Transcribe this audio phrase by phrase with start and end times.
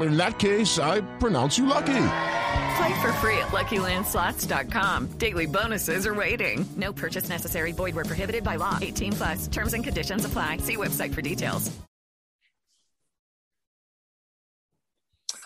[0.00, 2.08] In that case, I pronounce you lucky.
[2.76, 5.18] Play for free at LuckyLandSlots.com.
[5.18, 6.66] Daily bonuses are waiting.
[6.76, 7.72] No purchase necessary.
[7.72, 8.78] Void where prohibited by law.
[8.80, 9.48] 18 plus.
[9.48, 10.58] Terms and conditions apply.
[10.58, 11.70] See website for details.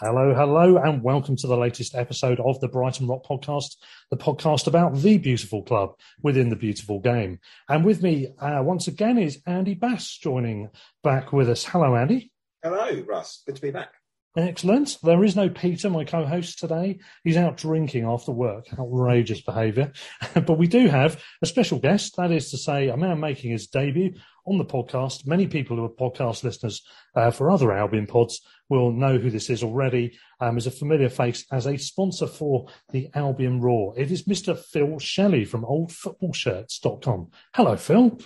[0.01, 3.77] Hello, hello, and welcome to the latest episode of the Brighton Rock Podcast,
[4.11, 5.91] the podcast about the beautiful club
[6.23, 7.39] within the beautiful game.
[7.69, 10.71] And with me uh, once again is Andy Bass joining
[11.05, 11.67] back with us.
[11.67, 12.33] Hello, Andy.
[12.63, 13.43] Hello, Russ.
[13.45, 14.00] Good to be back.
[14.41, 14.97] Excellent.
[15.03, 16.99] There is no Peter, my co host today.
[17.25, 18.67] He's out drinking after work.
[18.79, 19.93] Outrageous behaviour.
[20.35, 22.17] but we do have a special guest.
[22.17, 24.15] That is to say, a man making his debut
[24.47, 25.27] on the podcast.
[25.27, 26.83] Many people who are podcast listeners
[27.15, 30.19] uh, for other Albion pods will know who this is already.
[30.41, 33.93] Um, as a familiar face as a sponsor for the Albion Roar.
[33.99, 34.59] It is Mr.
[34.59, 37.31] Phil Shelley from oldfootballshirts.com.
[37.55, 38.19] Hello, Phil.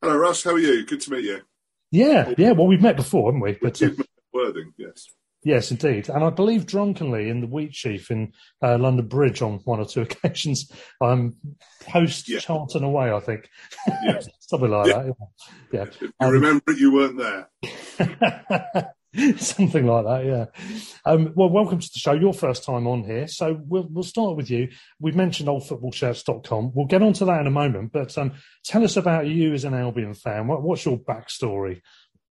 [0.00, 0.44] Hello, Russ.
[0.44, 0.86] How are you?
[0.86, 1.40] Good to meet you.
[1.90, 2.52] Yeah, yeah.
[2.52, 3.58] Well, we've met before, haven't we?
[3.60, 3.90] But, uh,
[4.32, 5.08] Worthing, yes.
[5.44, 6.08] Yes, indeed.
[6.08, 8.32] And I believe drunkenly in the Wheatsheaf in
[8.62, 10.70] uh, London Bridge on one or two occasions.
[11.00, 11.34] Um,
[11.80, 12.38] post Yeah.
[12.38, 13.48] Charlton away, I think.
[14.40, 15.02] Something like Yeah.
[15.02, 15.14] that.
[15.72, 15.84] Yeah.
[16.00, 17.48] You Um, remember it, you weren't there.
[19.36, 20.46] Something like that, yeah.
[21.04, 22.12] Um, well, welcome to the show.
[22.12, 23.26] Your first time on here.
[23.28, 24.68] So we'll, we'll start with you.
[25.00, 26.72] We've mentioned oldfootballshirts.com.
[26.74, 28.32] We'll get onto that in a moment, but um,
[28.64, 30.46] tell us about you as an Albion fan.
[30.46, 31.82] What, what's your backstory?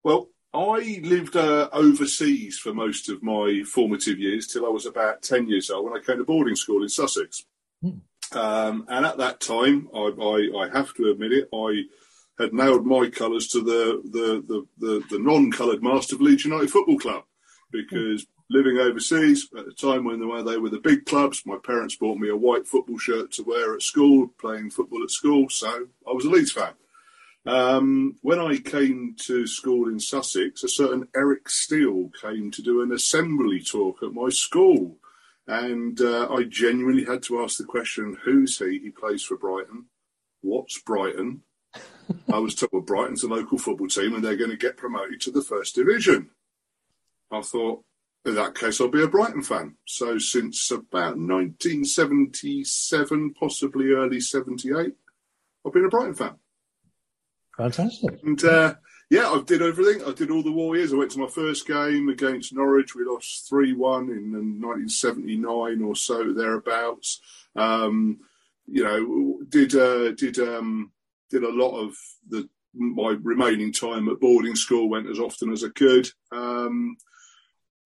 [0.03, 5.23] Well, I lived uh, overseas for most of my formative years till I was about
[5.23, 7.45] 10 years old when I came to boarding school in Sussex.
[7.83, 8.39] Hmm.
[8.39, 11.85] Um, and at that time, I, I, I have to admit it, I
[12.39, 16.45] had nailed my colours to the, the, the, the, the non coloured mast of Leeds
[16.45, 17.25] United Football Club
[17.73, 22.19] because living overseas at the time when they were the big clubs, my parents bought
[22.19, 26.13] me a white football shirt to wear at school, playing football at school, so I
[26.13, 26.75] was a Leeds fan.
[27.47, 32.83] Um, when I came to school in Sussex, a certain Eric Steele came to do
[32.83, 34.97] an assembly talk at my school.
[35.47, 38.79] And uh, I genuinely had to ask the question who's he?
[38.79, 39.85] He plays for Brighton.
[40.41, 41.43] What's Brighton?
[42.33, 45.21] I was told well, Brighton's a local football team and they're going to get promoted
[45.23, 46.31] to the first division.
[47.31, 47.85] I thought,
[48.25, 49.77] in that case, I'll be a Brighton fan.
[49.87, 54.95] So since about 1977, possibly early 78,
[55.67, 56.37] I've been a Brighton fan.
[57.57, 58.21] Fantastic.
[58.23, 58.75] And uh,
[59.11, 60.07] yeah, I did everything.
[60.07, 60.93] I did all the Warriors.
[60.93, 62.95] I went to my first game against Norwich.
[62.95, 67.21] We lost 3 1 in 1979 or so, thereabouts.
[67.55, 68.21] Um,
[68.67, 70.91] you know, did uh, did um,
[71.31, 71.95] did a lot of
[72.29, 74.89] the my remaining time at boarding school.
[74.89, 76.09] Went as often as I could.
[76.33, 76.97] Um,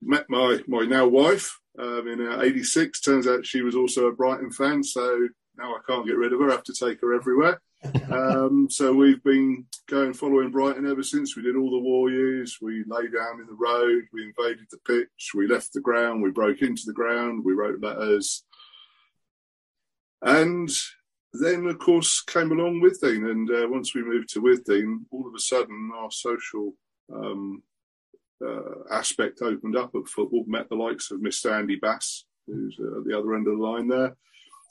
[0.01, 3.01] met my my now wife um, in uh, '86.
[3.01, 6.41] Turns out she was also a Brighton fan, so now I can't get rid of
[6.41, 6.49] her.
[6.49, 7.61] I have to take her everywhere.
[8.11, 11.37] Um, so we've been going following Brighton ever since.
[11.37, 12.59] We did all the Warriors.
[12.61, 14.05] We lay down in the road.
[14.13, 15.31] We invaded the pitch.
[15.35, 16.23] We left the ground.
[16.23, 17.45] We broke into the ground.
[17.45, 18.45] We wrote letters.
[20.23, 20.71] And
[21.33, 23.31] then, of course, came along with Withdean.
[23.31, 26.75] And uh, once we moved to Withdean, all of a sudden our social
[27.13, 27.63] um,
[28.45, 30.45] uh, aspect opened up at football.
[30.47, 31.53] Met the likes of Mr.
[31.53, 34.17] Andy Bass, who's uh, at the other end of the line there.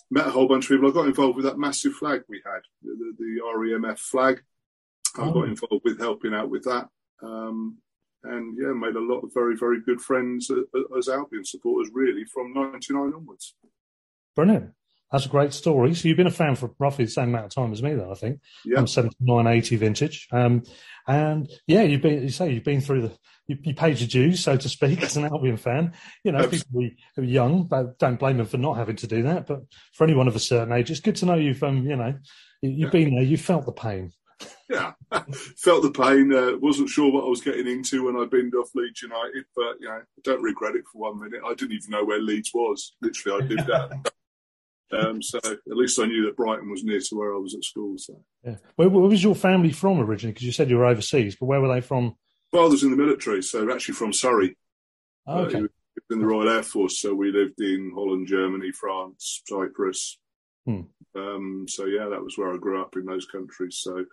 [0.10, 0.90] Met a whole bunch of people.
[0.90, 4.42] I got involved with that massive flag we had, the, the REMF flag.
[5.18, 5.34] I Oh.
[5.34, 6.88] got involved with helping out with that.
[7.22, 7.78] Um,
[8.24, 12.24] and yeah, made a lot of very, very good friends uh, as Albion supporters, really,
[12.26, 13.56] from 99 onwards.
[14.36, 14.72] Brilliant.
[15.12, 15.94] That's a great story.
[15.96, 18.10] So you've been a fan for roughly the same amount of time as me, then
[18.12, 18.42] I think.
[18.66, 18.80] Yeah.
[18.80, 20.28] I'm 79, 80 vintage.
[20.32, 20.64] Um,
[21.08, 23.12] and yeah, you've been, you say you've been through the,
[23.48, 25.94] you, you paid your dues, so to speak, as an Albion fan.
[26.26, 26.90] You know, Absolutely.
[26.90, 29.48] people who are young, but don't blame them for not having to do that.
[29.48, 29.62] But
[29.94, 32.14] for anyone of a certain age, it's good to know you've, um, you know,
[32.62, 34.12] you- you've been there, you felt the pain.
[34.70, 34.92] Yeah,
[35.58, 36.34] felt the pain.
[36.34, 39.76] Uh, wasn't sure what I was getting into when I binned off Leeds United, but
[39.80, 41.42] you know, I don't regret it for one minute.
[41.46, 42.96] I didn't even know where Leeds was.
[43.02, 43.92] Literally, I lived out.
[44.92, 47.64] Um, so at least I knew that Brighton was near to where I was at
[47.64, 47.98] school.
[47.98, 48.56] So Yeah.
[48.76, 50.32] Where, where was your family from originally?
[50.34, 52.16] Because you said you were overseas, but where were they from?
[52.52, 54.58] father's in the military, so actually from Surrey.
[55.28, 55.62] Oh, Uh, okay.
[55.62, 55.70] was
[56.12, 60.18] in the Royal Air Force, so we lived in Holland, Germany, France, Cyprus.
[60.66, 60.82] Hmm.
[61.14, 63.80] Um, so yeah, that was where I grew up in those countries.
[63.82, 64.06] So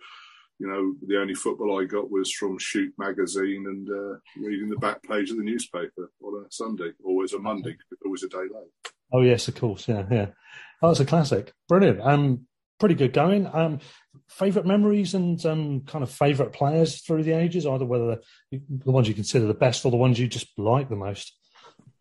[0.59, 4.77] you know, the only football I got was from Shoot magazine and uh, reading the
[4.77, 7.75] back page of the newspaper on a Sunday, always a Monday,
[8.05, 8.93] always a day late.
[9.13, 9.87] Oh yes, of course.
[9.87, 10.27] Yeah, yeah.
[10.81, 11.53] Oh, that's a classic.
[11.67, 12.01] Brilliant.
[12.01, 12.47] Um,
[12.79, 13.47] pretty good going.
[13.53, 13.79] Um,
[14.27, 18.19] favorite memories and um, kind of favorite players through the ages, either whether
[18.51, 21.33] the, ones you consider the best or the ones you just like the most.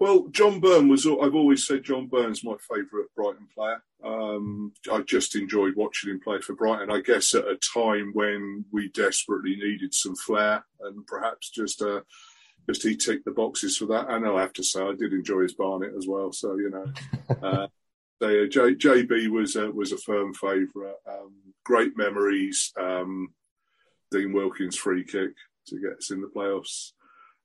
[0.00, 1.06] Well, John Byrne was.
[1.06, 3.82] I've always said John Byrne's my favourite Brighton player.
[4.04, 6.90] Um, I just enjoyed watching him play for Brighton.
[6.90, 12.00] I guess at a time when we desperately needed some flair and perhaps just uh,
[12.69, 14.08] just he ticked the boxes for that.
[14.08, 16.32] And I have to say, I did enjoy his Barnet as well.
[16.32, 16.87] So you know,
[17.43, 17.66] uh,
[18.22, 20.96] so, yeah, J, JB was a, was a firm favourite.
[21.08, 21.32] Um,
[21.64, 22.72] great memories.
[22.81, 23.34] Um,
[24.11, 25.32] Dean Wilkins free kick
[25.66, 26.93] to get us in the playoffs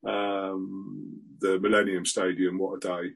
[0.05, 3.09] um, the Millennium Stadium, what a day!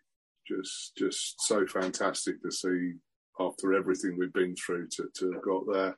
[0.47, 2.93] Just, just so fantastic to see
[3.39, 5.97] after everything we've been through to, to have got there.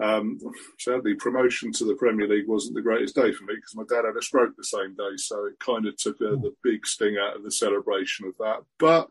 [0.00, 0.38] Um,
[0.78, 4.06] sadly, promotion to the Premier League wasn't the greatest day for me because my dad
[4.06, 7.16] had a stroke the same day, so it kind of took uh, the big sting
[7.18, 8.62] out of the celebration of that.
[8.78, 9.10] But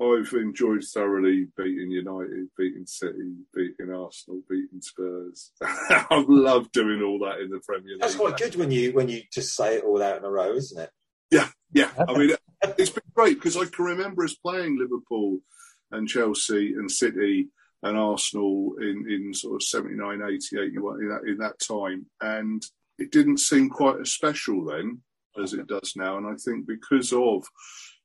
[0.00, 5.52] I've enjoyed thoroughly beating United, beating City, beating Arsenal, beating Spurs.
[5.60, 8.00] I've loved doing all that in the Premier League.
[8.00, 10.52] That's quite good when you when you just say it all out in a row,
[10.52, 10.90] isn't it?
[11.30, 11.90] Yeah, yeah.
[12.08, 12.30] I mean,
[12.78, 15.40] it's been great because I can remember us playing Liverpool
[15.90, 17.48] and Chelsea and City
[17.82, 22.06] and Arsenal in, in sort of 79, 80, 81, in that, in that time.
[22.20, 22.62] And
[22.98, 25.00] it didn't seem quite as special then
[25.40, 26.16] as it does now.
[26.16, 27.44] And I think because of,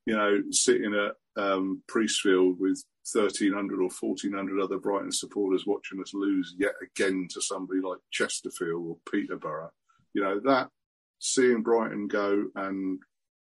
[0.06, 6.14] you know, sitting at um, Priestfield with 1,300 or 1,400 other Brighton supporters watching us
[6.14, 9.72] lose yet again to somebody like Chesterfield or Peterborough,
[10.14, 10.70] you know, that
[11.20, 13.00] seeing Brighton go and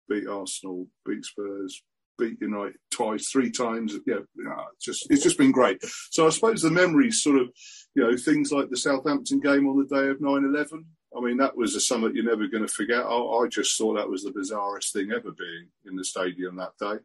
[0.09, 1.83] beat Arsenal, beat Spurs,
[2.19, 3.94] beat United twice, three times.
[4.06, 5.82] Yeah, it's just it's just been great.
[6.11, 7.49] So I suppose the memories, sort of,
[7.94, 10.85] you know, things like the Southampton game on the day of 9-11.
[11.17, 13.05] I mean, that was a summit you're never going to forget.
[13.05, 16.73] I, I just thought that was the bizarrest thing ever being in the stadium that
[16.79, 17.00] day.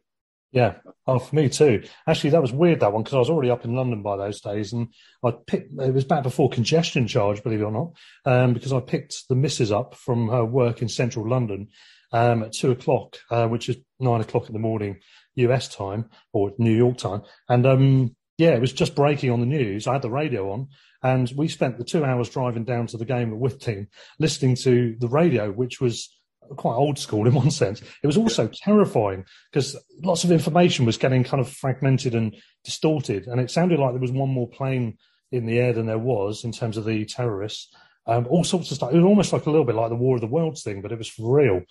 [0.52, 0.74] Yeah.
[1.04, 1.82] Oh, for me too.
[2.06, 4.40] Actually, that was weird that one because I was already up in London by those
[4.40, 4.88] days, and
[5.24, 5.72] I picked.
[5.80, 7.92] It was back before congestion charge, believe it or not,
[8.24, 11.70] um, because I picked the missus up from her work in central London
[12.14, 15.00] um, at two o'clock, uh, which is nine o'clock in the morning
[15.34, 19.46] US time or New York time, and um, yeah, it was just breaking on the
[19.46, 19.86] news.
[19.86, 20.68] I had the radio on,
[21.02, 23.88] and we spent the two hours driving down to the game at Withdean,
[24.18, 26.16] listening to the radio, which was
[26.56, 27.82] quite old school in one sense.
[28.02, 33.26] It was also terrifying because lots of information was getting kind of fragmented and distorted,
[33.26, 34.98] and it sounded like there was one more plane
[35.32, 37.74] in the air than there was in terms of the terrorists.
[38.06, 38.92] Um, all sorts of stuff.
[38.92, 40.92] It was almost like a little bit like the War of the Worlds thing, but
[40.92, 41.62] it was for real.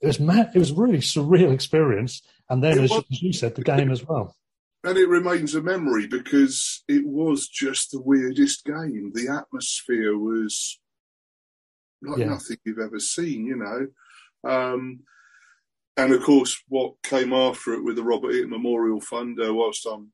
[0.00, 0.50] It was mad.
[0.54, 2.22] It was a really surreal experience.
[2.48, 3.04] And then, as, was.
[3.12, 4.34] as you said, the game as well.
[4.84, 9.12] And it remains a memory because it was just the weirdest game.
[9.14, 10.80] The atmosphere was
[12.02, 12.26] like Yeah.
[12.30, 14.50] nothing you've ever seen, you know.
[14.50, 15.00] Um,
[15.96, 19.86] and of course, what came after it with the Robert Eaton Memorial Fund, uh, whilst
[19.86, 20.12] I'm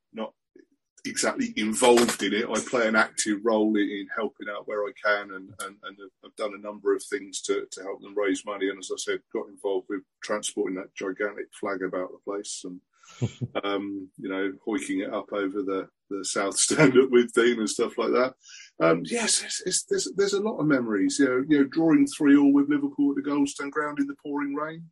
[1.09, 4.93] exactly involved in it, I play an active role in, in helping out where I
[5.05, 8.45] can and, and, and I've done a number of things to, to help them raise
[8.45, 8.69] money.
[8.69, 12.81] And as I said, got involved with transporting that gigantic flag about the place and
[13.65, 17.99] um, you know, hoiking it up over the, the south stand at Withdean and stuff
[17.99, 18.35] like that.
[18.81, 21.19] Um, yes, it's, it's, there's there's a lot of memories.
[21.19, 24.17] You know, you know, drawing three all with Liverpool at the Goldstone Ground in the
[24.23, 24.85] pouring rain.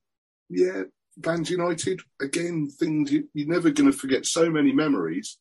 [0.48, 0.84] Yeah,
[1.16, 4.26] Bands United again, things you, you're never going to forget.
[4.26, 5.38] So many memories.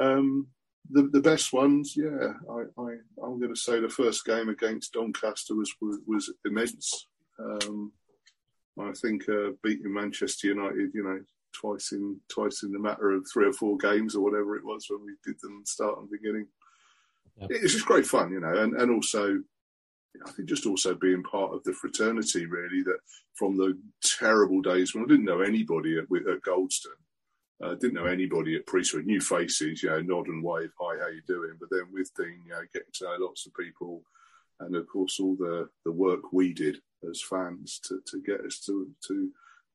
[0.00, 0.48] Um,
[0.90, 2.32] the the best ones, yeah.
[2.50, 7.06] I, I I'm going to say the first game against Doncaster was was, was immense.
[7.38, 7.92] Um,
[8.78, 11.20] I think uh, beating Manchester United, you know,
[11.52, 14.86] twice in twice in the matter of three or four games or whatever it was
[14.88, 16.46] when we did them start and beginning.
[17.50, 19.42] It's just great fun, you know, and and also.
[20.24, 22.98] I think just also being part of the fraternity, really, that
[23.34, 27.02] from the terrible days when I didn't know anybody at, at Goldstone,
[27.62, 31.08] uh, didn't know anybody at Priestfield, new faces, you know, nod and wave, hi, how
[31.08, 31.56] you doing?
[31.58, 34.02] But then Withdean, you know, getting to know lots of people,
[34.60, 38.58] and of course all the the work we did as fans to, to get us
[38.66, 39.30] to to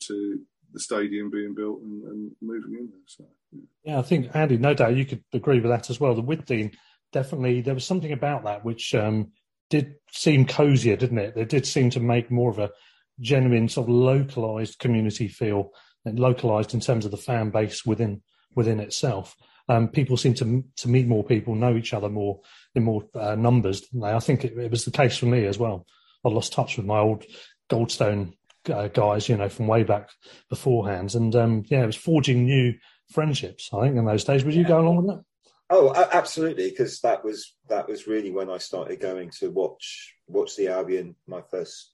[0.08, 0.40] to
[0.72, 3.00] the stadium being built and, and moving in there.
[3.06, 3.62] So yeah.
[3.84, 4.00] yeah.
[4.00, 6.14] I think Andy, no doubt you could agree with that as well.
[6.14, 6.74] The Withdean,
[7.12, 9.32] definitely there was something about that which um,
[9.70, 11.38] did seem cozier, didn't it?
[11.38, 12.72] It did seem to make more of a
[13.20, 15.72] genuine sort of localized community feel
[16.06, 18.22] localized in terms of the fan base within
[18.56, 19.36] within itself.
[19.68, 22.42] Um, people seem to to meet more people, know each other more
[22.76, 23.86] in more uh, numbers.
[24.04, 25.86] I think it, it, was the case for me as well.
[26.26, 27.24] I lost touch with my old
[27.70, 28.34] Goldstone
[28.72, 30.10] uh, guys, you know, from way back
[30.50, 32.74] beforehand, and um, yeah, it was forging new
[33.12, 33.70] friendships.
[33.74, 34.44] I think in those days.
[34.44, 35.24] Would you go along with that?
[35.72, 40.56] Oh, absolutely, because that was that was really when I started going to watch watch
[40.56, 41.16] the Albion.
[41.28, 41.94] My first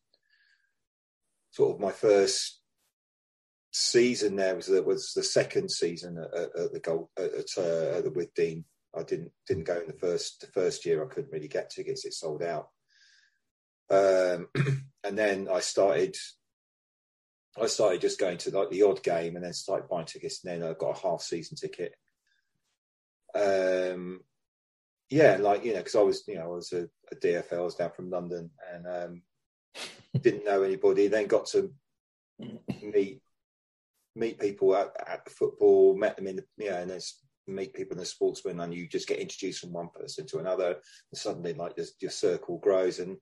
[1.52, 2.62] sort of my first
[3.77, 8.03] season there was the, was the second season at, at the gold at, uh, at
[8.03, 8.63] the Withdean.
[8.98, 11.03] I didn't didn't go in the first the first year.
[11.03, 12.70] I couldn't really get tickets; it sold out.
[13.89, 14.48] Um,
[15.03, 16.15] and then I started
[17.62, 20.44] I started just going to like the odd game, and then started buying tickets.
[20.44, 21.94] And then I got a half season ticket
[23.36, 24.22] um,
[25.10, 27.62] yeah, like you know, because I was you know I was a, a, DFL, I
[27.62, 29.22] was down from London, and um,
[30.20, 31.08] didn't know anybody.
[31.08, 31.72] Then got to
[32.82, 33.22] meet
[34.16, 37.00] meet people at, at the football, met them in the yeah, and then
[37.48, 40.68] meet people in the sportsman, and you just get introduced from one person to another,
[40.68, 43.18] and suddenly like this, your circle grows, and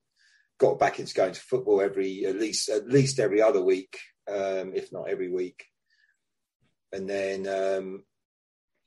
[0.60, 3.98] got back into going to football every at least at least every other week,
[4.30, 5.66] um, if not every week,
[6.92, 8.04] and then um,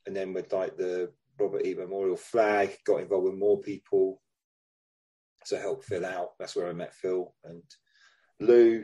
[0.05, 1.75] and then with like the Robert E.
[1.75, 4.21] Memorial flag, got involved with more people
[5.47, 6.29] to help fill out.
[6.39, 7.63] That's where I met Phil and
[8.39, 8.83] Lou,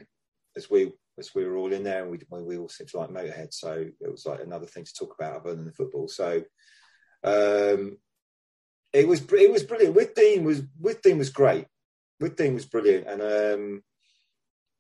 [0.56, 0.92] as we
[1.36, 4.12] we were all in there, and we we all seemed to like Motorhead, so it
[4.12, 6.08] was like another thing to talk about other than the football.
[6.08, 6.44] So
[7.24, 7.98] um,
[8.92, 9.96] it was it was brilliant.
[9.96, 11.66] Withdean was Withdean was great.
[12.22, 13.84] Withdean was brilliant, and um,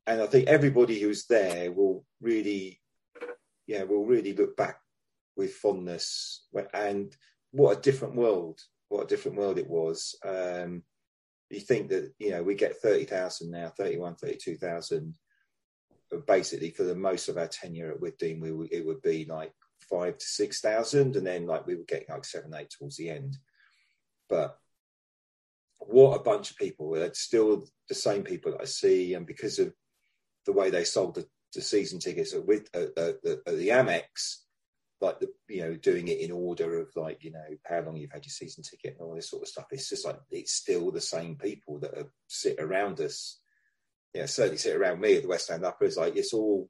[0.08, 2.80] and I think everybody who's there will really,
[3.68, 4.80] yeah, will really look back
[5.36, 6.46] with fondness.
[6.74, 7.16] And
[7.52, 8.60] what a different world!
[8.90, 10.16] What a different world it was.
[10.26, 10.84] Um,
[11.50, 15.16] you think that you know we get thirty thousand now, 31, 32,000.
[16.28, 19.54] Basically, for the most of our tenure at Withdean, we it would be like
[19.90, 23.10] five to six thousand, and then like we were getting like seven, eight towards the
[23.10, 23.38] end.
[24.30, 24.58] But
[25.80, 26.96] what a bunch of people!
[26.96, 29.74] It's still the same people that I see, and because of
[30.46, 34.40] the way they sold the, the season tickets at, with, at, at, at the Amex,
[35.04, 38.12] like the you know doing it in order of like you know how long you've
[38.12, 39.66] had your season ticket and all this sort of stuff.
[39.72, 43.40] It's just like it's still the same people that are, sit around us.
[44.14, 45.86] Yeah, certainly sit around me at the West End Upper.
[45.86, 46.70] is like it's all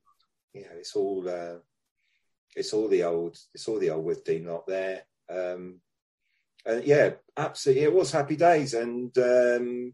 [0.53, 1.59] you know, it's all uh,
[2.55, 5.03] it's all the old it's all the old Withdean lot there.
[5.29, 5.79] Um,
[6.65, 9.93] and yeah, absolutely, it was happy days, and um,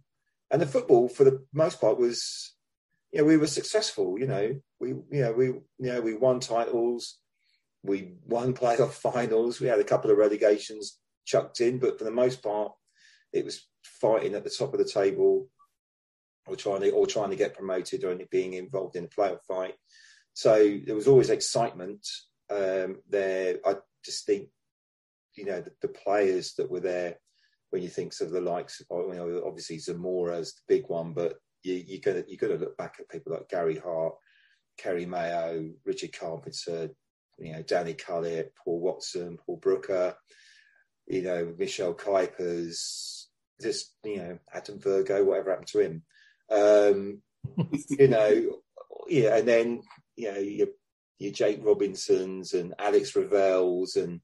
[0.52, 2.54] and the football for the most part was,
[3.12, 4.20] you know, we were successful.
[4.20, 7.18] You know, we you know we you know we won titles
[7.84, 9.60] we won playoff finals.
[9.60, 12.72] We had a couple of relegations chucked in, but for the most part,
[13.32, 15.48] it was fighting at the top of the table,
[16.50, 19.76] or trying to or trying to get promoted, or being involved in a playoff fight.
[20.34, 22.08] So there was always excitement
[22.50, 23.58] um, there.
[23.66, 24.50] I just think,
[25.36, 27.16] you know, the, the, players that were there.
[27.72, 31.76] When you think of the likes, you know, obviously Zamora's the big one, but you,
[31.76, 34.16] you got you got to look back at people like Gary Hart,
[34.78, 36.90] Kerry Mayo, Richard Carpenter,
[37.38, 40.16] you know, Danny Cullip, Paul Watson, Paul Brooker,
[41.08, 43.26] you know, Michel Kuipers,
[43.62, 46.04] just, you know, Adam Virgo, whatever happened to him.
[46.52, 47.22] Um,
[47.90, 48.60] you know,
[49.08, 49.82] yeah, and then,
[50.16, 50.68] you know, your,
[51.20, 54.22] your Jake Robinsons and Alex Revells and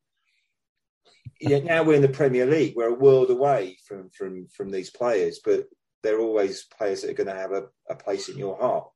[1.42, 2.76] yeah, now we're in the Premier League.
[2.76, 5.66] We're a world away from from from these players, but
[6.02, 8.88] they're always players that are going to have a, a place in your heart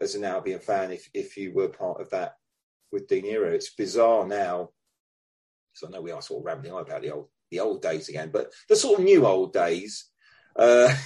[0.00, 2.34] as an Albion fan if if you were part of that
[2.94, 3.50] Withdean era.
[3.50, 4.70] It's bizarre now.
[5.72, 8.08] So I know we are sort of rambling on about the old the old days
[8.08, 10.10] again, but the sort of new old days.
[10.54, 10.94] Uh,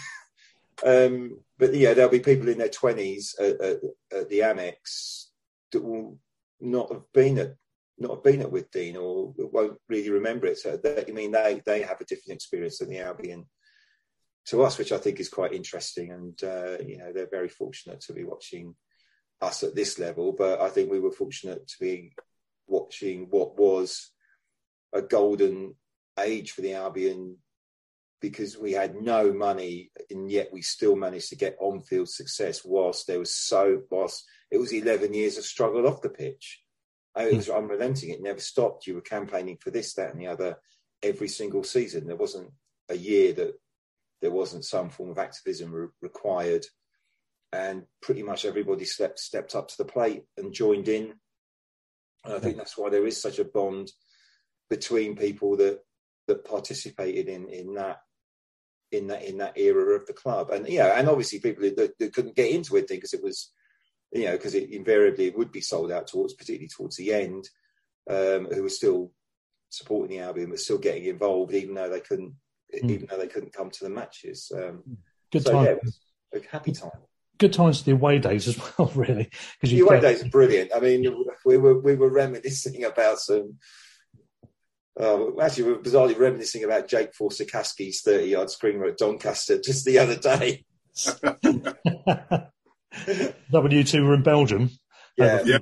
[0.85, 3.77] um, but yeah, there'll be people in their twenties at, at,
[4.13, 5.27] at, the Amex
[5.73, 6.19] that will
[6.61, 7.55] not have been at
[7.99, 10.59] not have been at Withdean or won't really remember it.
[10.59, 13.47] So that, I mean, they they have a different experience than the Albion
[14.47, 16.13] to us, which I think is quite interesting.
[16.13, 18.75] And uh, you know, they're very fortunate to be watching
[19.41, 22.13] us at this level, but I think we were fortunate to be
[22.67, 24.11] watching what was
[24.93, 25.75] a golden
[26.19, 27.37] age for the Albion
[28.21, 33.07] because we had no money and yet we still managed to get on-field success whilst
[33.07, 36.61] there was so whilst it was 11 years of struggle off the pitch
[37.17, 37.37] it hmm.
[37.37, 38.11] was unrelenting.
[38.11, 38.87] It never stopped.
[38.87, 40.57] You were campaigning for this, that, and the other
[41.03, 42.07] every single season.
[42.07, 42.51] There wasn't
[42.89, 43.55] a year that
[44.21, 46.67] there wasn't some form of activism re- required,
[47.53, 51.15] and pretty much everybody stepped stepped up to the plate and joined in.
[52.25, 53.93] And I think that's why there is such a bond
[54.69, 55.81] between people that
[56.29, 57.99] that participated in in that
[58.93, 62.15] in that in that era of the club, and yeah, and obviously people that, that
[62.15, 63.53] couldn't get into it because it was
[64.13, 67.49] you know, because it invariably would be sold out towards, particularly towards the end,
[68.09, 69.13] um, who were still
[69.69, 72.35] supporting the Albion but still getting involved, even though they couldn't,
[72.75, 72.91] mm.
[72.91, 74.51] even though they couldn't come to the matches.
[74.55, 74.99] Um,
[75.33, 75.79] Good so, time.
[76.33, 76.91] Yeah, a happy time.
[77.39, 79.31] Good times to the away days as well, really.
[79.61, 80.71] Because the away days are brilliant.
[80.75, 83.57] I mean, we were we were reminiscing about some.
[84.99, 89.85] Uh, actually, we were bizarrely reminiscing about Jake Forster-Caskey's 30 yard screamer at Doncaster just
[89.85, 90.65] the other day.
[91.05, 92.51] that
[93.51, 94.71] when you two were in Belgium?
[95.19, 95.59] Yeah, yeah.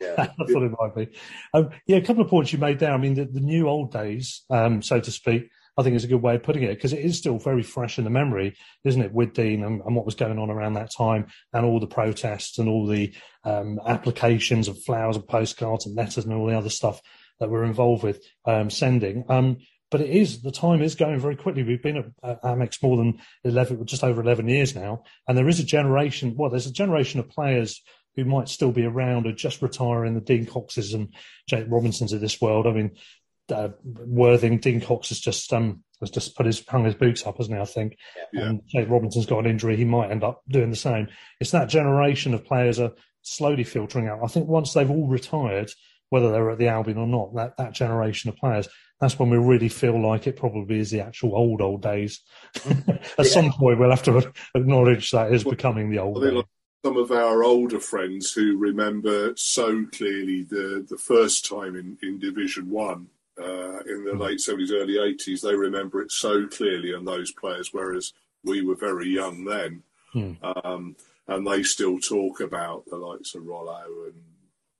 [0.00, 0.14] yeah.
[0.18, 1.08] I thought it might be.
[1.52, 2.92] Um, yeah, a couple of points you made there.
[2.92, 6.08] I mean, the, the new old days, um, so to speak, I think is a
[6.08, 9.02] good way of putting it because it is still very fresh in the memory, isn't
[9.02, 12.58] it, Withdean and, and, what was going on around that time and all the protests
[12.58, 13.12] and all the
[13.42, 17.00] um, applications of flowers and postcards and letters and all the other stuff
[17.40, 19.24] that we're involved with um, sending.
[19.28, 19.58] Um,
[19.90, 21.62] but it is the time is going very quickly.
[21.62, 25.60] We've been at Amex more than eleven, just over eleven years now, and there is
[25.60, 26.34] a generation.
[26.36, 27.80] Well, there's a generation of players
[28.16, 31.14] who might still be around or just retiring the Dean Coxes and
[31.48, 32.66] Jake Robinsons of this world.
[32.66, 32.92] I mean,
[33.50, 37.36] uh, Worthing, Dean Cox has just um, has just put his hung his boots up,
[37.36, 37.60] hasn't he?
[37.62, 37.96] I think.
[38.32, 38.48] Yeah.
[38.48, 41.08] And Jake Robinson's got an injury; he might end up doing the same.
[41.40, 44.20] It's that generation of players are slowly filtering out.
[44.24, 45.70] I think once they've all retired,
[46.14, 48.68] whether they're at the Albion or not, that that generation of players
[49.00, 52.20] that's when we really feel like it probably is the actual old old days.
[52.66, 53.24] At yeah.
[53.24, 56.22] some point, we'll have to acknowledge that is well, becoming the old.
[56.22, 56.46] Like
[56.84, 62.18] some of our older friends who remember so clearly the the first time in in
[62.18, 64.20] Division One uh, in the mm.
[64.20, 68.12] late seventies, early eighties, they remember it so clearly, and those players, whereas
[68.44, 69.82] we were very young then.
[70.14, 70.64] Mm.
[70.64, 74.22] Um, and they still talk about the likes of Rollo and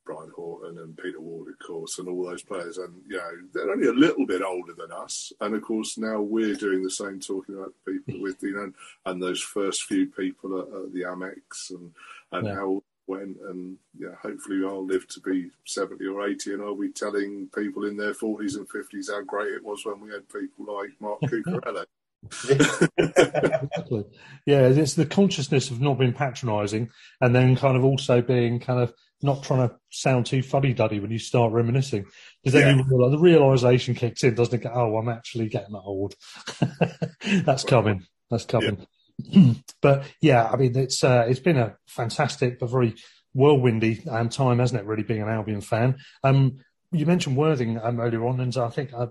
[0.05, 2.79] Brian Horton and Peter Ward, of course, and all those players.
[2.79, 5.33] And, you know, they're only a little bit older than us.
[5.41, 8.73] And, of course, now we're doing the same, talking about people with, you know,
[9.07, 11.93] and those first few people at, at the Amex and,
[12.33, 12.55] and yeah.
[12.55, 13.39] how went.
[13.49, 17.85] And, yeah, hopefully I'll live to be 70 or 80 and I'll be telling people
[17.85, 21.21] in their 40s and 50s how great it was when we had people like Marc
[21.23, 21.87] Cucurella.
[22.49, 24.05] exactly.
[24.47, 28.81] Yeah, it's the consciousness of not being patronising, and then kind of also being kind
[28.81, 32.05] of not trying to sound too funny, duddy when you start reminiscing.
[32.43, 32.85] Because then yeah.
[32.87, 34.71] realize, the realization kicks in, doesn't it?
[34.73, 36.15] Oh, I'm actually getting old.
[37.45, 38.07] That's coming.
[38.31, 38.87] That's coming.
[39.19, 39.55] Yeah.
[39.81, 42.95] but yeah, I mean, it's uh, it's been a fantastic but very
[43.37, 44.87] whirlwindy um, time, hasn't it?
[44.87, 45.97] Really being an Albion fan.
[46.23, 46.59] Um,
[46.93, 49.07] you mentioned Worthing um, earlier on, and I think uh,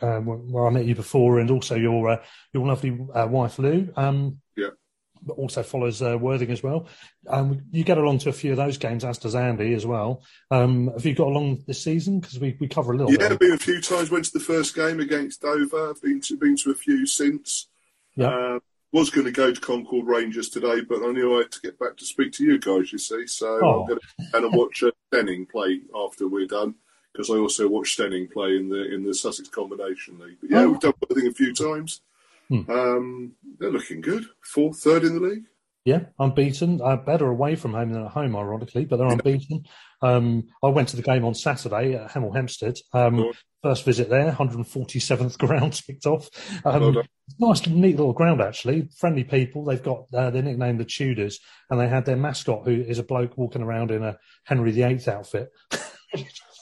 [0.00, 3.92] uh, where I met you before, and also your uh, your lovely uh, wife Lou.
[3.96, 4.70] Um, yeah
[5.28, 6.88] also follows uh, Worthing as well.
[7.26, 10.22] Um, you get along to a few of those games, as does Andy as well.
[10.50, 12.20] Um, have you got along this season?
[12.20, 13.12] Because we, we cover a little.
[13.12, 13.40] Yeah, bit.
[13.40, 14.10] been a few times.
[14.10, 15.94] Went to the first game against Dover.
[16.02, 17.68] Been to been to a few since.
[18.16, 18.28] Yeah.
[18.28, 18.58] Uh,
[18.92, 21.78] was going to go to Concord Rangers today, but I knew I had to get
[21.78, 22.92] back to speak to you guys.
[22.92, 23.82] You see, so oh.
[23.82, 24.90] I'm going to and watch uh,
[25.50, 26.74] play after we're done
[27.12, 30.38] because I also watched Steyning play in the in the Sussex Combination League.
[30.40, 30.70] But yeah, oh.
[30.70, 32.00] we've done Worthing a few times.
[32.50, 32.70] Hmm.
[32.70, 34.24] Um, they're looking good.
[34.42, 35.44] Fourth, third in the league.
[35.84, 36.80] Yeah, unbeaten.
[36.82, 39.64] Uh, better away from home than at home, ironically, but they're unbeaten.
[40.02, 42.76] Um, I went to the game on Saturday at Hemel Hempstead.
[42.92, 43.32] Um,
[43.62, 46.28] first visit there, 147th ground kicked off.
[46.66, 47.04] Um, well
[47.38, 48.88] nice, neat little ground actually.
[48.98, 49.64] Friendly people.
[49.64, 51.38] They've got uh, they're nicknamed the Tudors,
[51.70, 55.00] and they had their mascot, who is a bloke walking around in a Henry VIII
[55.08, 55.50] outfit.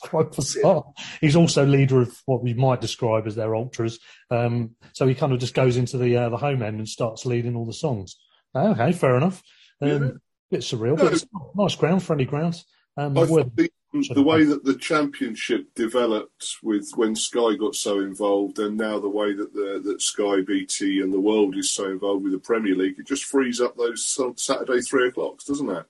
[0.02, 0.84] quite bizarre.
[1.20, 3.98] He's also leader of what we might describe as their ultras.
[4.30, 7.26] Um, so he kind of just goes into the uh, the home end and starts
[7.26, 8.16] leading all the songs.
[8.54, 9.42] Okay, fair enough.
[9.80, 10.11] Um, yeah.
[10.50, 12.62] Bit surreal, no, but it's nice ground, friendly ground.
[12.96, 18.76] Um, the, the way that the championship developed with when Sky got so involved, and
[18.76, 22.32] now the way that the that Sky BT and the world is so involved with
[22.32, 25.87] the Premier League, it just frees up those Saturday three o'clocks, doesn't it?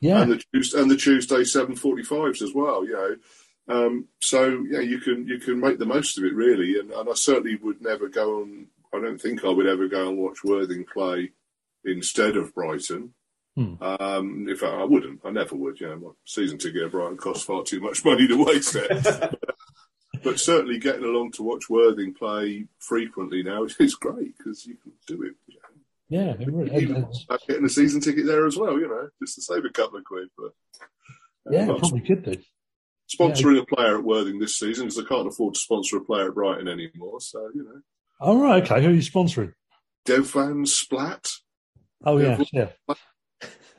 [0.00, 2.84] Yeah, and the Tuesday, and the Tuesday seven forty fives as well.
[2.84, 3.16] You know,
[3.68, 7.08] um, so yeah, you can you can make the most of it really, and, and
[7.08, 8.66] I certainly would never go on.
[8.94, 11.32] I don't think I would ever go and watch Worthing play
[11.84, 13.12] instead of Brighton.
[13.56, 13.74] Hmm.
[13.82, 15.20] Um, in fact, I wouldn't.
[15.24, 15.80] I never would.
[15.80, 19.34] You know, my season ticket at Brighton costs far too much money to waste it.
[20.22, 24.92] but certainly getting along to watch Worthing play frequently now is great because you can
[25.06, 25.34] do it.
[26.08, 26.86] Yeah, it really,
[27.46, 28.80] getting a season ticket there as well.
[28.80, 30.28] You know, just to save a couple of quid.
[30.38, 30.52] But
[31.46, 32.36] uh, yeah, probably could do.
[33.08, 33.62] Sponsoring yeah.
[33.62, 36.34] a player at Worthing this season because I can't afford to sponsor a player at
[36.34, 37.20] Brighton anymore.
[37.20, 37.80] So you know.
[38.20, 38.62] All right.
[38.62, 38.82] Okay.
[38.82, 39.52] Who are you sponsoring?
[40.06, 41.30] Devvan Splat.
[42.04, 42.70] Oh yeah, yeah.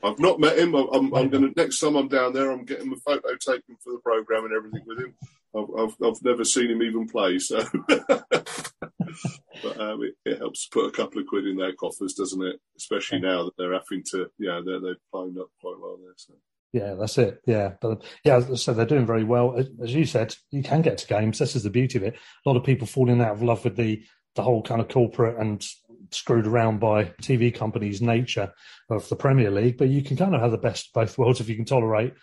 [0.04, 0.76] I've not met him.
[0.76, 2.52] I'm, I'm going to next time I'm down there.
[2.52, 5.14] I'm getting a photo taken for the program and everything with him.
[5.56, 10.86] I've, I've, I've never seen him even play, so but um, it, it, helps put
[10.86, 12.60] a couple of quid in their coffers, doesn't it?
[12.78, 16.14] Especially now that they're having to, yeah, they're they've climbed up quite well there.
[16.18, 16.36] So.
[16.72, 17.42] Yeah, that's it.
[17.48, 19.60] Yeah, but yeah, so they're doing very well.
[19.82, 21.40] As you said, you can get to games.
[21.40, 22.16] This is the beauty of it.
[22.16, 24.04] A lot of people falling out of love with the
[24.36, 25.66] the whole kind of corporate and
[26.12, 28.54] screwed around by TV companies' nature
[28.90, 31.40] of the Premier League, but you can kind of have the best of both worlds
[31.40, 32.14] if you can tolerate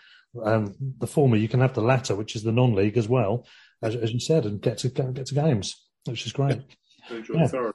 [0.42, 1.36] um, the former.
[1.36, 3.46] You can have the latter, which is the non-league as well,
[3.82, 6.62] as, as you said, and get to get to games, which is great.
[7.10, 7.70] Yeah.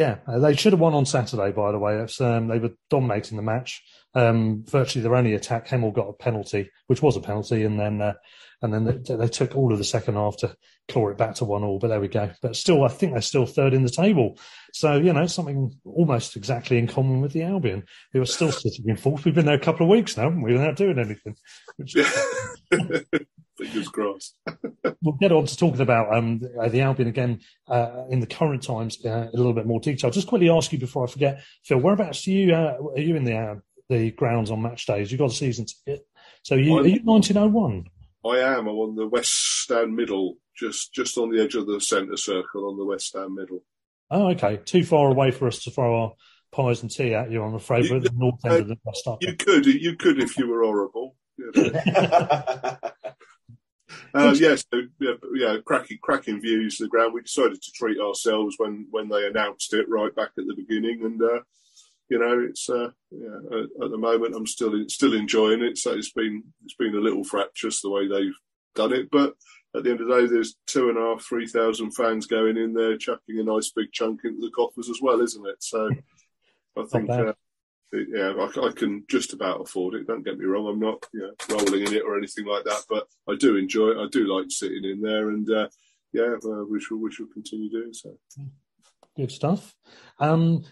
[0.00, 1.52] Yeah, uh, they should have won on Saturday.
[1.52, 3.82] By the way, um, they were dominating the match.
[4.14, 8.00] Um, virtually their only attack, Hemel got a penalty, which was a penalty, and then
[8.00, 8.14] uh,
[8.62, 10.56] and then they, they, took all of the second half to
[10.88, 11.78] claw it back to one all.
[11.78, 12.30] But there we go.
[12.40, 14.38] But still, I think they're still third in the table.
[14.72, 18.88] So you know, something almost exactly in common with the Albion, who are still sitting
[18.88, 19.24] in fourth.
[19.24, 21.36] We've been there a couple of weeks now, haven't we, without doing anything.
[21.76, 21.94] Which...
[23.58, 24.36] Fingers crossed.
[25.02, 29.04] we'll get on to talking about um, the Albion again uh, in the current times
[29.04, 30.10] uh, a little bit more detail.
[30.10, 32.54] Just quickly ask you before I forget, Phil, whereabouts are you?
[32.54, 33.54] Uh, are you in the uh,
[33.88, 35.12] the grounds on match days?
[35.12, 36.06] You got a season ticket,
[36.42, 37.86] so you, are you 1901?
[38.24, 38.66] I am.
[38.66, 42.68] I'm on the west stand middle, just just on the edge of the centre circle
[42.68, 43.62] on the west stand middle.
[44.10, 44.58] Oh, okay.
[44.64, 46.12] Too far away for us to throw our
[46.52, 47.86] pies and tea at you, I'm afraid.
[47.86, 49.22] You, the north end uh, of the bus stop.
[49.22, 51.16] You could, you could if you were horrible.
[51.36, 51.80] You know.
[54.14, 56.80] uh, yeah, so, yeah, yeah, cracking, cracking views.
[56.80, 57.14] Of the ground.
[57.14, 61.04] We decided to treat ourselves when when they announced it right back at the beginning,
[61.04, 61.40] and uh,
[62.08, 65.78] you know, it's uh, yeah, at, at, the moment I'm still still enjoying it.
[65.78, 68.36] So it's been it's been a little fractious the way they've
[68.74, 69.34] done it, but
[69.76, 72.56] at the end of the day, there's two and a half, three thousand fans going
[72.56, 75.62] in there, chucking a nice big chunk into the coffers as well, isn't it?
[75.62, 75.90] So
[76.78, 77.10] I think.
[77.10, 77.32] Uh,
[77.92, 80.06] yeah, I, I, can just about afford it.
[80.06, 82.84] Don't get me wrong; I'm not you know, rolling in it or anything like that,
[82.88, 83.98] but I do enjoy it.
[83.98, 85.68] I do like sitting in there, and uh,
[86.12, 88.16] yeah, uh, we shall we shall continue doing so.
[89.16, 89.74] Good stuff.
[90.20, 90.62] Um,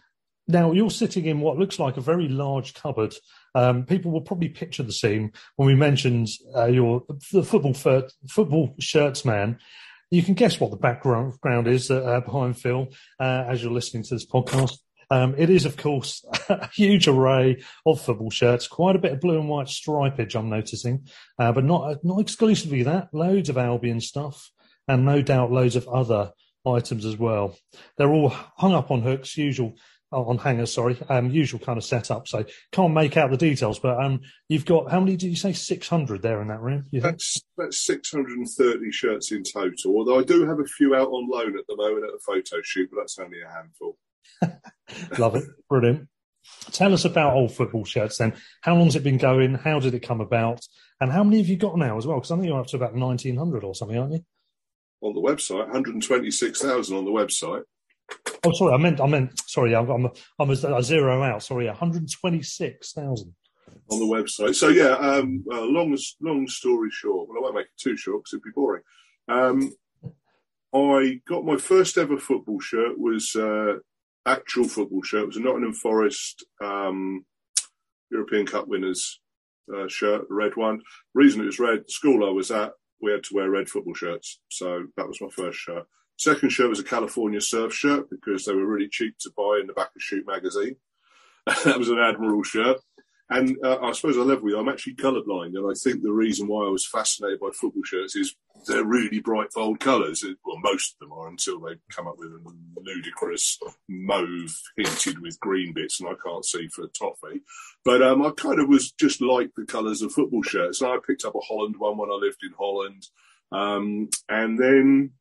[0.47, 3.15] now you're sitting in what looks like a very large cupboard.
[3.59, 7.75] Um, people will probably picture the scene when we mentioned uh, your the football
[8.29, 9.59] football shirts man.
[10.13, 14.15] You can guess what the background is uh, behind Phil uh, as you're listening to
[14.15, 14.79] this podcast.
[15.11, 19.21] Um, it is, of course, a huge array of football shirts, quite a bit of
[19.21, 23.13] blue and white stripage, I'm noticing, uh, but not not exclusively that.
[23.13, 24.53] Loads of Albion stuff,
[24.87, 26.31] and no doubt loads of other
[26.65, 27.57] items as well.
[27.97, 29.75] They're all hung up on hooks, usual
[30.11, 32.29] on hangers, sorry, um, usual kind of setup.
[32.29, 35.53] So can't make out the details, but um, you've got how many did you say?
[35.53, 36.87] Six hundred there in that room.
[36.93, 39.97] That's that's six hundred and thirty shirts in total.
[39.97, 42.63] Although I do have a few out on loan at the moment at a photo
[42.63, 43.99] shoot, but that's only a handful.
[45.19, 46.09] Love it, brilliant.
[46.73, 48.35] Tell us about old football shirts then.
[48.63, 49.55] How long's it been going?
[49.55, 50.67] How did it come about?
[51.01, 52.17] And how many have you got now as well?
[52.17, 54.25] Because I think you're up to about nineteen hundred or something, aren't you?
[55.03, 57.63] On the website, one hundred twenty-six thousand on the website.
[58.45, 61.43] Oh, sorry, I meant, I meant, sorry, I'm, I'm, I'm a, zero out.
[61.43, 63.35] Sorry, 126,000
[63.91, 64.55] on the website.
[64.55, 68.23] So yeah, um, well, long long story short, well, I won't make it too short
[68.23, 68.83] because it'd be boring.
[69.29, 69.73] Um,
[70.75, 73.75] I got my first ever football shirt was uh,
[74.27, 75.23] actual football shirt.
[75.23, 77.25] It was a Nottingham Forest um,
[78.11, 79.21] European Cup winners
[79.75, 80.83] uh, shirt, red one.
[81.15, 84.41] Reason it was red, school I was at, we had to wear red football shirts,
[84.51, 85.87] so that was my first shirt.
[86.19, 89.69] Second shirt was a California surf shirt because they were really cheap to buy in
[89.69, 90.77] the back of Shoot magazine.
[91.65, 92.79] that was an Admiral shirt.
[93.31, 95.55] And uh, I suppose I level with you, I'm actually colourblind.
[95.55, 98.35] And I think the reason why I was fascinated by football shirts is
[98.67, 100.25] they're really bright, bold colours.
[100.45, 105.39] Well, most of them are until they come up with a ludicrous mauve hinted with
[105.41, 107.43] green bits, and I can't see for toffee.
[107.85, 110.81] But um, I kind of was just like the colours of football shirts.
[110.81, 113.07] And I picked up a Holland one when I lived in Holland.
[113.53, 115.13] Um, and then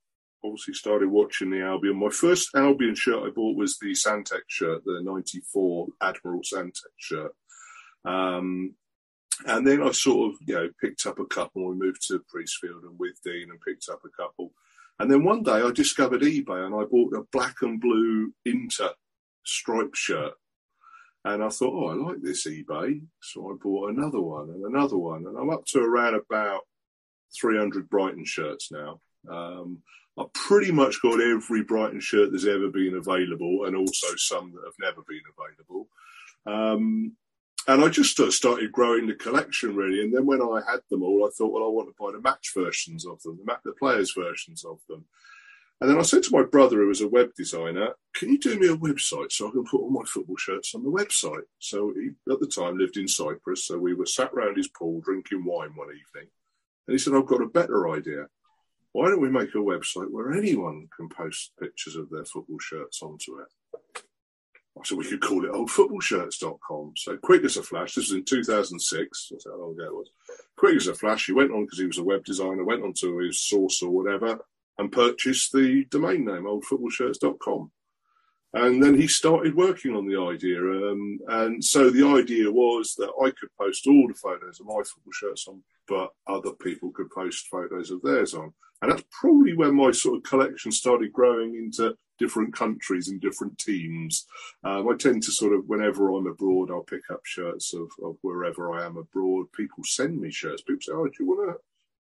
[0.44, 1.98] obviously started watching the Albion.
[1.98, 7.36] My first Albion shirt I bought was the Sandtex shirt, the 94 Admiral Sandtex shirt.
[8.06, 8.76] Um,
[9.46, 11.68] and then I sort of, you know, picked up a couple.
[11.68, 14.52] We moved to Priestfield and Withdean and picked up a couple.
[15.00, 18.90] And then one day I discovered eBay and I bought a black and blue Inter
[19.44, 20.34] striped shirt.
[21.24, 23.02] And I thought, oh, I like this eBay.
[23.22, 25.28] So I bought another one and another one.
[25.28, 26.62] And I'm up to around about
[27.40, 29.02] 300 Brighton shirts now.
[29.30, 29.80] Um,
[30.18, 34.66] I've pretty much got every Brighton shirt that's ever been available, and also some that
[34.66, 35.88] have never been available.
[36.46, 37.16] Um,
[37.68, 40.02] and I just started growing the collection really.
[40.02, 42.22] And then when I had them all, I thought, well, I want to buy the
[42.22, 45.06] match versions of them, the, the players' versions of them.
[45.80, 48.58] And then I said to my brother, who was a web designer, "Can you do
[48.58, 51.94] me a website so I can put all my football shirts on the website?" So
[51.94, 55.46] he, at the time, lived in Cyprus, so we were sat round his pool drinking
[55.46, 56.32] wine one evening,
[56.88, 58.28] and he said, "I've got a better idea.
[58.94, 63.02] Why don't we make a website where anyone can post pictures of their football shirts
[63.02, 63.48] onto it?"
[64.84, 66.94] So we could call it oldfootballshirts.com.
[66.96, 70.10] So quick as a flash, this was in 2006, that's how long ago it was.
[70.56, 72.94] Quick as a flash, he went on because he was a web designer, went on
[73.00, 74.40] to his source or whatever
[74.78, 77.72] and purchased the domain name oldfootballshirts.com.
[78.54, 80.60] And then he started working on the idea.
[80.60, 84.82] Um, and so the idea was that I could post all the photos of my
[84.84, 88.54] football shirts on, but other people could post photos of theirs on.
[88.82, 93.58] And that's probably when my sort of collection started growing into different countries and different
[93.58, 94.26] teams.
[94.64, 98.18] Um, I tend to sort of, whenever I'm abroad, I'll pick up shirts of, of
[98.22, 99.48] wherever I am abroad.
[99.54, 100.62] People send me shirts.
[100.62, 101.54] People say, "Oh, do you want a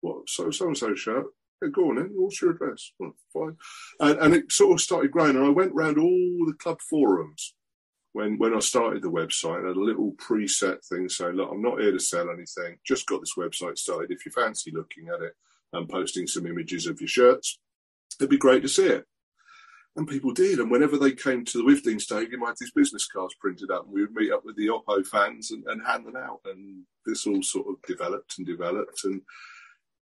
[0.01, 1.27] what so so and so shirt?"
[1.63, 2.11] Yeah, go on then.
[2.15, 2.93] What's your address?
[2.99, 3.57] Well, fine.
[4.01, 5.37] And, and, it sort of started growing.
[5.37, 7.55] And I went round all the club forums
[8.13, 9.65] when when I started the website.
[9.65, 12.79] I had a little preset thing saying, "Look, I'm not here to sell anything.
[12.85, 14.11] Just got this website started.
[14.11, 15.35] If you fancy looking at it
[15.73, 17.59] and posting some images of your shirts,
[18.19, 19.07] it'd be great to see it."
[19.95, 20.59] And people did.
[20.59, 23.85] And whenever they came to the Withdean Stadium, I had these business cards printed up.
[23.85, 26.41] And we would meet up with the Oppo fans and, and hand them out.
[26.47, 29.05] And this all sort of developed and developed.
[29.05, 29.21] And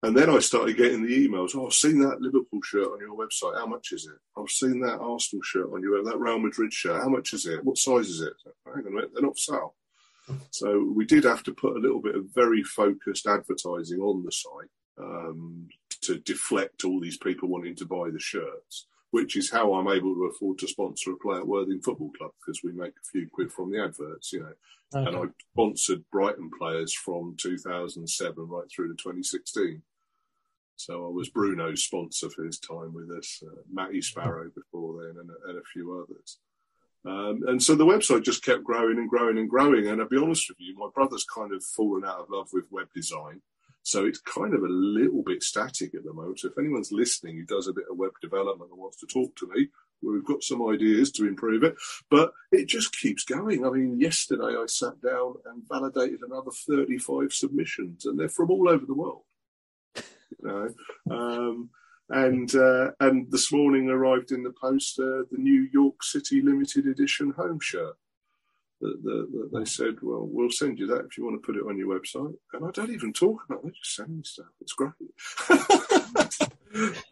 [0.02, 1.54] and then I started getting the emails.
[1.54, 3.58] Oh, I've seen that Liverpool shirt on your website.
[3.58, 4.18] How much is it?
[4.40, 7.02] I've seen that Arsenal shirt on your that Real Madrid shirt.
[7.02, 7.62] How much is it?
[7.64, 8.32] What size is it?
[8.64, 9.74] Hang on a minute, they're not for sale.
[10.52, 14.32] So we did have to put a little bit of very focused advertising on the
[14.32, 15.68] site um,
[16.02, 20.14] to deflect all these people wanting to buy the shirts which is how I'm able
[20.14, 23.28] to afford to sponsor a player at Worthing Football Club because we make a few
[23.28, 24.52] quid from the adverts, you know.
[24.94, 25.08] Okay.
[25.08, 29.82] And I sponsored Brighton players from 2007 right through to 2016.
[30.76, 35.16] So I was Bruno's sponsor for his time with us, uh, Matty Sparrow before then,
[35.20, 36.38] and, and a few others.
[37.04, 39.88] Um, and so the website just kept growing and growing and growing.
[39.88, 42.64] And I'll be honest with you, my brother's kind of fallen out of love with
[42.70, 43.42] web design.
[43.82, 46.40] So it's kind of a little bit static at the moment.
[46.40, 49.34] So if anyone's listening who does a bit of web development and wants to talk
[49.36, 49.68] to me,
[50.02, 51.74] we've got some ideas to improve it.
[52.10, 53.64] But it just keeps going.
[53.64, 58.68] I mean, yesterday I sat down and validated another 35 submissions, and they're from all
[58.68, 59.22] over the world.
[59.96, 60.68] You know,
[61.10, 61.70] um,
[62.08, 66.86] and uh, and this morning arrived in the post uh, the New York City limited
[66.86, 67.96] edition home shirt
[68.80, 71.56] that, that, that, they said, well, we'll send you that if you want to put
[71.56, 72.34] it on your website.
[72.52, 74.46] And I don't even talk about it, they just send me stuff.
[74.60, 74.92] It's great.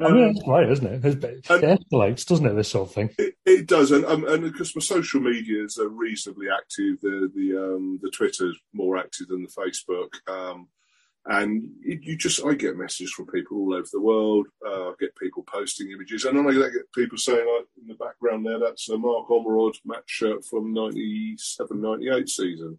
[0.00, 1.04] I mean, it's great, isn't it?
[1.04, 3.10] It escalates, doesn't it, this sort of thing?
[3.18, 3.90] It, it does.
[3.90, 8.58] And, um, and because my social medias are reasonably active, the, the, um, the Twitter's
[8.72, 10.14] more active than the Facebook.
[10.28, 10.68] Um,
[11.26, 14.46] and you just, I get messages from people all over the world.
[14.64, 17.94] Uh, I get people posting images, and then I get people saying, like in the
[17.94, 22.78] background there, that's a Mark Ormerod match shirt from 97, 98 season.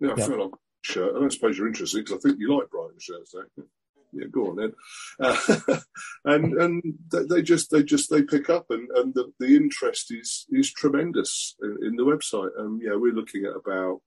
[0.00, 0.26] Yeah, I yeah.
[0.26, 1.16] feel like shirt.
[1.16, 3.68] I don't suppose you're interested because I think you like Brighton shirts, don't you?
[4.12, 4.72] Yeah, go on then.
[5.20, 5.78] Uh,
[6.24, 10.46] and and they just they just they pick up, and, and the, the interest is
[10.50, 12.50] is tremendous in, in the website.
[12.58, 14.00] And yeah, we're looking at about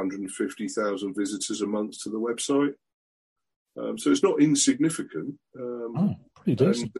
[0.00, 2.74] 150,000 visitors a month to the website.
[3.78, 5.34] Um, so it's not insignificant.
[5.58, 6.92] Um, oh, pretty decent.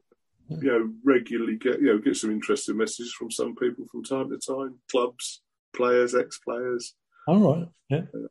[0.48, 4.04] And, you know, regularly get you know get some interesting messages from some people from
[4.04, 5.42] time to time, clubs,
[5.74, 6.94] players, ex-players.
[7.26, 8.02] All right, yeah.
[8.14, 8.28] Uh,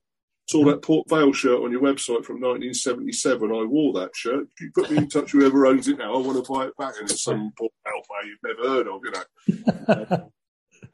[0.49, 3.51] saw that Port Vale shirt on your website from 1977.
[3.51, 4.47] I wore that shirt.
[4.59, 6.15] You put me in touch with whoever owns it now.
[6.15, 8.87] I want to buy it back, and it's some Port Vale player you've never heard
[8.87, 10.31] of, you know.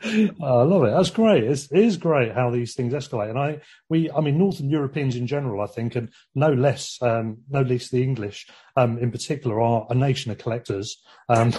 [0.03, 0.91] I love it.
[0.91, 1.43] That's great.
[1.43, 3.29] It's, it is great how these things escalate.
[3.29, 7.38] And I, we, I mean, Northern Europeans in general, I think, and no less, um,
[7.49, 11.53] no least the English, um, in particular, are a nation of collectors um,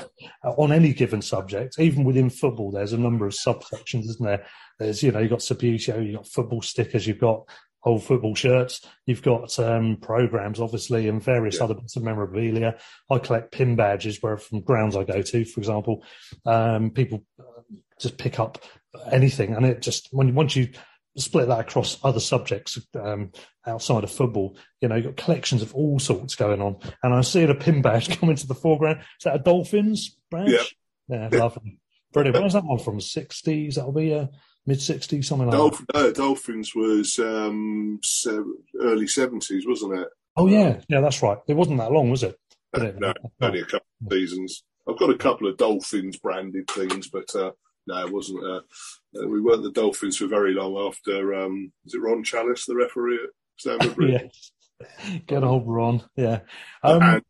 [0.44, 1.78] on any given subject.
[1.78, 4.46] Even within football, there's a number of subsections, isn't there?
[4.78, 7.48] There's, you know, you've got Subbuteo, you've got football stickers, you've got
[7.86, 8.84] old football shirts.
[9.06, 11.64] You've got um, programs, obviously, and various yeah.
[11.64, 12.76] other bits of memorabilia.
[13.08, 16.04] I collect pin badges where from grounds I go to, for example.
[16.44, 17.24] Um, people
[18.00, 18.62] just pick up
[19.10, 20.68] anything, and it just when once you
[21.16, 23.32] split that across other subjects um,
[23.66, 26.76] outside of football, you know, you've got collections of all sorts going on.
[27.02, 29.00] And I see a pin badge come into the foreground.
[29.00, 30.76] Is that a Dolphins badge?
[31.08, 31.80] Yeah, yeah lovely.
[32.12, 32.38] Brilliant.
[32.38, 32.98] Where's that one from?
[32.98, 33.74] 60s?
[33.74, 34.30] That'll be a
[34.66, 35.94] mid 60s, something like Dolph- that.
[35.94, 38.00] No, Dolphins was um,
[38.80, 40.08] early 70s, wasn't it?
[40.36, 40.80] Oh, yeah.
[40.88, 41.38] Yeah, that's right.
[41.48, 42.38] It wasn't that long, was it?
[42.74, 44.64] no, only a couple of seasons.
[44.88, 47.52] I've got a couple of Dolphins branded things, but uh,
[47.86, 48.44] no, it wasn't.
[48.44, 48.60] Uh,
[49.18, 51.34] uh, we weren't the Dolphins for very long after.
[51.34, 54.52] Um, was it Ron Chalice, the referee at Stamford Bridge?
[54.80, 55.18] yeah.
[55.26, 56.02] Get old Ron.
[56.16, 56.40] Yeah.
[56.82, 57.22] Um, and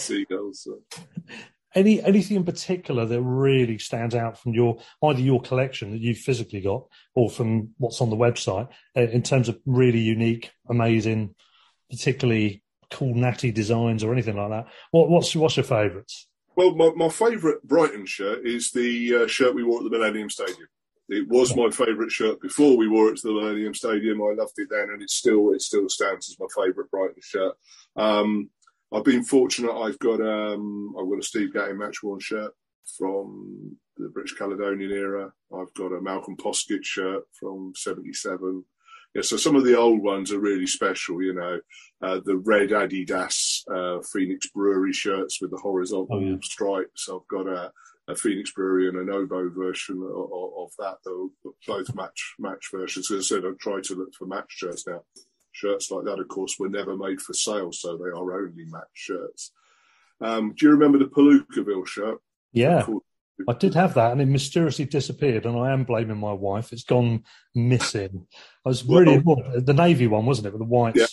[0.00, 0.62] Seagulls.
[0.62, 0.80] So.
[1.74, 6.18] Any anything in particular that really stands out from your either your collection that you've
[6.18, 11.34] physically got or from what's on the website uh, in terms of really unique, amazing,
[11.88, 14.66] particularly cool, natty designs or anything like that?
[14.90, 16.26] What, what's what's your favourites?
[16.56, 20.30] Well, my, my favourite Brighton shirt is the uh, shirt we wore at the Millennium
[20.30, 20.68] Stadium.
[21.08, 24.22] It was my favourite shirt before we wore it to the Millennium Stadium.
[24.22, 27.54] I loved it then, and it still it still stands as my favourite Brighton shirt.
[27.96, 28.50] Um,
[28.92, 29.72] I've been fortunate.
[29.72, 32.52] I've got um, I've got a Steve Gatting match worn shirt
[32.96, 35.32] from the British Caledonian era.
[35.52, 38.64] I've got a Malcolm Poskett shirt from '77.
[39.14, 41.22] Yeah, so some of the old ones are really special.
[41.22, 41.60] You know,
[42.02, 46.36] uh, the red Adidas uh, Phoenix Brewery shirts with the horizontal oh, yeah.
[46.42, 47.08] stripes.
[47.12, 47.72] I've got a,
[48.08, 50.98] a, Phoenix Brewery and an Oboe version of, of that.
[51.04, 51.30] Though
[51.66, 53.10] both match match versions.
[53.10, 55.02] As I said, I've tried to look for match shirts now.
[55.52, 58.84] Shirts like that, of course, were never made for sale, so they are only match
[58.94, 59.52] shirts.
[60.20, 62.20] Um, do you remember the Palookaville shirt?
[62.52, 62.86] Yeah.
[63.48, 65.46] I did have that, and it mysteriously disappeared.
[65.46, 67.24] And I am blaming my wife; it's gone
[67.54, 68.26] missing.
[68.64, 70.96] I was really well, the navy one, wasn't it, with the white?
[70.96, 71.06] Yeah.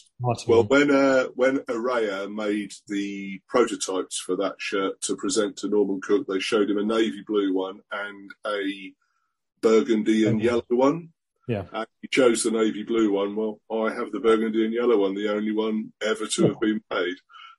[0.47, 6.01] Well, when uh, when Erreà made the prototypes for that shirt to present to Norman
[6.01, 8.93] Cook, they showed him a navy blue one and a
[9.61, 11.09] burgundy and yellow one.
[11.47, 11.63] Yeah.
[11.71, 13.35] And he chose the navy blue one.
[13.35, 16.81] Well, I have the burgundy and yellow one, the only one ever to have been
[16.91, 17.15] made.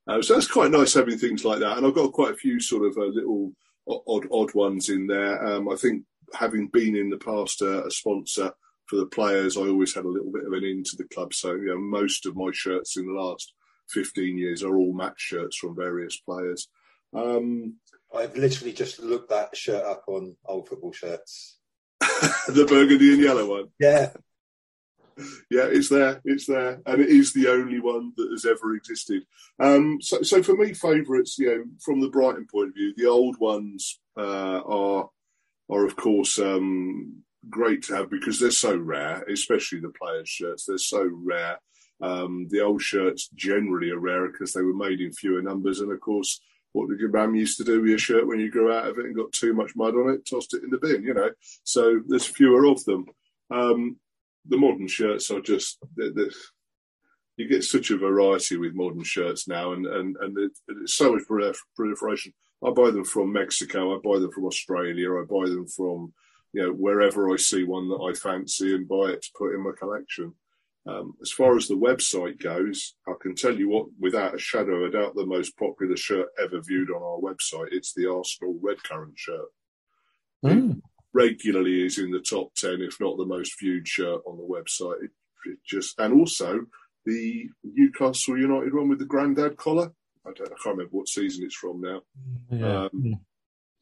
[0.06, 1.76] Uh, so that's quite nice having things like that.
[1.76, 3.52] And I've got quite a few sort of uh, little
[3.88, 5.44] odd odd ones in there.
[5.44, 8.52] Um, I think having been in the past uh, a sponsor
[8.86, 11.34] for the players, I always had a little bit of an into the club.
[11.34, 13.52] So you know, most of my shirts in the last
[13.90, 16.68] 15 years are all match shirts from various players.
[17.14, 17.76] Um,
[18.14, 21.58] I've literally just looked that shirt up on old football shirts.
[22.00, 23.68] the burgundy and yellow one.
[23.78, 24.12] Yeah.
[25.50, 26.20] Yeah, it's there.
[26.24, 29.24] It's there, and it is the only one that has ever existed.
[29.58, 33.06] Um, so, so for me, favourites, you know, from the Brighton point of view, the
[33.06, 35.10] old ones uh, are
[35.70, 40.64] are of course um, great to have because they're so rare, especially the players' shirts.
[40.66, 41.58] They're so rare.
[42.00, 45.92] Um, the old shirts generally are rarer because they were made in fewer numbers, and
[45.92, 46.40] of course,
[46.72, 48.98] what did your mum used to do with your shirt when you grew out of
[48.98, 50.28] it and got too much mud on it?
[50.28, 51.30] Tossed it in the bin, you know.
[51.64, 53.06] So there's fewer of them.
[53.50, 53.96] Um,
[54.48, 56.30] the modern shirts are just they're, they're,
[57.36, 60.50] you get such a variety with modern shirts now, and and and
[60.82, 61.22] it's so much
[61.76, 62.32] proliferation.
[62.64, 66.12] I buy them from Mexico, I buy them from Australia, I buy them from
[66.52, 69.62] you know wherever I see one that I fancy and buy it to put in
[69.62, 70.34] my collection.
[70.86, 74.76] Um, as far as the website goes, I can tell you what, without a shadow
[74.76, 77.68] of a doubt, the most popular shirt ever viewed on our website.
[77.72, 79.48] It's the Arsenal Red Currant shirt.
[80.44, 80.80] Mm
[81.18, 85.02] regularly is in the top 10, if not the most viewed shirt on the website.
[85.04, 85.10] It,
[85.46, 86.66] it just And also
[87.04, 89.92] the Newcastle United one with the granddad collar.
[90.26, 92.00] I, don't, I can't remember what season it's from now.
[92.50, 92.84] Yeah.
[92.84, 93.20] Um,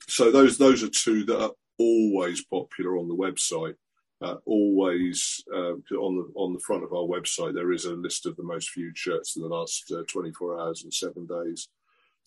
[0.09, 3.75] so those those are two that are always popular on the website.
[4.22, 8.25] Uh, always uh, on the on the front of our website there is a list
[8.25, 11.68] of the most viewed shirts in the last uh, 24 hours and seven days,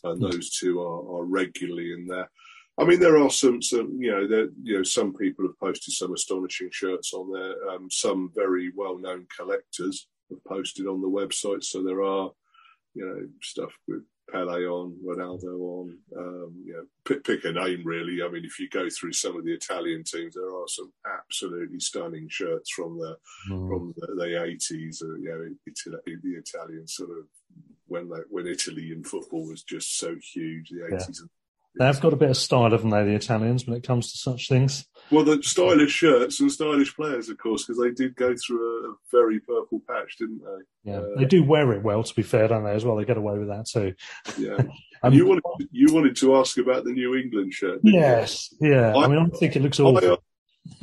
[0.03, 2.29] and those two are, are regularly in there.
[2.79, 5.93] I mean, there are some, some you know, there, you know, some people have posted
[5.93, 7.69] some astonishing shirts on there.
[7.69, 11.63] Um, some very well-known collectors have posted on the website.
[11.63, 12.31] So there are,
[12.93, 15.97] you know, stuff with Pele on, Ronaldo on.
[16.17, 18.23] Um, you know, pick, pick, a name really.
[18.23, 21.79] I mean, if you go through some of the Italian teams, there are some absolutely
[21.79, 23.17] stunning shirts from the
[23.49, 23.67] mm.
[23.67, 25.01] from the eighties.
[25.03, 27.25] Uh, you know, Italy, the Italian sort of
[27.87, 31.27] when they, when Italy in football was just so huge, the eighties yeah.
[31.79, 34.49] They've got a bit of style, haven't they, the Italians, when it comes to such
[34.49, 34.85] things?
[35.11, 38.95] Well, the stylish shirts and stylish players, of course, because they did go through a,
[39.09, 40.91] very purple patch, didn't they?
[40.91, 42.03] Yeah, uh, they do wear it well.
[42.03, 42.73] To be fair, don't they?
[42.73, 43.93] As well, they get away with that too.
[44.37, 44.57] Yeah.
[45.03, 47.79] um, you wanted to, you wanted to ask about the New England shirt.
[47.81, 48.53] Yes.
[48.59, 48.73] You?
[48.73, 48.93] Yeah.
[48.93, 50.21] I, I, mean, I think it looks awful.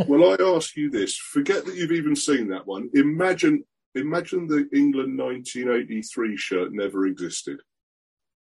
[0.01, 2.89] I, well, I ask you this: forget that you've even seen that one.
[2.95, 7.61] Imagine, imagine the England 1983 shirt never existed.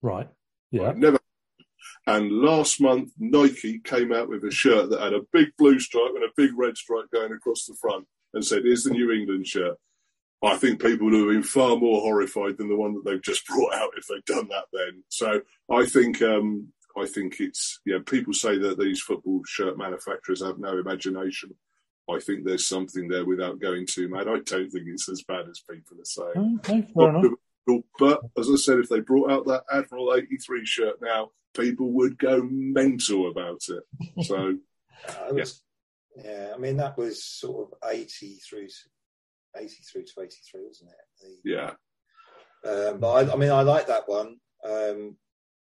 [0.01, 0.27] Right.
[0.69, 0.87] Yeah.
[0.87, 0.97] Right?
[0.97, 1.19] Never
[2.07, 6.11] and last month, Nike came out with a shirt that had a big blue stripe
[6.15, 9.47] and a big red stripe going across the front and said, Here's the New England
[9.47, 9.77] shirt.
[10.43, 13.45] I think people would have been far more horrified than the one that they've just
[13.47, 15.03] brought out if they'd done that then.
[15.09, 17.99] So I think um, I think it's yeah.
[18.05, 21.55] People say that these football shirt manufacturers have no imagination.
[22.09, 24.27] I think there's something there without going too mad.
[24.27, 26.59] I don't think it's as bad as people are saying.
[26.59, 27.31] Okay, fair enough.
[27.99, 32.17] But as I said, if they brought out that Admiral 83 shirt now, people would
[32.17, 33.83] go mental about it.
[34.25, 34.57] So,
[35.27, 35.61] I was
[36.15, 38.67] Yeah, I mean that was sort of eighty through,
[39.57, 41.41] eighty through to eighty-three, wasn't it?
[41.43, 41.71] The, yeah.
[42.63, 44.37] Um, but I, I, mean, I like that one.
[44.63, 45.17] Um,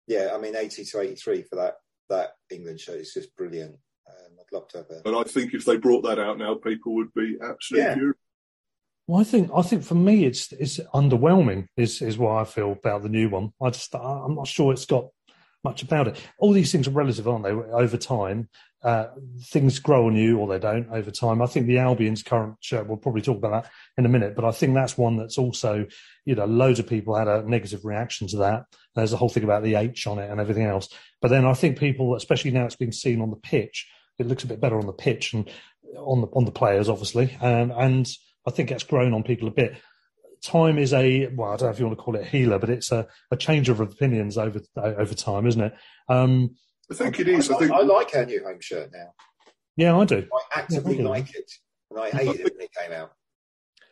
[0.09, 1.75] yeah, I mean, eighty to eighty-three for that
[2.09, 3.77] that England show is just brilliant.
[4.09, 5.03] Um, I'd love to have it.
[5.05, 7.95] But I think if they brought that out now, people would be absolutely Yeah.
[7.95, 8.17] furious.
[9.07, 12.73] Well, I think I think for me it's it's underwhelming is is what I feel
[12.73, 13.53] about the new one.
[13.63, 15.09] I just I'm not sure it's got
[15.65, 16.21] much about it.
[16.39, 17.51] All these things are relative, aren't they?
[17.51, 18.49] Over time,
[18.83, 19.07] uh,
[19.47, 21.43] things grow on you or they don't over time.
[21.43, 22.87] I think the Albion's current shirt.
[22.87, 25.87] We'll probably talk about that in a minute, but I think that's one that's also
[26.25, 28.67] you know loads of people had a negative reaction to that.
[28.95, 30.89] There's a whole thing about the H on it and everything else.
[31.21, 33.89] But then I think people, especially now it's been seen on the pitch,
[34.19, 35.51] it looks a bit better on the pitch and
[35.97, 38.09] on the on the players obviously, um, and
[38.47, 39.77] I think it's grown on people a bit.
[40.43, 42.59] Time is a well, I don't know if you want to call it a healer,
[42.59, 45.75] but it's a, a change of opinions over over time, isn't it?
[46.09, 46.57] Um,
[46.91, 47.51] I think it is.
[47.51, 49.13] I, I, think I like our new home shirt now.
[49.77, 50.27] yeah, I do.
[50.33, 51.09] I actively Yeah, I do.
[51.09, 51.51] like it,
[51.91, 53.13] and I hated it when it came out.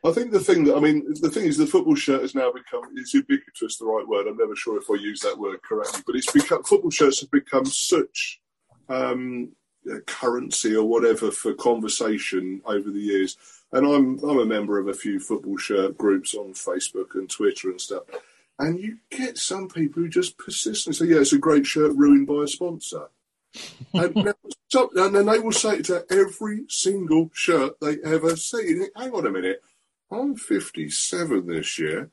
[0.05, 2.53] I think the thing that I mean, the thing is, the football shirt has now
[2.53, 3.79] become it's ubiquitous.
[3.79, 4.27] The right word.
[4.27, 7.31] I'm never sure if I use that word correctly, but it's become football shirts have
[7.31, 8.41] become such
[8.89, 9.66] um, a
[10.07, 13.37] currency or whatever for conversation over the years.
[13.73, 17.71] And I'm I'm a member of a few football shirt groups on Facebook and Twitter
[17.71, 18.05] and stuff.
[18.59, 21.95] And you get some people who just persist and say, "Yeah, it's a great shirt
[21.95, 23.09] ruined by a sponsor."
[23.95, 24.35] and, now,
[24.69, 28.79] so, and then they will say it to every single shirt they ever see.
[28.79, 29.63] Think, Hang on a minute,
[30.11, 32.11] I'm 57 this year.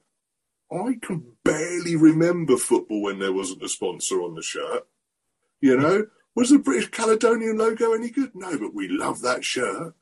[0.72, 4.88] I can barely remember football when there wasn't a sponsor on the shirt.
[5.62, 8.32] You know, was the British Caledonian logo any good?
[8.34, 9.94] No, but we love that shirt.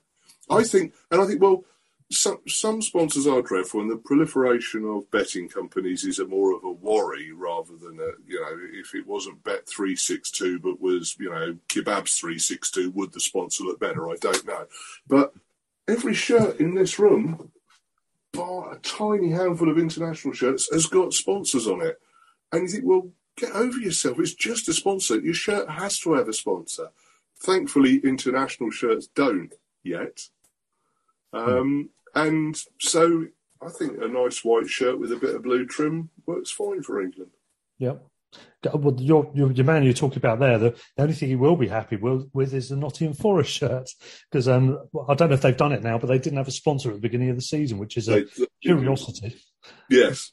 [0.50, 1.64] I think, and I think, well,
[2.12, 6.64] some some sponsors are dreadful, and the proliferation of betting companies is a more of
[6.64, 10.82] a worry rather than a you know if it wasn't Bet three six two but
[10.82, 14.10] was you know Kebabs three six two would the sponsor look better?
[14.10, 14.66] I don't know,
[15.08, 15.34] but
[15.88, 17.52] every shirt in this room,
[18.34, 21.98] bar a tiny handful of international shirts, has got sponsors on it,
[22.52, 24.20] and you think, well, get over yourself.
[24.20, 25.20] It's just a sponsor.
[25.20, 26.90] Your shirt has to have a sponsor.
[27.40, 29.54] Thankfully, international shirts don't
[29.84, 30.28] yet.
[31.34, 33.28] Um, and so
[33.62, 37.02] I think a nice white shirt with a bit of blue trim works fine for
[37.02, 37.32] England.
[37.80, 38.04] Yep.
[38.74, 41.56] Well, your, your, your man you're talking about there, the, the only thing he will
[41.56, 43.90] be happy with, with is the Nottingham Forest shirt.
[44.30, 44.78] Because um,
[45.10, 46.96] I don't know if they've done it now, but they didn't have a sponsor at
[46.96, 49.36] the beginning of the season, which is a They- curiosity.
[49.90, 50.32] Yes.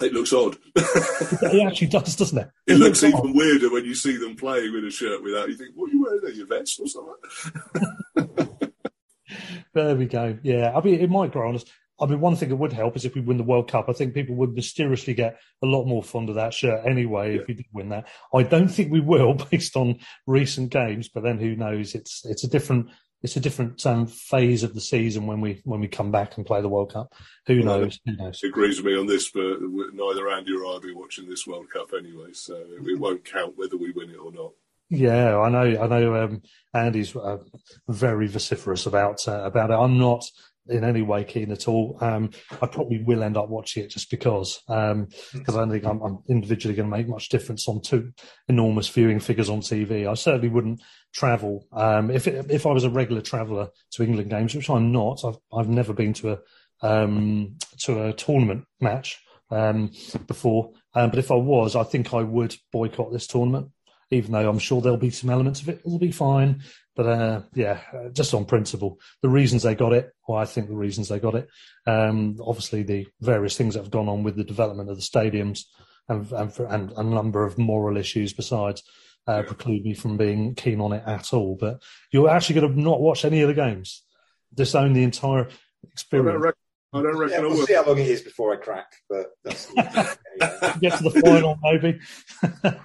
[0.00, 0.56] It looks odd.
[0.76, 2.50] It actually does, doesn't it?
[2.66, 3.08] It looks odd.
[3.08, 5.48] even weirder when you see them playing with a shirt without.
[5.48, 6.32] You think, what are you wearing there?
[6.32, 8.58] Your vest or something?
[9.74, 10.38] There we go.
[10.42, 11.64] Yeah, I mean, it might grow on us.
[12.00, 13.88] I mean, one thing that would help is if we win the World Cup.
[13.88, 17.46] I think people would mysteriously get a lot more fond of that shirt anyway if
[17.46, 18.08] we did win that.
[18.32, 21.08] I don't think we will, based on recent games.
[21.08, 21.94] But then, who knows?
[21.94, 22.90] It's it's a different
[23.24, 26.44] it's a different um, phase of the season when we when we come back and
[26.44, 27.14] play the World Cup.
[27.46, 27.98] Who Well, knows?
[28.04, 28.42] Who knows?
[28.44, 31.70] agrees with me on this, but neither Andy or I will be watching this World
[31.72, 34.52] Cup anyway, so it won't count whether we win it or not.
[34.90, 35.82] Yeah, I know.
[35.82, 36.22] I know.
[36.22, 36.42] Um,
[36.74, 37.38] Andy's uh,
[37.88, 39.74] very vociferous about uh, about it.
[39.74, 40.26] I'm not
[40.66, 41.96] in any way keen at all.
[42.02, 46.00] Um, I probably will end up watching it just because because I don't think I'm,
[46.02, 48.12] I'm individually going to make much difference on two
[48.48, 50.06] enormous viewing figures on TV.
[50.08, 50.82] I certainly wouldn't
[51.14, 54.92] travel um, if it, if I was a regular traveller to England games, which I'm
[54.92, 55.24] not.
[55.24, 56.38] I've I've never been to a
[56.82, 59.92] um, to a tournament match um,
[60.26, 63.70] before, um, but if I was, I think I would boycott this tournament
[64.10, 65.80] even though I'm sure there'll be some elements of it.
[65.84, 66.62] It'll be fine.
[66.96, 70.68] But uh, yeah, uh, just on principle, the reasons they got it, or I think
[70.68, 71.48] the reasons they got it,
[71.86, 75.64] um, obviously the various things that have gone on with the development of the stadiums
[76.08, 78.82] and, and, for, and a number of moral issues besides
[79.26, 81.56] uh, preclude me from being keen on it at all.
[81.58, 84.02] But you're actually going to not watch any of the games,
[84.54, 86.42] disown the entire I don't experience.
[86.42, 86.58] reckon,
[86.92, 87.66] I don't reckon Yeah, we'll will.
[87.66, 88.86] see how long it is before I crack.
[89.08, 90.14] But that's yeah.
[90.80, 91.98] Get to the final, maybe.
[92.62, 92.74] We'll-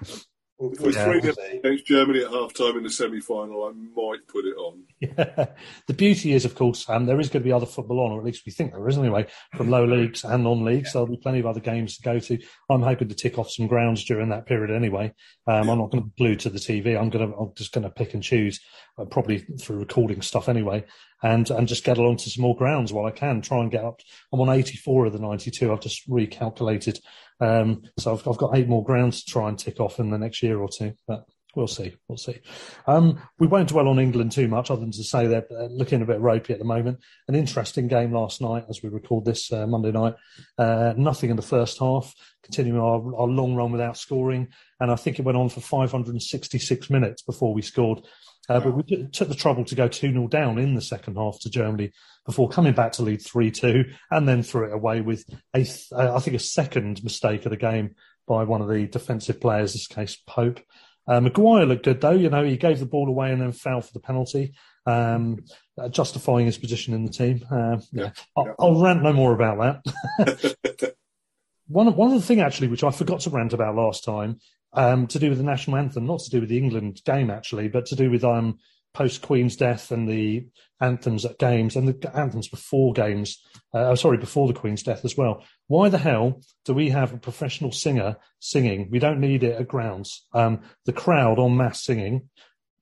[0.72, 4.28] If we're Yeah, 3 against Germany at half time in the semi final, I might
[4.28, 4.82] put it on.
[5.16, 5.46] Yeah.
[5.86, 8.18] The beauty is, of course, um, there is going to be other football on, or
[8.18, 9.26] at least we think there is anyway,
[9.56, 10.92] from low leagues and non-leagues.
[10.92, 12.38] There'll be plenty of other games to go to.
[12.68, 15.14] I'm hoping to tick off some grounds during that period anyway.
[15.46, 17.00] Um, I'm not going to be glued to the TV.
[17.00, 18.60] I'm going to, I'm just going to pick and choose,
[18.98, 20.84] uh, probably through recording stuff anyway,
[21.22, 23.40] and and just get along to some more grounds while I can.
[23.40, 24.00] Try and get up.
[24.34, 25.72] I'm on 84 of the 92.
[25.72, 26.98] I've just recalculated,
[27.40, 30.18] um, so I've, I've got eight more grounds to try and tick off in the
[30.18, 30.92] next year or two.
[31.08, 31.24] But
[31.56, 31.96] We'll see.
[32.06, 32.40] We'll see.
[32.86, 36.06] Um, we won't dwell on England too much, other than to say they're looking a
[36.06, 37.00] bit ropey at the moment.
[37.26, 40.14] An interesting game last night, as we record this uh, Monday night.
[40.56, 44.48] Uh, nothing in the first half, continuing our, our long run without scoring.
[44.78, 48.02] And I think it went on for 566 minutes before we scored
[48.48, 51.38] Uh, but we took the trouble to go 2 0 down in the second half
[51.38, 51.92] to Germany
[52.26, 55.24] before coming back to lead 3 2 and then threw it away with,
[55.54, 57.94] a uh, I think, a second mistake of the game
[58.26, 60.60] by one of the defensive players, this case, Pope.
[61.06, 62.10] Uh, Maguire looked good though.
[62.10, 64.54] You know, he gave the ball away and then fell for the penalty,
[64.86, 65.44] um,
[65.78, 67.44] uh, justifying his position in the team.
[67.50, 68.10] Uh, yeah, yeah.
[68.36, 69.82] I'll, I'll, rant no more about
[70.18, 70.94] that.
[71.68, 74.38] one one of the thing actually, which I forgot to rant about last time,
[74.72, 77.68] um, to do with the national anthem, not to do with the England game actually,
[77.68, 78.58] but to do with um,
[78.92, 80.46] post Queen's death and the
[80.80, 83.42] anthems at games and the anthems before games.
[83.74, 85.44] Uh, oh, sorry, before the Queen's death as well.
[85.68, 88.88] Why the hell do we have a professional singer singing?
[88.90, 90.26] We don't need it at grounds.
[90.32, 92.28] Um, the crowd on mass singing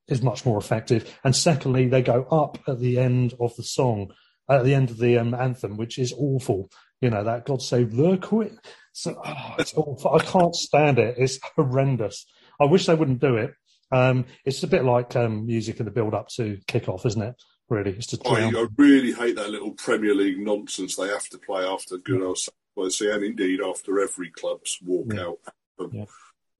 [0.09, 1.18] is much more effective.
[1.24, 4.12] And secondly, they go up at the end of the song,
[4.48, 6.70] at the end of the um, anthem, which is awful.
[7.00, 8.59] You know that God save the Queen.
[8.92, 10.14] So oh, it's awful.
[10.14, 11.14] I can't stand it.
[11.18, 12.26] It's horrendous.
[12.61, 13.52] I wish they wouldn't do it.
[13.91, 17.22] Um, it's a bit like um, music in the build up to kick off, isn't
[17.22, 17.34] it?
[17.68, 21.39] Really, it's to I, I, really hate that little Premier League nonsense they have to
[21.39, 25.36] play after good old say, and indeed after every club's walkout.
[25.78, 25.86] Yeah.
[25.93, 26.05] yeah.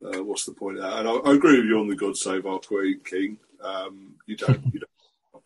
[0.05, 0.99] Uh, what's the point of that?
[0.99, 3.39] And I, I, agree with you on the God Save Our Queen King.
[3.63, 4.88] Um, you don't, you don't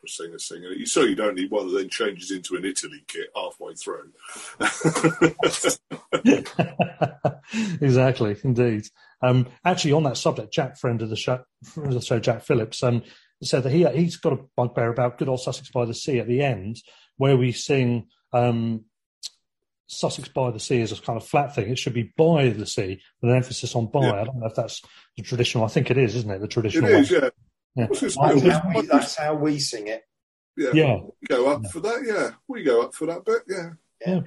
[0.03, 0.79] opera singer singing it.
[0.79, 4.13] You certainly don't need one that then changes into an Italy kit halfway through.
[7.81, 8.89] exactly, indeed.
[9.23, 11.45] Um, actually, on that subject, Jack, friend of the show,
[11.77, 13.03] of the show Jack Phillips, um,
[13.43, 16.27] said that he he's got a bugbear about good old Sussex by the Sea at
[16.27, 16.79] the end,
[17.17, 18.85] where we sing um,
[19.87, 21.71] Sussex by the Sea as a kind of flat thing.
[21.71, 24.01] It should be by the sea with an emphasis on by.
[24.01, 24.13] Yeah.
[24.13, 24.83] I don't know if that's
[25.17, 25.65] the traditional.
[25.65, 26.41] I think it is, isn't it?
[26.41, 26.91] The traditional.
[26.91, 27.31] It is, yeah.
[27.75, 27.87] Yeah.
[27.87, 30.03] That's, how we, that's how we sing it.
[30.57, 30.71] Yeah.
[30.75, 30.97] yeah.
[30.97, 31.71] We go up yeah.
[31.71, 32.03] for that.
[32.05, 33.43] Yeah, we go up for that bit.
[33.49, 33.71] Yeah.
[34.07, 34.21] Yeah.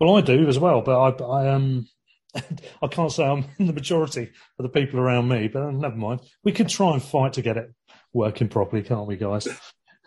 [0.00, 1.88] Well, I do as well, but I, I um,
[2.82, 6.20] I can't say I'm in the majority of the people around me, but never mind.
[6.44, 7.72] We can try and fight to get it
[8.12, 9.48] working properly, can't we, guys?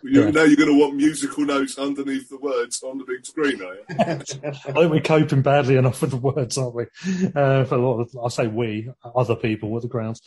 [0.02, 0.30] You, yeah.
[0.30, 3.74] Now you're going to want musical notes underneath the words on the big screen, are
[3.74, 3.84] you?
[3.98, 4.14] I
[4.72, 6.84] think we're coping badly enough with the words, aren't we?
[7.34, 10.20] Uh, for a lot of, I say we, other people with the grounds.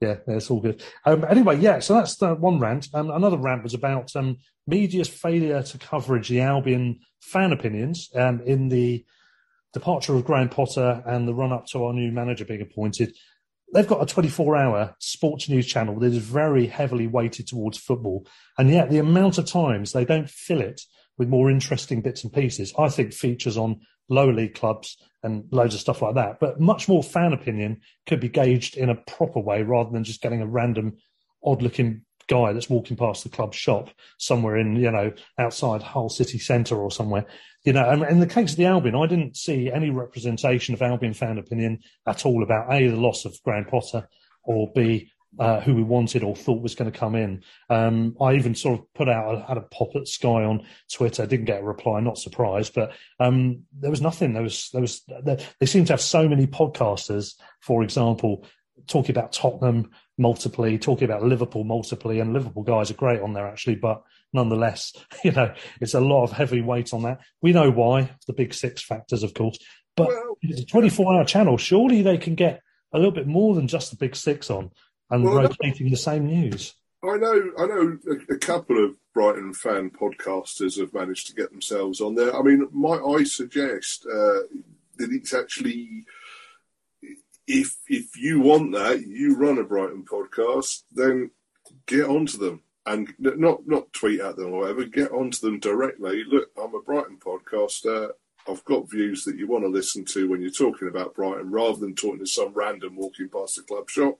[0.00, 0.82] Yeah, it's all good.
[1.04, 2.88] Um, anyway, yeah, so that's the one rant.
[2.92, 8.40] Um, another rant was about um, media's failure to coverage the Albion fan opinions um,
[8.40, 9.04] in the
[9.72, 13.14] departure of Graham Potter and the run up to our new manager being appointed
[13.72, 18.26] they've got a 24 hour sports news channel that is very heavily weighted towards football.
[18.58, 20.82] And yet the amount of times they don't fill it
[21.18, 25.74] with more interesting bits and pieces, I think features on lower league clubs and loads
[25.74, 26.40] of stuff like that.
[26.40, 30.22] But much more fan opinion could be gauged in a proper way rather than just
[30.22, 30.96] getting a random
[31.44, 36.08] odd looking guy that's walking past the club shop somewhere in, you know, outside Hull
[36.08, 37.26] city centre or somewhere.
[37.64, 41.12] You know, in the case of the Albion, I didn't see any representation of Albion
[41.12, 44.08] fan opinion at all about A, the loss of Graham Potter,
[44.42, 47.42] or B, uh, who we wanted or thought was going to come in.
[47.68, 51.26] Um, I even sort of put out, I had a pop at Sky on Twitter,
[51.26, 54.32] didn't get a reply, not surprised, but um, there was nothing.
[54.32, 55.02] There was, there was,
[55.58, 58.46] they seem to have so many podcasters, for example,
[58.86, 63.46] talking about Tottenham multiply, talking about Liverpool multiply, and Liverpool guys are great on there
[63.46, 64.02] actually, but
[64.32, 64.92] nonetheless,
[65.24, 67.20] you know, it's a lot of heavy weight on that.
[67.42, 69.58] We know why, the big six factors, of course,
[69.96, 71.56] but well, it's a 24 hour channel.
[71.56, 72.62] Surely they can get
[72.92, 74.70] a little bit more than just the big six on
[75.10, 76.74] and well, rotating the same news.
[77.02, 81.50] I know, I know a, a, couple of Brighton fan podcasters have managed to get
[81.50, 82.36] themselves on there.
[82.36, 84.44] I mean, might I suggest uh,
[84.98, 86.04] that it's actually
[87.46, 91.30] if if you want that, you run a Brighton podcast, then
[91.86, 92.62] get onto them
[92.92, 94.84] and not not tweet at them or whatever.
[94.84, 96.24] Get onto them directly.
[96.24, 98.10] Look, I'm a Brighton podcaster.
[98.48, 101.78] I've got views that you want to listen to when you're talking about Brighton, rather
[101.78, 104.18] than talking to some random walking past the club shop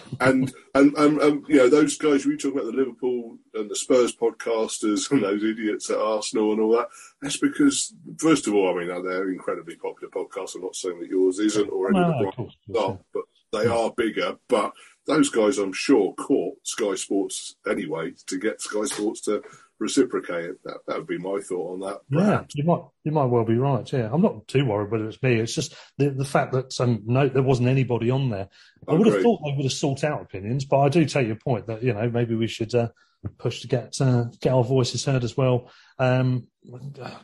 [0.20, 3.76] and, and, and, and, you know, those guys, we talk about the Liverpool and the
[3.76, 6.88] Spurs podcasters and those idiots at Arsenal and all that.
[7.20, 10.54] That's because, first of all, I mean, they're incredibly popular podcasts.
[10.54, 13.92] I'm not saying that yours isn't or any no, of the are, but they are
[13.96, 14.36] bigger.
[14.48, 14.72] But
[15.06, 19.42] those guys, I'm sure, caught Sky Sports anyway to get Sky Sports to
[19.78, 20.62] reciprocate it.
[20.64, 22.00] That, that would be my thought on that.
[22.10, 23.90] Yeah, you might you might well be right.
[23.92, 25.36] Yeah, I'm not too worried whether it's me.
[25.36, 28.48] It's just the the fact that um, no, there wasn't anybody on there.
[28.88, 31.36] I would have thought they would have sought out opinions, but I do take your
[31.36, 32.88] point that you know maybe we should uh,
[33.28, 35.70] push to get uh, get our voices heard as well.
[35.98, 36.48] Um,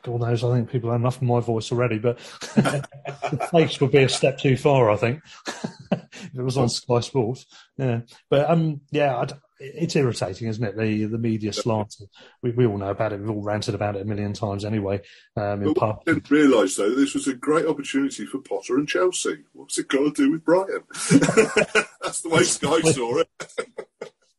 [0.03, 2.18] God knows, I think people have enough of my voice already, but
[2.57, 4.90] the face would be a step too far.
[4.90, 5.20] I think
[5.92, 7.46] if it was on Sky Sports.
[7.76, 10.76] Yeah, but um, yeah, I'd, it's irritating, isn't it?
[10.76, 11.96] The the media slant.
[12.42, 13.20] We, we all know about it.
[13.20, 15.01] We've all ranted about it a million times anyway.
[15.36, 19.44] Um, in part, didn't realise though this was a great opportunity for Potter and Chelsea.
[19.53, 20.82] What's it got to do with Brighton?
[22.03, 23.28] That's the way Sky saw it.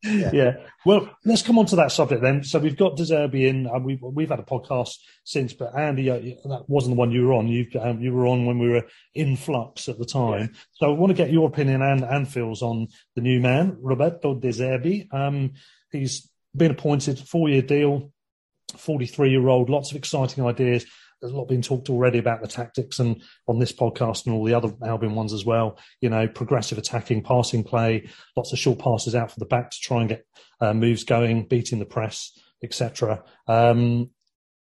[0.04, 0.32] Yeah.
[0.34, 0.52] yeah.
[0.86, 2.43] Well, let's come on to that subject then.
[2.43, 3.68] So we've got De Zerbi in.
[3.68, 6.20] Uh, we've we've had a podcast since, but Andy, uh,
[6.50, 7.47] that wasn't the one you were on.
[7.47, 10.52] You um, you were on when we were in flux at the time.
[10.54, 10.60] Yeah.
[10.74, 14.36] So I want to get your opinion and and Phil's on the new man, Roberto
[14.36, 15.14] De Zerbi.
[15.14, 15.54] Um,
[15.91, 18.12] he's been appointed four year deal,
[18.78, 19.70] forty three year old.
[19.70, 20.86] Lots of exciting ideas
[21.22, 24.43] there's a lot being talked already about the tactics and on this podcast and all
[24.43, 25.78] the other Albion ones as well.
[26.01, 29.78] You know, progressive attacking, passing play, lots of short passes out for the back to
[29.82, 30.26] try and get
[30.61, 33.24] uh, moves going, beating the press, etc.
[33.47, 34.11] Um,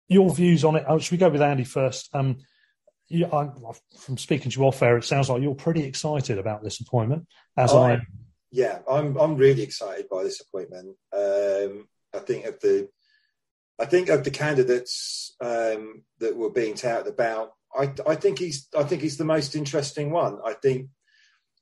[0.08, 0.86] your views on it?
[0.88, 2.10] Oh, should we go with Andy first?
[2.14, 2.38] Um,
[3.10, 3.50] you, I,
[4.00, 7.28] from speaking to you off air, it sounds like you're pretty excited about this appointment.
[7.56, 8.02] As I, I
[8.52, 10.96] yeah, I'm I'm really excited by this appointment.
[11.14, 12.90] Um, I think of the
[13.80, 18.68] I think of the candidates um, that were being touted about, I, I, think he's
[18.76, 20.40] I think he's the most interesting one.
[20.44, 20.90] I think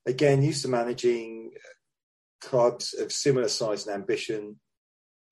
[0.06, 1.52] again, used to managing
[2.42, 4.60] clubs of similar size and ambition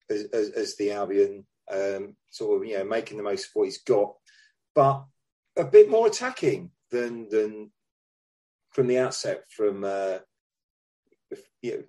[0.10, 3.66] as, as, as the Albion, um, sort of you know making the most of what
[3.66, 4.14] he's got,
[4.76, 5.06] but
[5.56, 7.72] a bit more attacking than than
[8.72, 9.44] from the outset.
[9.50, 10.20] From uh,
[11.62, 11.84] you know,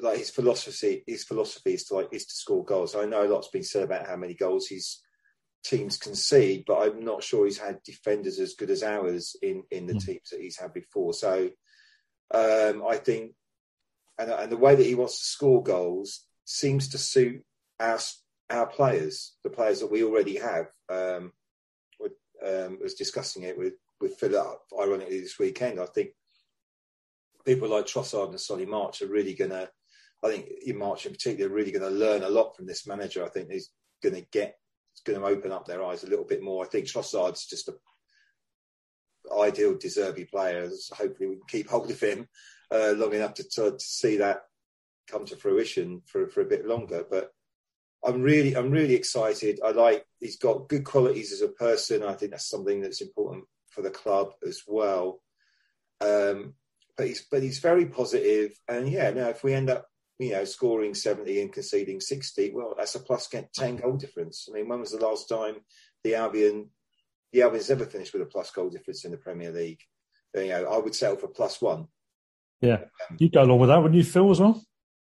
[0.00, 2.94] like his philosophy his philosophy is to like is to score goals.
[2.94, 5.00] I know a lot's been said about how many goals his
[5.64, 9.86] teams concede, but I'm not sure he's had defenders as good as ours in in
[9.86, 10.04] the mm.
[10.04, 11.12] teams that he's had before.
[11.14, 11.50] So
[12.34, 13.32] um, I think,
[14.18, 17.42] and, and the way that he wants to score goals seems to suit
[17.78, 17.98] our
[18.50, 20.66] our players, the players that we already have.
[20.88, 21.32] Um,
[22.46, 25.78] um, was discussing it with with Philip, ironically this weekend.
[25.78, 26.10] I think
[27.44, 29.68] people like Trossard and Solly March are really going to,
[30.24, 32.86] I think in March in particular, are really going to learn a lot from this
[32.86, 33.24] manager.
[33.24, 33.70] I think he's
[34.02, 34.56] going to get,
[35.04, 36.64] going to open up their eyes a little bit more.
[36.64, 37.74] I think Trossard's just a
[39.38, 40.68] ideal De Zerbi player.
[40.92, 42.28] Hopefully, we can keep hold of him
[42.70, 44.42] uh, long enough to, to, to, see that
[45.08, 47.04] come to fruition for, for a bit longer.
[47.08, 47.30] But
[48.04, 49.60] I'm really, I'm really excited.
[49.64, 52.02] I like he's got good qualities as a person.
[52.02, 55.20] I think that's something that's important for the club as well.
[56.00, 56.54] Um,
[56.96, 58.52] but he's but he's very positive.
[58.68, 59.86] And yeah, now if we end up
[60.18, 64.48] you know scoring seventy and conceding sixty, well, that's a plus ten goal difference.
[64.48, 65.56] I mean, when was the last time
[66.04, 66.70] the Albion
[67.32, 69.80] the Albion's ever finished with a plus goal difference in the Premier League?
[70.34, 71.88] You know, I would settle for plus one.
[72.60, 74.62] Yeah, um, you go along with that, wouldn't you, Phil, as well?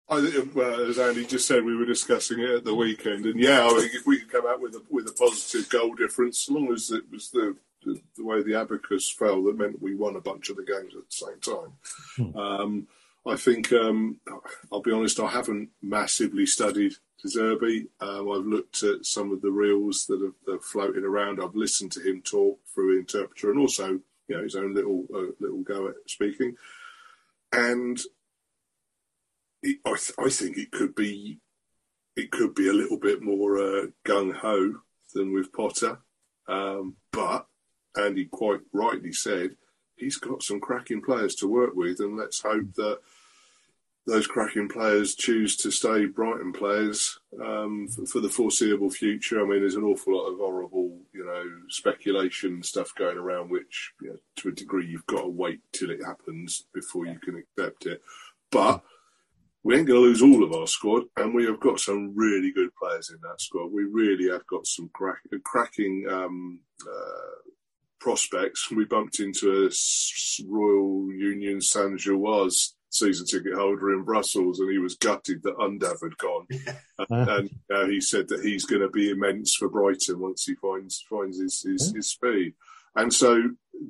[0.10, 3.40] I think, well, as Andy just said, we were discussing it at the weekend, and
[3.40, 6.48] yeah, I think if we could come out with a with a positive goal difference,
[6.48, 9.96] as long as it was the the, the, way the abacus fell that meant we
[9.96, 11.74] won a bunch of the games at the same time.
[12.16, 12.38] Hmm.
[12.38, 12.88] Um,
[13.26, 14.20] I think um,
[14.72, 15.20] I'll be honest.
[15.20, 17.88] I haven't massively studied De Zerbi.
[18.00, 21.40] Um, I've looked at some of the reels that are, that are, floating around.
[21.40, 25.32] I've listened to him talk through interpreter and also you know his own little uh,
[25.40, 26.56] little go at speaking.
[27.54, 28.00] And
[29.62, 31.40] it, I, th- I think it could be
[32.16, 34.76] it could be a little bit more uh, gung ho
[35.14, 36.00] than with Potter.
[36.48, 37.46] Um, but
[37.98, 39.56] Andy quite rightly said,
[39.96, 43.00] he's got some cracking players to work with, and let's hope that
[44.08, 49.39] those cracking players choose to stay Brighton players um, for, for, the foreseeable future.
[49.39, 53.94] I mean, there's an awful lot of horrible, you know, speculation stuff going around, which
[54.02, 57.38] you know, to a degree you've got to wait till it happens before you can
[57.38, 58.02] accept it.
[58.52, 58.84] But
[59.64, 62.52] we ain't going to lose all of our squad, and we have got some really
[62.52, 63.72] good players in that squad.
[63.72, 67.52] We really have got some crack, cracking um, uh,
[68.02, 68.70] prospects.
[68.70, 69.70] We bumped into a
[70.45, 76.02] Royal Union Saint Gilloise season ticket holder in Brussels, and he was gutted that Undav
[76.04, 76.45] had gone.
[77.10, 80.56] and, and uh, he said that he's going to be immense for Brighton once he
[80.56, 82.54] finds finds his his, his speed.
[82.95, 83.41] And so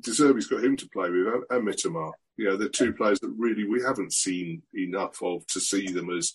[0.02, 2.14] De Zerbi's got him to play with, and, and.
[2.38, 6.10] You know, they're two players that really we haven't seen enough of to see them
[6.16, 6.34] as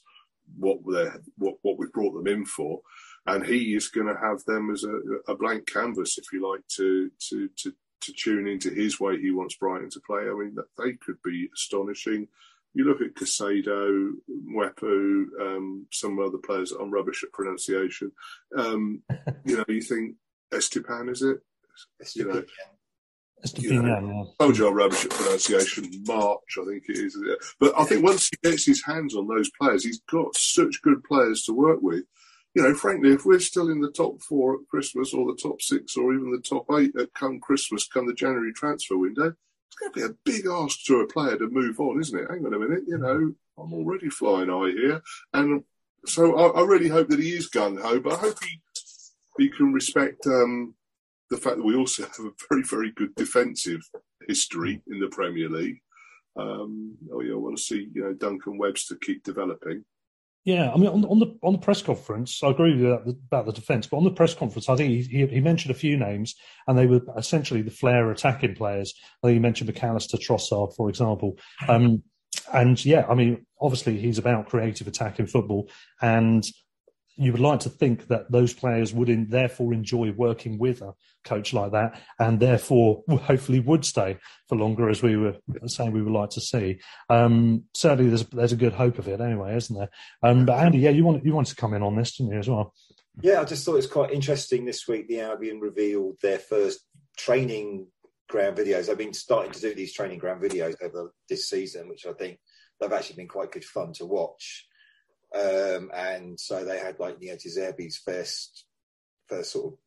[0.57, 1.09] what they
[1.39, 2.81] what what we brought them in for
[3.27, 6.67] and he is going to have them as a, a, blank canvas, if you like,
[6.77, 7.73] to to to
[8.03, 10.23] to tune into his way he wants Brighton to play.
[10.23, 12.29] I mean, that they could be astonishing.
[12.75, 18.13] You look at Caicedo, Mwepu, um, some other players I'm rubbish at pronunciation.
[18.57, 19.03] Um,
[19.45, 20.17] you know, you think
[20.53, 21.39] Estepan, is it?
[22.15, 22.45] You know,
[23.57, 25.91] you know, told you I'm rubbish at pronunciation.
[26.07, 27.19] March, I think it is.
[27.59, 31.03] But I think once he gets his hands on those players, he's got such good
[31.05, 32.05] players to work with
[32.57, 35.61] you know, frankly, if we're still in the top four at Christmas or the top
[35.61, 39.35] six or even the top eight at come Christmas, come the January transfer window,
[39.67, 42.31] it's going to be a big ask to a player to move on, isn't it?
[42.31, 45.03] Hang on a minute, you know, I'm already flying high here.
[45.35, 45.65] And
[46.07, 48.59] so I, I really hope that he is gung ho, but I hope he,
[49.37, 50.75] he can respect um,
[51.29, 53.83] the fact that we also have a very, very good defensive
[54.27, 55.83] history in the Premier League.
[56.37, 59.85] Um, oh, yeah, I want to see, you know, Dunk and Webster keep developing.
[60.47, 63.05] Yeah, I mean, on, on, the on the press conference, I agree with you about
[63.05, 65.79] the, about the defence, but on the press conference, I think he, he, mentioned a
[65.79, 66.37] few names,
[66.69, 68.95] and they were essentially the flair attacking players.
[69.25, 71.37] I think he mentioned Mac Allister, Trossard, for example.
[71.67, 72.05] Um,
[72.53, 75.69] and yeah, I mean, obviously he's about creative attacking football,
[76.01, 76.45] and
[77.17, 80.93] you would like to think that those players would in, therefore enjoy working with a
[81.25, 85.35] coach like that and therefore hopefully would stay for longer as we were
[85.67, 86.79] saying we would like to see.
[87.09, 89.91] Um, certainly there's, there's a good hope of it anyway, isn't there?
[90.23, 92.39] Um, but Andy, yeah, you want, you wanted to come in on this, didn't you,
[92.39, 92.75] as well?
[93.23, 95.09] Yeah, I just thought it was quite interesting this week.
[95.09, 96.81] The Albion revealed their first
[97.17, 97.87] training
[98.29, 98.87] ground videos.
[98.87, 102.39] They've been starting to do these training ground videos over this season, which I think
[102.79, 104.67] they've actually been quite good fun to watch.
[105.35, 108.67] Um, and so they had like know Zerbi's first
[109.29, 109.79] first sort of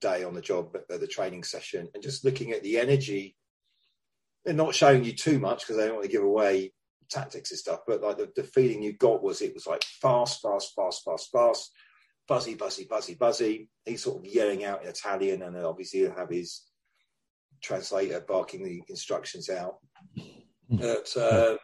[0.00, 3.36] day on the job at the training session, and just looking at the energy.
[4.44, 6.72] They're not showing you too much because they don't want to give away
[7.10, 10.40] tactics and stuff, but like the, the feeling you got was it was like fast,
[10.42, 11.72] fast, fast, fast, fast,
[12.26, 13.68] buzzy, buzzy, buzzy, buzzy.
[13.84, 16.62] He's sort of yelling out in Italian, and obviously he'll have his
[17.62, 19.78] translator barking the instructions out.
[20.16, 20.76] Hmm.
[20.76, 21.56] But uh,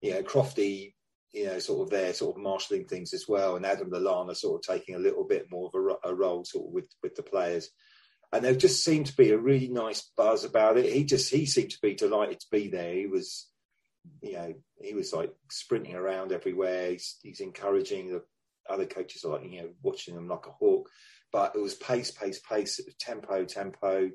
[0.00, 0.94] you know, Crofty
[1.32, 4.60] you know, sort of there, sort of marshalling things as well, and Adam Lallana sort
[4.60, 7.22] of taking a little bit more of a, a, role sort of with with the
[7.22, 7.70] players.
[8.32, 10.92] And there just seemed to be a really nice buzz about it.
[10.92, 12.94] He just he seemed to be delighted to be there.
[12.94, 13.48] He was,
[14.22, 16.92] you know, he was like sprinting around everywhere.
[16.92, 18.22] He's, he's encouraging the
[18.68, 20.88] other coaches, like you know, watching them like a hawk.
[21.32, 24.10] But it was pace, pace, pace, tempo, tempo,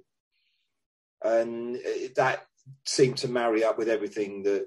[1.23, 1.77] and
[2.17, 2.45] that
[2.85, 4.65] seemed to marry up with everything that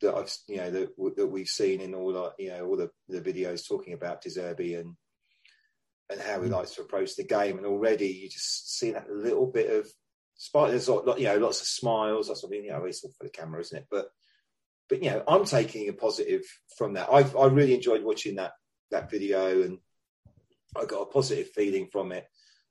[0.00, 2.90] that I've you know that, that we've seen in all our, you know all the,
[3.08, 4.96] the videos talking about De and
[6.10, 6.52] and how he mm.
[6.52, 9.88] likes to approach the game, and already you just see that little bit of
[10.34, 10.70] spite.
[10.70, 12.28] There's lot, you know lots of smiles.
[12.28, 13.86] That's something you know it's all for the camera, isn't it?
[13.90, 14.08] But
[14.88, 16.42] but you know I'm taking a positive
[16.76, 17.08] from that.
[17.10, 18.52] I I really enjoyed watching that
[18.90, 19.78] that video, and
[20.76, 22.26] I got a positive feeling from it.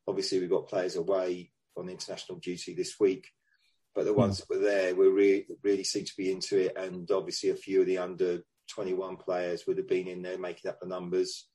[0.08, 3.28] Obviously, we've got players away on international duty this week
[4.00, 7.12] but the ones that were there were really really seemed to be into it, and
[7.12, 8.40] obviously a few of the under
[8.70, 11.50] 21 players would have been in there making up the numbers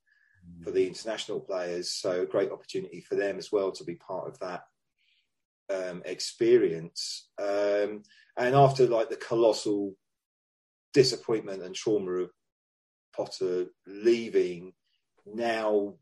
[0.63, 1.91] for the international players.
[1.91, 4.65] So a great opportunity for them as well to be part of that
[5.73, 7.31] um, experience.
[7.41, 8.03] Um,
[8.37, 9.95] and after like the colossal
[10.93, 12.31] disappointment and trauma of
[13.17, 14.75] Potter leaving,
[15.25, 15.95] now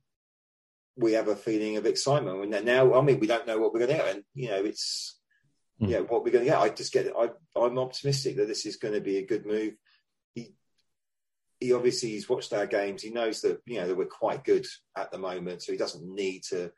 [0.96, 2.52] we have a feeling of excitement.
[2.52, 4.64] And now, I mean, we don't know what we're going to get, and you know,
[4.64, 5.20] it's
[5.82, 5.88] mm.
[5.88, 6.58] yeah, what we're going to get.
[6.58, 9.74] I just get I, I'm optimistic that this is going to be a good move.
[10.34, 10.54] He
[11.60, 13.02] he obviously he's watched our games.
[13.02, 14.66] He knows that you know that we're quite good
[14.96, 16.70] at the moment, so he doesn't need to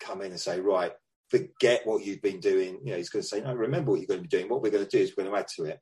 [0.00, 0.92] come in and say right.
[1.30, 2.80] Forget what you've been doing.
[2.82, 4.48] You know, he's going to say, "No, remember what you're going to be doing.
[4.48, 5.78] What we're going to do is we're going to add to it."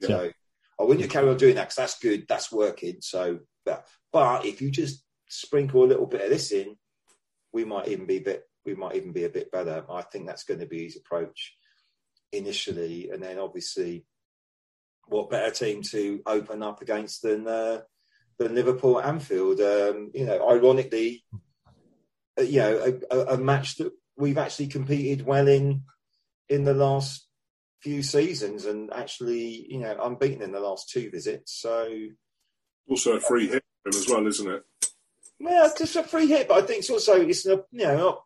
[0.00, 0.08] Yeah.
[0.08, 0.30] So,
[0.78, 2.26] I to carry on doing that because that's good.
[2.28, 2.96] That's working.
[3.00, 6.76] So, but, but if you just sprinkle a little bit of this in,
[7.52, 9.84] we might even be a bit we might even be a bit better.
[9.88, 11.54] I think that's going to be his approach
[12.36, 14.04] initially, and then obviously,
[15.06, 17.80] what better team to open up against than uh,
[18.38, 19.60] than Liverpool Anfield?
[19.60, 21.24] Um, you know, ironically,
[22.38, 25.82] uh, you know, a, a, match that we've actually competed well in
[26.48, 27.26] in the last
[27.80, 31.52] few seasons, and actually, you know, unbeaten in the last two visits.
[31.60, 31.88] So,
[32.88, 34.62] also a free hit as well, isn't it?
[35.38, 38.22] Yeah, just a free hit, but I think it's also it's you know not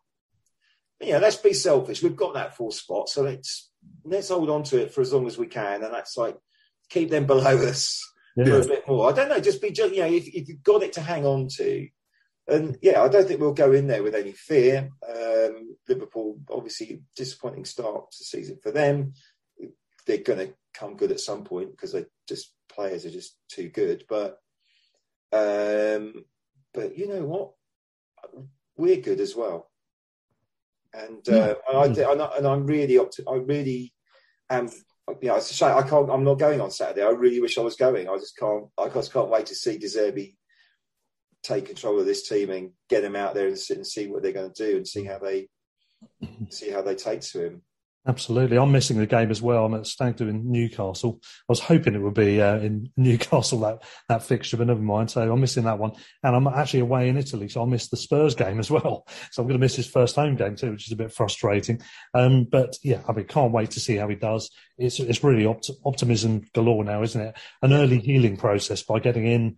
[1.01, 2.03] you know, let's be selfish.
[2.03, 3.70] We've got that full spot, so let's
[4.03, 6.37] let's hold on to it for as long as we can, and that's like
[6.89, 8.01] keep them below us
[8.35, 8.45] yeah.
[8.45, 9.09] for a bit more.
[9.09, 11.47] I don't know, just be you know, if, if you've got it to hang on
[11.57, 11.87] to,
[12.47, 14.89] and yeah, I don't think we'll go in there with any fear.
[15.07, 19.13] Um, Liverpool, obviously, disappointing start to the season for them.
[20.05, 23.69] They're going to come good at some point because they just players are just too
[23.69, 24.05] good.
[24.09, 24.39] But
[25.31, 26.25] um,
[26.73, 27.51] but you know what,
[28.75, 29.70] we're good as well
[30.93, 33.93] and uh, and, I, and I'm really up to, I really
[34.49, 34.69] am.
[35.21, 36.09] You know, it's a shame I can't.
[36.09, 37.03] I'm not going on Saturday.
[37.03, 38.07] I really wish I was going.
[38.07, 38.65] I just can't.
[38.77, 40.35] I just can't wait to see De Zerbi
[41.43, 44.21] take control of this team and get them out there and sit and see what
[44.21, 45.47] they're going to do and see how they
[46.49, 47.61] see how they take to him.
[48.07, 48.57] Absolutely.
[48.57, 49.65] I'm missing the game as well.
[49.65, 51.19] I'm at Stag do in Newcastle.
[51.21, 55.11] I was hoping it would be uh, in Newcastle, that, that fixture, but never mind.
[55.11, 55.91] So I'm missing that one.
[56.23, 59.05] And I'm actually away in Italy, so I'll miss the Spurs game as well.
[59.31, 61.81] So I'm going to miss his first home game too, which is a bit frustrating.
[62.13, 64.49] Um, but yeah, I mean, can't wait to see how he does.
[64.77, 67.37] It's, it's really opt- optimism galore now, isn't it?
[67.61, 69.57] An early healing process by getting in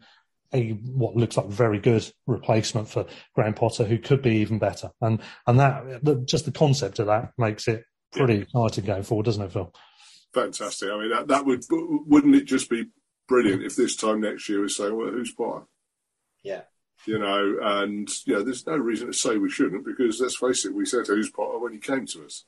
[0.53, 4.91] a what looks like very good replacement for Graham Potter, who could be even better.
[5.01, 7.83] And and that just the concept of that makes it
[8.13, 9.71] pretty exciting going forward, doesn't it, Phil?
[10.33, 10.89] Fantastic.
[10.89, 12.85] I mean, that, that would wouldn't it just be
[13.27, 15.65] brilliant if this time next year we say, well, who's Potter?
[16.43, 16.61] Yeah.
[17.05, 20.65] You know, and you know, there's no reason to say we shouldn't because let's face
[20.65, 22.45] it, we said who's Potter when he came to us,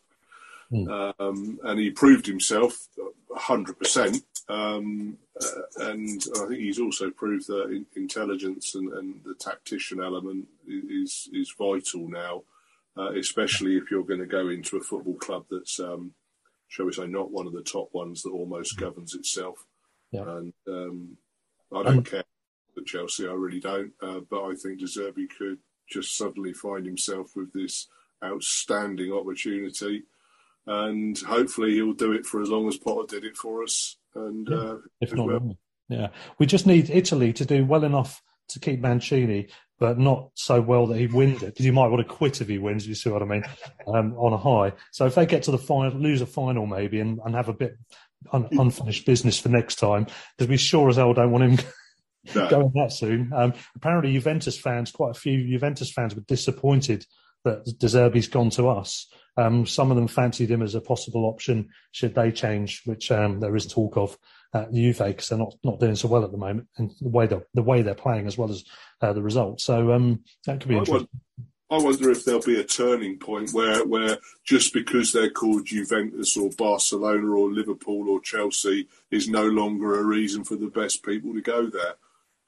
[0.74, 1.14] Mm.
[1.20, 2.88] um, and he proved himself
[3.36, 4.18] hundred percent.
[4.50, 10.02] Um, uh, and I think he's also proved that in, intelligence and, and the tactician
[10.02, 12.44] element is is vital now,
[12.98, 16.12] uh, especially if you're going to go into a football club that's, um,
[16.68, 19.66] shall we say, not one of the top ones that almost governs itself.
[20.12, 20.24] Yeah.
[20.28, 21.18] And um,
[21.74, 22.24] I don't Um, care
[22.78, 23.92] at Chelsea, I really don't.
[24.02, 27.88] Uh, but I think De Zerbi could just suddenly find himself with this
[28.24, 30.04] outstanding opportunity.
[30.68, 33.98] And hopefully he'll do it for as long as Potter did it for us.
[34.16, 34.58] And Yeah.
[34.58, 35.58] uh, if not well.
[35.88, 36.08] Yeah,
[36.40, 39.48] we just need Italy to do well enough to keep Mancini,
[39.80, 41.48] but not so well that he wins it.
[41.48, 42.88] Because you might want to quit if he wins.
[42.88, 43.44] You see what I mean?
[43.88, 44.74] Um, on a high.
[44.92, 47.54] So if they get to the final, lose a final maybe, and, and have a
[47.54, 47.78] bit
[48.32, 51.66] un, unfinished business for next time, because we sure as hell don't want him
[52.34, 52.50] No.
[52.50, 53.32] going that soon.
[53.36, 57.06] Um, apparently, Juventus fans, quite a few Juventus fans, were disappointed
[57.44, 59.08] that De Zerbi's gone to us.
[59.38, 63.40] Um, some of them fancied him as a possible option should they change, which um,
[63.40, 64.18] there is talk of
[64.54, 67.28] at Juve because they're not, not doing so well at the moment, and the way
[67.28, 68.64] they're, the way they're playing as well as
[69.02, 69.64] uh, the results.
[69.64, 71.08] So um, that could be I interesting.
[71.08, 75.66] wonder, I wonder if there'll be a turning point where, where just because they're called
[75.66, 81.04] Juventus or Barcelona or Liverpool or Chelsea is no longer a reason for the best
[81.04, 81.96] people to go there.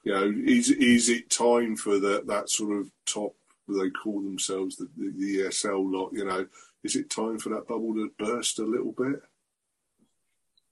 [0.04, 3.34] You know, is is it time for that that sort of top?
[3.66, 6.12] They call themselves the, the, the ESL lot.
[6.14, 6.46] You know,
[6.82, 9.20] is it time for that bubble to burst a little bit?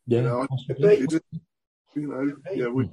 [0.06, 0.94] Yeah, You know, I- possibly.
[0.96, 1.20] it is-
[1.94, 2.90] you know, yeah, we,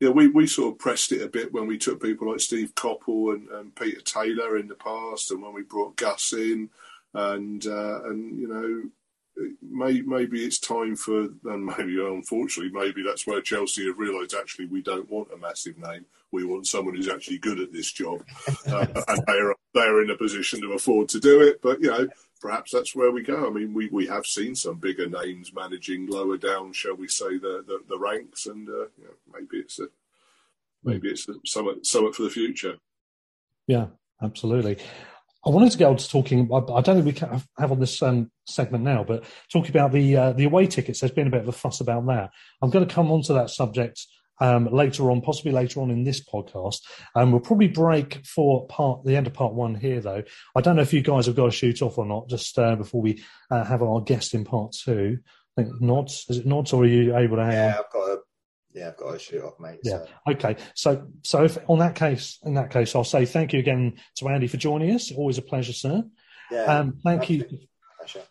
[0.00, 2.74] yeah, we, we sort of pressed it a bit when we took people like Steve
[2.74, 6.68] Coppell and, and Peter Taylor in the past, and when we brought Gus in,
[7.14, 13.28] and uh, and you know, may, maybe it's time for, and maybe unfortunately, maybe that's
[13.28, 16.04] where Chelsea have realised actually we don't want a massive name.
[16.32, 18.24] We want someone who's actually good at this job,
[18.66, 21.62] uh, and they're they're in a position to afford to do it.
[21.62, 22.08] But you know,
[22.42, 23.46] perhaps that's where we go.
[23.46, 27.38] I mean, we, we have seen some bigger names managing lower down, shall we say,
[27.38, 29.86] the the, the ranks, and uh, you know, maybe it's a
[30.82, 32.74] maybe it's a, somewhat somewhat for the future.
[33.68, 33.86] Yeah,
[34.20, 34.78] absolutely.
[35.44, 36.50] I wanted to go on to talking.
[36.52, 39.92] I, I don't think we can have on this um, segment now, but talking about
[39.92, 41.00] the uh, the away tickets.
[41.00, 42.30] There's been a bit of a fuss about that.
[42.60, 44.04] I'm going to come on to that subject
[44.42, 46.80] um, later on, possibly later on in this podcast.
[47.14, 50.24] Um, we'll probably break for part the end of part one here, though.
[50.56, 52.28] I don't know if you guys have got to shoot off or not.
[52.28, 55.18] Just uh, before we uh, have our guest in part two.
[55.56, 56.26] I think nods.
[56.28, 57.54] Is it nods, or are you able to hang on?
[57.54, 58.18] Yeah, I've got a
[58.74, 59.80] yeah, I've got to shoot off, mate.
[59.84, 59.98] Yeah.
[59.98, 60.08] So.
[60.32, 60.56] Okay.
[60.74, 64.28] So, so if on that case, in that case, I'll say thank you again to
[64.28, 65.12] Andy for joining us.
[65.12, 66.02] Always a pleasure, sir.
[66.50, 66.64] Yeah.
[66.64, 67.44] Um, thank you.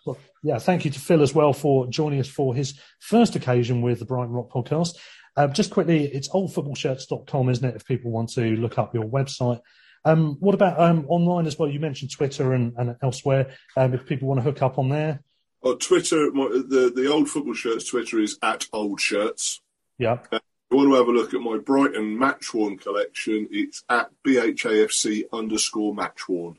[0.06, 3.82] Well, yeah, thank you to Phil as well for joining us for his first occasion
[3.82, 4.98] with the Brighton Rock podcast.
[5.38, 7.76] Uh, just quickly, it's oldfootballshirts.com, isn't it?
[7.76, 9.62] If people want to look up your website.
[10.04, 11.70] Um, what about um, online as well?
[11.70, 13.52] You mentioned Twitter and, and elsewhere.
[13.78, 15.22] Um, if people want to hook up on there,
[15.64, 19.62] On Twitter, my, the the old football shirts Twitter is at old shirts.
[20.00, 23.84] yeah, If you want to have a look at my Brighton match worn collection, it's
[23.90, 26.58] at BHAFC underscore match worn.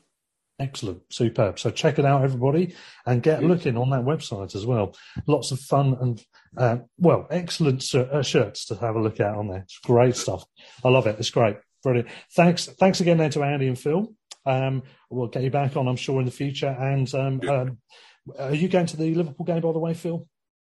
[0.63, 1.59] Excellent, superb.
[1.59, 2.73] So check it out, everybody,
[3.05, 4.95] and get looking on that website as well.
[5.27, 6.25] Lots of fun and
[6.57, 9.59] uh, well, excellent shir- uh, shirts to have a look at on there.
[9.59, 10.45] It's great stuff.
[10.85, 11.17] I love it.
[11.19, 12.07] It's great, brilliant.
[12.35, 14.13] Thanks, thanks again then to Andy and Phil.
[14.45, 16.67] Um, we'll get you back on, I'm sure, in the future.
[16.67, 17.77] And um, um,
[18.39, 20.27] are you going to the Liverpool game, by the way, Phil?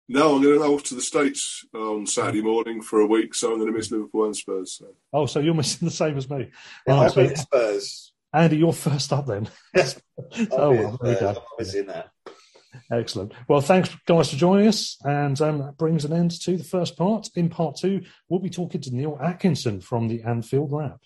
[0.09, 3.33] No, I'm going to go off to the States on Saturday morning for a week,
[3.35, 4.77] so I'm going to miss Liverpool and Spurs.
[4.77, 4.87] So.
[5.13, 6.49] Oh, so you're missing the same as me.
[6.87, 8.12] Yeah, Right, I've so- Spurs.
[8.33, 9.49] Andy, you're first up then.
[9.75, 9.83] I'll
[10.51, 11.43] oh, well, there you go.
[11.51, 12.09] Always in that.
[12.91, 13.33] Excellent.
[13.47, 14.97] Well, thanks, guys, for joining us.
[15.03, 17.29] And um, that brings an end to the first part.
[17.35, 20.99] In part two, we'll be talking to Neil Atkinson from the Anfield Wrap.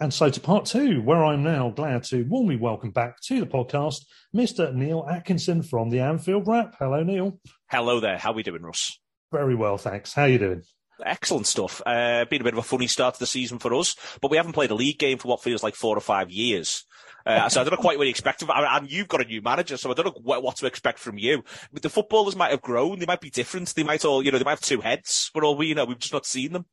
[0.00, 3.46] And so to part two, where I'm now glad to warmly welcome back to the
[3.46, 4.72] podcast, Mr.
[4.72, 6.76] Neil Atkinson from the Anfield Wrap.
[6.78, 7.40] Hello, Neil.
[7.68, 8.16] Hello there.
[8.16, 9.00] How are we doing, Russ?
[9.32, 10.12] Very well, thanks.
[10.12, 10.62] How are you doing?
[11.04, 11.80] Excellent stuff.
[11.86, 14.36] Uh, been a bit of a funny start to the season for us, but we
[14.36, 16.84] haven't played a league game for what feels like four or five years.
[17.26, 19.42] Uh, so I don't know quite what you expect of And you've got a new
[19.42, 21.44] manager, so I don't know what, what to expect from you.
[21.72, 22.98] But the footballers might have grown.
[22.98, 23.74] They might be different.
[23.74, 25.30] They might all, you know, they might have two heads.
[25.34, 26.64] For all we, you know, we've just not seen them.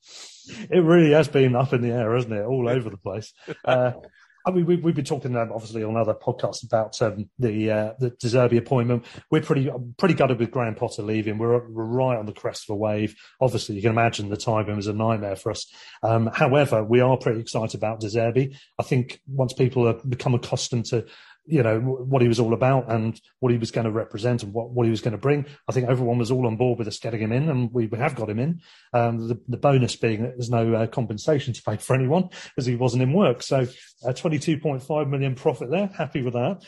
[0.48, 2.46] It really has been up in the air, hasn't it?
[2.46, 3.34] All over the place.
[3.66, 3.94] Uh,
[4.46, 7.94] I mean, we, we've been talking um, obviously on other podcasts about um, the uh,
[8.00, 9.06] the De Zerbi appointment.
[9.32, 11.40] We're pretty pretty gutted with Graham Potter leaving.
[11.40, 13.16] We're, we're right on the crest of a wave.
[13.42, 15.66] Obviously, you can imagine the timing was a nightmare for us.
[16.04, 18.56] Um, however, we are pretty excited about De Zerbi.
[18.80, 21.06] I think once people have become accustomed to
[21.48, 24.54] you know what he was all about and what he was going to represent and
[24.54, 25.46] what, what he was going to bring.
[25.68, 28.16] I think everyone was all on board with us getting him in, and we, have
[28.16, 28.62] got him in.
[28.94, 32.66] Um, the, the, bonus being that there's no uh, compensation to pay for anyone because
[32.66, 33.44] he wasn't in work.
[33.44, 33.68] So,
[34.06, 35.88] a 22.5 million profit there.
[35.88, 36.64] Happy with that.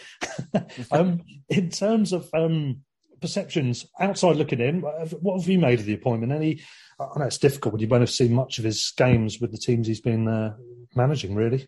[0.91, 2.81] um, in terms of um,
[3.21, 6.31] perceptions outside looking in, what have you made of the appointment?
[6.31, 6.61] Any?
[6.99, 9.57] I know it's difficult, but you won't have seen much of his games with the
[9.57, 10.55] teams he's been uh,
[10.95, 11.67] managing, really.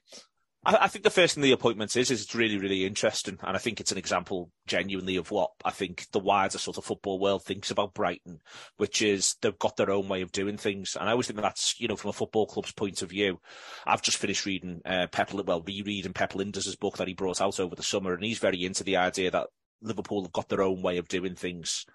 [0.66, 3.56] I, I, think the first thing the appointment is is it's really really interesting, and
[3.56, 7.20] I think it's an example genuinely of what I think the wider sort of football
[7.20, 8.42] world thinks about Brighton,
[8.78, 11.80] which is they've got their own way of doing things, and I always think that's
[11.80, 13.40] you know from a football club's point of view.
[13.86, 17.60] I've just finished reading uh, Pep, well rereading Pep Lijnders' book that he brought out
[17.60, 19.48] over the summer, and he's very into the idea that
[19.82, 21.86] Liverpool have got their own way of doing things,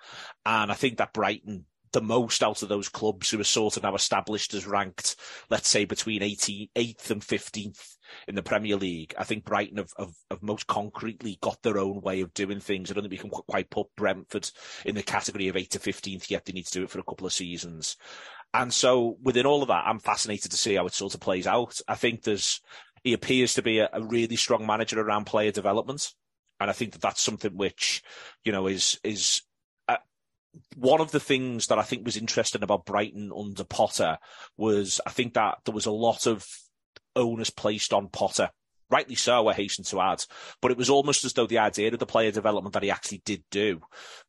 [0.46, 3.84] and I think that Brighton the most out of those clubs who are sort of
[3.84, 5.14] now established as ranked,
[5.48, 9.14] let's say between 88th and 15th in the Premier League.
[9.16, 12.90] I think Brighton have, have, have, most concretely got their own way of doing things.
[12.90, 14.50] I don't think we can quite put Brentford
[14.84, 16.44] in the category of 8th to 15th yet.
[16.44, 17.96] They need to do it for a couple of seasons.
[18.52, 21.46] And so within all of that, I'm fascinated to see how it sort of plays
[21.46, 21.80] out.
[21.86, 22.60] I think there's,
[23.04, 26.12] he appears to be a, a really strong manager around player development.
[26.58, 28.02] And I think that that's something which,
[28.44, 29.42] you know, is, is
[30.76, 34.18] one of the things that I think was interesting about Brighton under Potter
[34.56, 36.46] was I think that there was a lot of
[37.16, 38.50] onus placed on Potter.
[38.90, 40.22] Rightly so, I hasten to add.
[40.60, 43.22] But it was almost as though the idea of the player development that he actually
[43.24, 43.80] did do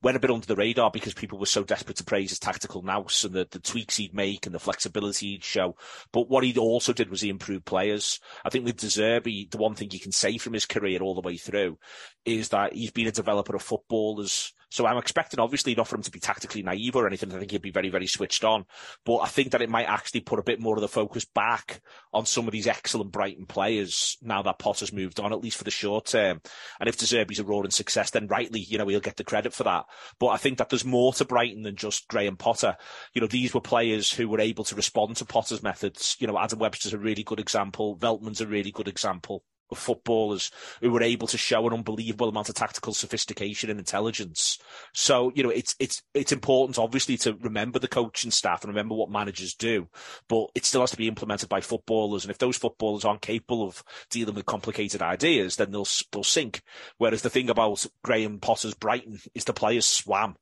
[0.02, 2.82] went a bit under the radar because people were so desperate to praise his tactical
[2.82, 5.76] nous and the, the tweaks he'd make and the flexibility he'd show.
[6.14, 8.20] But what he also did was he improved players.
[8.46, 11.16] I think with De Zerbi, the one thing you can say from his career all
[11.16, 11.78] the way through
[12.24, 16.02] is that he's been a developer of footballers so I'm expecting, obviously, not for him
[16.02, 17.34] to be tactically naive or anything.
[17.34, 18.66] I think he'd be very, very switched on.
[19.06, 21.80] But I think that it might actually put a bit more of the focus back
[22.12, 25.64] on some of these excellent Brighton players now that Potter's moved on, at least for
[25.64, 26.42] the short term.
[26.78, 29.54] And if De Zerbi's a roaring success, then rightly, you know, he'll get the credit
[29.54, 29.86] for that.
[30.20, 32.76] But I think that there's more to Brighton than just Graham Potter.
[33.14, 36.18] You know, these were players who were able to respond to Potter's methods.
[36.20, 37.98] You know, Adam Webster's a really good example.
[37.98, 40.52] Veltman's a really good example footballers
[40.82, 44.60] who were able to show an unbelievable amount of tactical sophistication and intelligence.
[44.94, 48.96] So, you know, it's it's it's important obviously to remember the coaching staff and remember
[48.96, 49.90] what managers do,
[50.28, 52.24] but it still has to be implemented by footballers.
[52.24, 56.62] And if those footballers aren't capable of dealing with complicated ideas, then they'll they'll sink.
[56.98, 60.36] Whereas the thing about Graham Potter's Brighton is the players swam.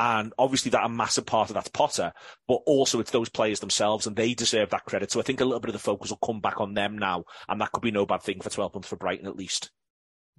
[0.00, 2.14] And obviously that a massive part of that's Potter,
[2.48, 5.10] but also it's those players themselves and they deserve that credit.
[5.10, 7.24] So I think a little bit of the focus will come back on them now.
[7.50, 9.70] And that could be no bad thing for 12 months for Brighton at least.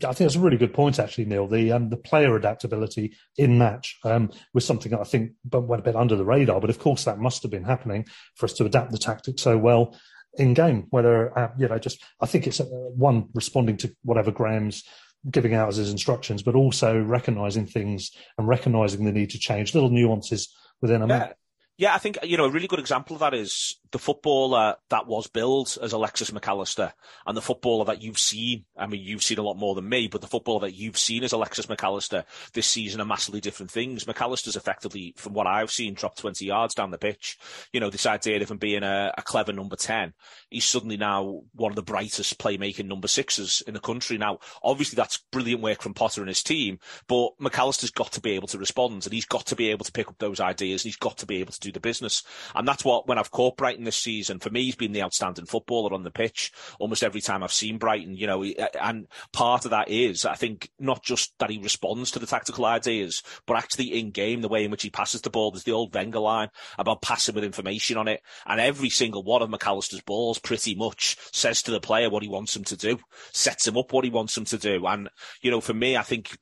[0.03, 1.45] I think that's a really good point, actually, Neil.
[1.45, 5.84] The um, the player adaptability in match um, was something that I think went a
[5.84, 8.66] bit under the radar, but of course that must have been happening for us to
[8.66, 9.95] adapt the tactics so well
[10.39, 10.88] in game.
[10.89, 14.84] Whether uh, you know, just I think it's uh, one responding to whatever Graham's
[15.30, 19.74] giving out as his instructions, but also recognizing things and recognizing the need to change
[19.74, 21.17] little nuances within a yeah.
[21.17, 21.36] match.
[21.78, 25.05] Yeah, I think you know a really good example of that is the footballer that
[25.05, 26.93] was billed as Alexis Mac Allister
[27.25, 28.63] and the footballer that you've seen.
[28.77, 31.23] I mean, you've seen a lot more than me, but the footballer that you've seen
[31.23, 32.23] as Alexis Mac Allister
[32.53, 34.07] this season are massively different things.
[34.07, 37.37] Mac Allister's effectively, from what I've seen, dropped 20 yards down the pitch.
[37.73, 40.13] You know, this idea of him being a, a clever number 10,
[40.49, 44.17] he's suddenly now one of the brightest playmaking number sixes in the country.
[44.17, 48.21] Now, obviously that's brilliant work from Potter and his team, but Mac Allister's got to
[48.21, 50.83] be able to respond and he's got to be able to pick up those ideas
[50.83, 52.23] and he's got to be able to do the business.
[52.55, 54.39] And that's what, when I've caught Brighton this season.
[54.39, 57.77] For me, he's been the outstanding footballer on the pitch almost every time I've seen
[57.77, 58.43] Brighton, you know,
[58.82, 62.65] and part of that is, I think, not just that he responds to the tactical
[62.65, 65.51] ideas, but actually in game, the way in which he passes the ball.
[65.51, 68.21] There's the old Wenger line about passing with information on it.
[68.45, 72.23] And every single one of Mac Allister's balls pretty much says to the player what
[72.23, 72.99] he wants him to do,
[73.34, 74.86] sets him up what he wants him to do.
[74.86, 75.09] And,
[75.41, 76.38] you know, for me, I think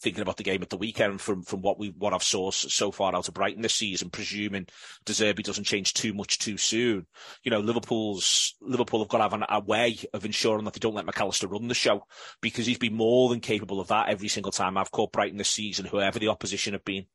[0.00, 2.90] thinking about the game at the weekend from from what we what I've saw so
[2.90, 4.66] far out of Brighton this season, presuming
[5.04, 7.06] De Zerbi doesn't change too much too soon.
[7.42, 10.80] You know, Liverpool's Liverpool have got to have an, a way of ensuring that they
[10.80, 12.04] don't let Mac Allister run the show
[12.40, 15.50] because he's been more than capable of that every single time I've caught Brighton this
[15.50, 17.06] season, whoever the opposition have been.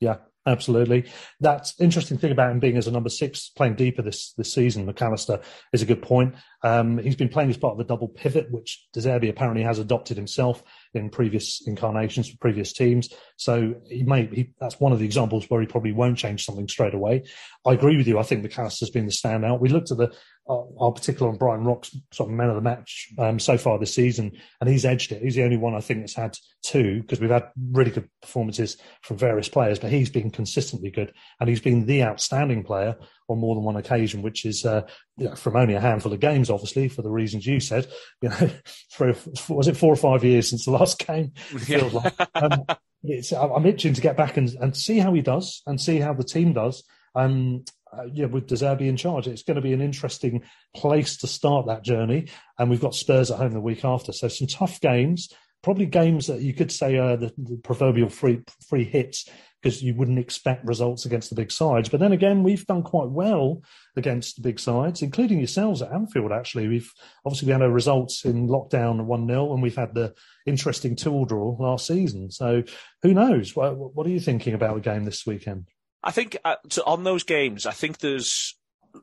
[0.00, 0.16] Yeah,
[0.46, 1.10] absolutely.
[1.40, 4.86] That's interesting thing about him being as a number six, playing deeper this this season.
[4.86, 5.40] Mac Allister
[5.72, 6.34] is a good point.
[6.62, 9.78] Um, he's been playing as part of the double pivot, which De Zerbi apparently has
[9.78, 10.62] adopted himself
[10.94, 13.08] in previous incarnations for previous teams.
[13.36, 16.68] So he may he, that's one of the examples where he probably won't change something
[16.68, 17.24] straight away.
[17.66, 18.18] I agree with you.
[18.18, 19.60] I think Mac Allister's been the standout.
[19.60, 20.12] We looked at the
[20.50, 23.94] our, particular on Brighton Rock's sort of man of the match um, so far this
[23.94, 25.22] season, and he's edged it.
[25.22, 28.76] He's the only one I think that's had two because we've had really good performances
[29.02, 32.96] from various players, but he's been consistently good, and he's been the outstanding player
[33.28, 34.82] on more than one occasion, which is uh,
[35.16, 37.86] you know, from only a handful of games, obviously, for the reasons you said.
[38.20, 38.50] You know,
[38.90, 39.14] for,
[39.48, 41.32] was it four or five years since the last game?
[41.66, 41.88] Yeah.
[41.92, 42.14] Like.
[42.34, 42.64] Um,
[43.02, 46.12] it's, I'm itching to get back and, and see how he does and see how
[46.12, 46.84] the team does.
[47.14, 50.42] Um, uh, yeah, with De Zerbi in charge, it's going to be an interesting
[50.74, 52.28] place to start that journey.
[52.58, 55.28] And we've got Spurs at home the week after, so some tough games.
[55.62, 59.28] Probably games that you could say are the, the proverbial free free hits
[59.60, 61.88] because you wouldn't expect results against the big sides.
[61.88, 63.62] But then again, we've done quite well
[63.94, 66.32] against the big sides, including yourselves at Anfield.
[66.32, 66.90] Actually, we've
[67.26, 70.14] obviously we had our results in lockdown one 0 and we've had the
[70.46, 72.30] interesting two draw last season.
[72.30, 72.62] So
[73.02, 73.54] who knows?
[73.54, 75.66] What, what are you thinking about the game this weekend?
[76.02, 78.56] I think uh, so on those games, I think there's.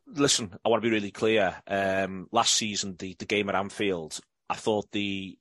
[0.06, 1.56] Listen, I want to be really clear.
[1.66, 4.20] Um, last season, the, the game at Anfield,
[4.50, 5.38] I thought the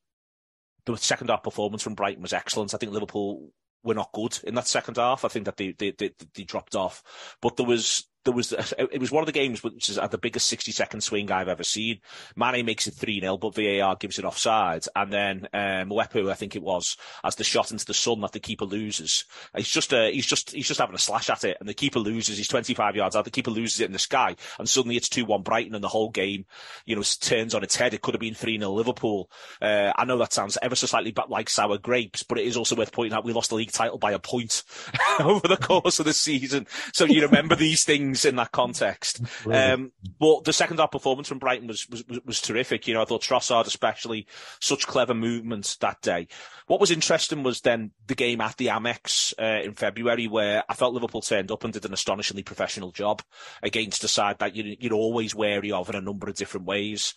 [0.85, 2.73] the second half performance from Brighton was excellent.
[2.73, 3.51] I think Liverpool
[3.83, 5.25] were not good in that second half.
[5.25, 7.03] I think that they they, they, they dropped off,
[7.41, 10.49] but there was there was it was one of the games which at the biggest
[10.49, 12.01] 60 second swing I've ever seen.
[12.35, 14.85] Mane makes it 3 0, but VAR gives it offside.
[14.95, 18.33] And then um, Mwepu, I think it was, as the shot into the sun that
[18.33, 19.25] the keeper loses.
[19.57, 22.01] He's just uh, he's just he's just having a slash at it, and the keeper
[22.01, 22.37] loses.
[22.37, 23.25] He's 25 yards out.
[23.25, 25.89] The keeper loses it in the sky, and suddenly it's 2 1 Brighton, and the
[25.89, 26.45] whole game,
[26.85, 27.95] you know, turns on its head.
[27.95, 29.31] It could have been 3 0 Liverpool.
[29.63, 32.77] Uh, I know that sounds ever so slightly like sour grapes, but it is also
[32.77, 34.65] worth pointing out we lost the league title by a point
[35.21, 36.67] over the course of the season.
[36.93, 39.21] So you remember these things in that context.
[39.47, 42.87] Um, but the second half performance from Brighton was, was, was terrific.
[42.87, 44.27] You know, I thought Trossard especially,
[44.61, 46.29] such clever movements that day.
[46.67, 50.75] What was interesting was then the game at the Amex uh, in February where I
[50.75, 53.23] felt Liverpool turned up and did an astonishingly professional job
[53.63, 57.15] against a side that you, you're always wary of in a number of different ways.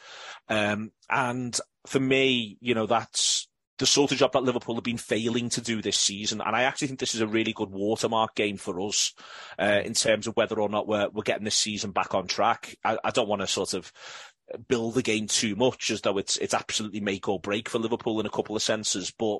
[0.47, 3.48] Um, and for me, you know, that's,
[3.79, 6.41] the sort of job that Liverpool have been failing to do this season.
[6.41, 9.13] And I actually think this is a really good watermark game for us
[9.57, 12.77] uh, in terms of whether or not we're, we're getting this season back on track.
[12.83, 13.91] I, I don't want to sort of
[14.67, 18.19] build the game too much as though it's it's absolutely make or break for Liverpool
[18.19, 19.11] in a couple of senses.
[19.17, 19.39] But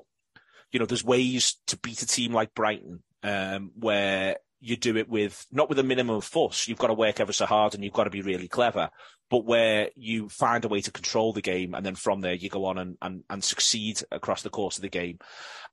[0.72, 5.08] you know, there's ways to beat a team like Brighton um, where you do it
[5.08, 6.68] with not with a minimum of fuss.
[6.68, 8.90] You've got to work ever so hard and you've got to be really clever,
[9.30, 12.50] but where you find a way to control the game and then from there you
[12.50, 15.18] go on and, and, and succeed across the course of the game.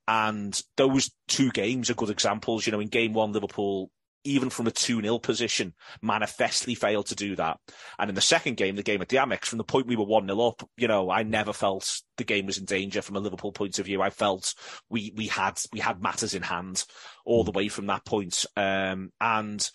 [0.06, 2.66] And those two games are good examples.
[2.66, 3.90] You know, in game one, Liverpool
[4.24, 7.58] even from a 2 0 position, manifestly failed to do that.
[7.98, 10.04] And in the second game, the game at the Amex, from the point we were
[10.04, 13.20] 1 0 up, you know, I never felt the game was in danger from a
[13.20, 14.02] Liverpool point of view.
[14.02, 14.54] I felt
[14.88, 16.84] we, we had, we had matters in hand
[17.24, 18.44] all the way from that point.
[18.56, 19.68] Um, and,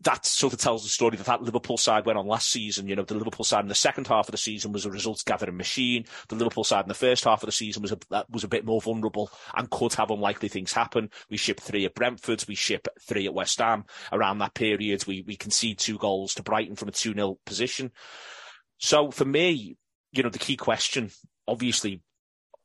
[0.00, 2.88] that sort of tells the story that that Liverpool side went on last season.
[2.88, 5.22] You know, the Liverpool side in the second half of the season was a results
[5.22, 6.04] gathering machine.
[6.28, 8.64] The Liverpool side in the first half of the season was a, was a bit
[8.64, 11.10] more vulnerable and could have unlikely things happen.
[11.30, 12.44] We shipped three at Brentford.
[12.48, 15.06] We ship three at West Ham around that period.
[15.06, 17.92] We, we concede two goals to Brighton from a 2-0 position.
[18.78, 19.76] So for me,
[20.10, 21.10] you know, the key question,
[21.46, 22.02] obviously,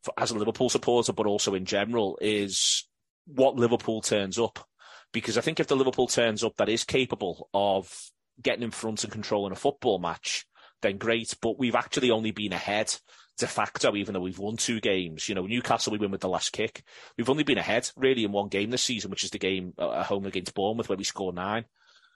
[0.01, 2.87] for, as a Liverpool supporter, but also in general, is
[3.27, 4.67] what Liverpool turns up
[5.11, 9.03] because I think if the Liverpool turns up that is capable of getting in front
[9.03, 10.45] and controlling a football match,
[10.81, 11.35] then great.
[11.41, 12.95] But we've actually only been ahead
[13.37, 15.27] de facto, even though we've won two games.
[15.27, 16.83] You know, Newcastle, we win with the last kick.
[17.17, 19.91] We've only been ahead really in one game this season, which is the game uh,
[19.91, 21.65] at home against Bournemouth where we scored nine.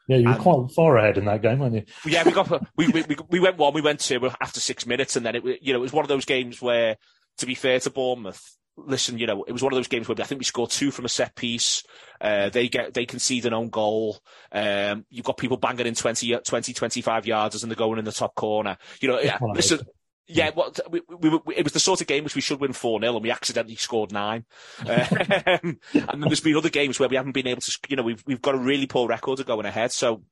[0.07, 1.83] Yeah, you were and, quite far ahead in that game, weren't you?
[2.05, 5.25] Yeah, we got we, we we went one, we went two after six minutes, and
[5.25, 6.97] then it you know it was one of those games where,
[7.39, 10.17] to be fair to Bournemouth, listen, you know, it was one of those games where
[10.19, 11.83] I think we scored two from a set piece.
[12.19, 14.17] Uh, they get, they concede an own goal.
[14.51, 18.11] Um, you've got people banging in 20, 20, 25 yards and they're going in the
[18.11, 18.77] top corner.
[18.99, 19.79] You know, yeah, listen,
[20.27, 22.73] yeah, what we, we, we, it was the sort of game which we should win
[22.73, 24.45] 4 0 and we accidentally scored nine.
[24.79, 28.03] um, and then there's been other games where we haven't been able to, you know,
[28.03, 29.91] we've, we've got a really poor record of going ahead.
[29.91, 30.23] So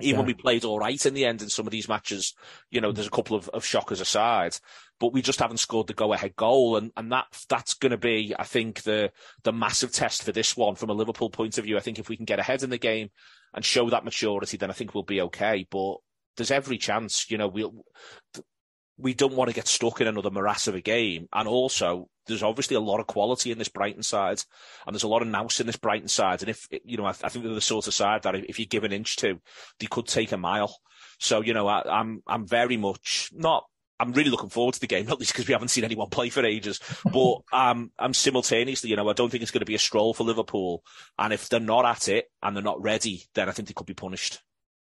[0.00, 0.18] even yeah.
[0.18, 2.34] when we played all right in the end in some of these matches,
[2.70, 4.56] you know, there's a couple of, of shockers aside,
[4.98, 6.76] but we just haven't scored the go ahead goal.
[6.76, 9.12] And, and that, that's going to be, I think, the,
[9.44, 11.76] the massive test for this one from a Liverpool point of view.
[11.76, 13.10] I think if we can get ahead in the game
[13.54, 15.66] and show that maturity, then I think we'll be okay.
[15.70, 15.96] But
[16.36, 17.84] there's every chance, you know, we'll,
[18.98, 21.28] we don't want to get stuck in another morass of a game.
[21.32, 24.42] And also, there's obviously a lot of quality in this Brighton side,
[24.86, 26.42] and there's a lot of nous in this Brighton side.
[26.42, 28.66] And if you know, I, I think they're the sort of side that if you
[28.66, 29.40] give an inch to,
[29.78, 30.76] they could take a mile.
[31.18, 33.64] So you know, I, I'm I'm very much not
[34.00, 36.28] I'm really looking forward to the game, not least because we haven't seen anyone play
[36.30, 36.80] for ages.
[37.04, 40.14] But um, I'm simultaneously, you know, I don't think it's going to be a stroll
[40.14, 40.82] for Liverpool.
[41.18, 43.86] And if they're not at it and they're not ready, then I think they could
[43.86, 44.40] be punished.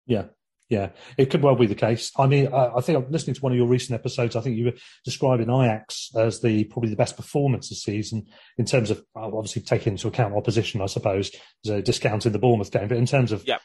[0.06, 0.26] Yeah,
[0.70, 2.12] yeah, it could well be the case.
[2.16, 4.36] I mean, I, I think I'm listening to one of your recent episodes.
[4.36, 4.74] I think you were
[5.04, 8.28] describing Ajax as the probably the best performance this season
[8.60, 10.82] in terms of obviously taking into account opposition.
[10.82, 11.32] I suppose,
[11.66, 13.58] so discounting the Bournemouth game, but in terms of yeah.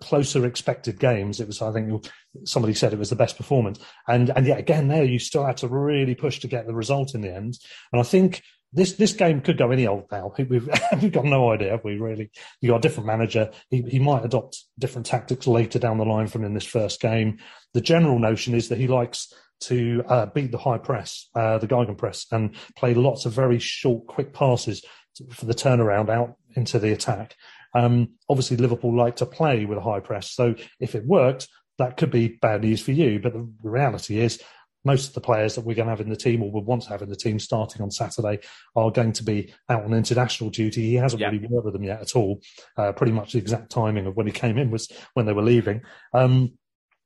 [0.00, 2.04] closer expected games, it was I think
[2.44, 3.78] somebody said it was the best performance,
[4.08, 7.14] and and yet again there you still had to really push to get the result
[7.14, 7.58] in the end,
[7.92, 8.42] and I think.
[8.72, 10.32] This this game could go any old now.
[10.38, 10.68] We've
[11.02, 11.98] we've got no idea, have we?
[11.98, 12.30] Really,
[12.60, 13.50] you got a different manager.
[13.68, 17.38] He he might adopt different tactics later down the line from in this first game.
[17.74, 21.68] The general notion is that he likes to uh, beat the high press, uh, the
[21.68, 24.84] gegenpress, and play lots of very short, quick passes
[25.30, 27.34] for the turnaround out into the attack.
[27.74, 31.48] Um, obviously, Liverpool like to play with a high press, so if it worked,
[31.78, 33.20] that could be bad news for you.
[33.20, 34.40] But the reality is,
[34.84, 36.82] most of the players that we're going to have in the team or would want
[36.82, 38.40] to have in the team starting on Saturday
[38.74, 40.82] are going to be out on international duty.
[40.82, 41.28] He hasn't yeah.
[41.28, 42.40] really worked with them yet at all.
[42.76, 45.42] Uh, pretty much the exact timing of when he came in was when they were
[45.42, 45.82] leaving.
[46.14, 46.52] Um,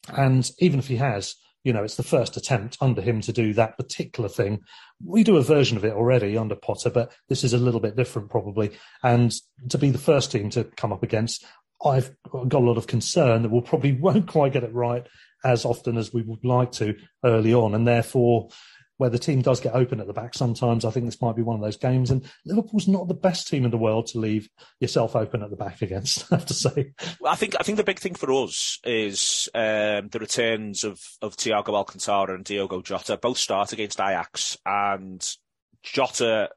[0.08, 1.34] and even if he has,
[1.64, 4.60] you know, it's the first attempt under him to do that particular thing.
[5.04, 7.96] We do a version of it already under Potter, but this is a little bit
[7.96, 8.72] different probably.
[9.02, 9.34] And
[9.70, 11.44] to be the first team to come up against,
[11.84, 15.06] I've got a lot of concern that we'll probably won't quite get it right
[15.44, 17.74] as often as we would like to early on.
[17.74, 18.48] And therefore,
[18.96, 20.84] where the team does get open at the back sometimes.
[20.84, 22.10] I think this might be one of those games.
[22.10, 24.48] And Liverpool's not the best team in the world to leave
[24.80, 26.92] yourself open at the back against, I have to say.
[27.20, 31.00] Well, I think I think the big thing for us is um, the returns of,
[31.20, 33.16] of Thiago Alcantara and Diogo Jota.
[33.16, 35.26] Both start against Ajax and
[35.82, 36.50] Jota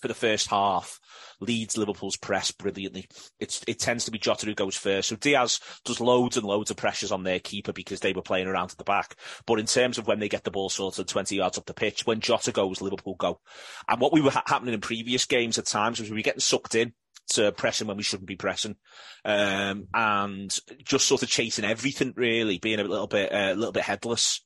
[0.00, 1.00] for the first half
[1.40, 3.06] leads Liverpool's press brilliantly.
[3.38, 5.08] It's, it tends to be Jota who goes first.
[5.08, 8.46] So Diaz does loads and loads of pressures on their keeper because they were playing
[8.46, 9.16] around at the back.
[9.46, 12.06] But in terms of when they get the ball sorted 20 yards up the pitch,
[12.06, 13.40] when Jota goes, Liverpool go.
[13.88, 16.40] And what we were ha- happening in previous games at times was we were getting
[16.40, 16.92] sucked in
[17.28, 18.76] to pressing when we shouldn't be pressing,
[19.24, 23.72] um, and just sort of chasing everything really, being a little bit uh, a little
[23.72, 24.42] bit headless.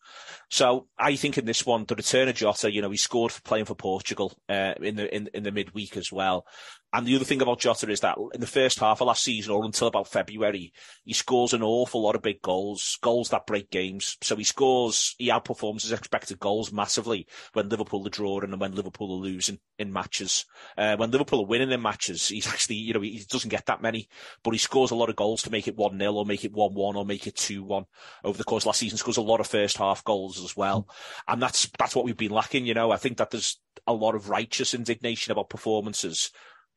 [0.50, 3.40] So I think in this one, the return of Jota, you know, he scored for
[3.42, 6.44] playing for Portugal uh, in the in, in the midweek as well.
[6.92, 9.52] And the other thing about Jota is that in the first half of last season,
[9.52, 10.72] or until about February,
[11.04, 14.16] he scores an awful lot of big goals, goals that break games.
[14.22, 18.74] So he scores, he outperforms his expected goals massively when Liverpool are drawing and when
[18.74, 20.46] Liverpool are losing in matches.
[20.76, 23.82] Uh, when Liverpool are winning in matches, he's actually, you know, he doesn't get that
[23.82, 24.08] many,
[24.42, 26.96] but he scores a lot of goals to make it 1-0 or make it 1-1
[26.96, 27.84] or make it 2-1
[28.24, 28.98] over the course of last season.
[28.98, 30.88] Scores a lot of first half goals as well.
[31.28, 32.90] And that's, that's what we've been lacking, you know.
[32.90, 36.30] I think that there's a lot of righteous indignation about performances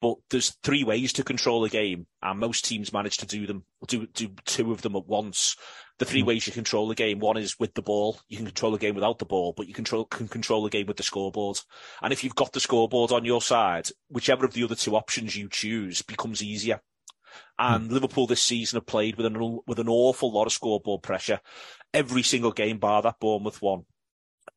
[0.04, 3.64] but there's three ways to control a game, and most teams manage to do them,
[3.88, 5.56] do do two of them at once.
[5.98, 8.20] The 3 mm ways you control the game: one is with the ball.
[8.28, 10.88] You can control the game without the ball, but you control can control the game
[10.88, 11.58] with the scoreboard.
[12.02, 15.38] And if you've got the scoreboard on your side, whichever of the other two options
[15.38, 16.82] you choose becomes easier.
[17.58, 21.02] And mm Liverpool this season have played with an with an awful lot of scoreboard
[21.02, 21.40] pressure.
[21.94, 23.86] Every single game, bar that Bournemouth one,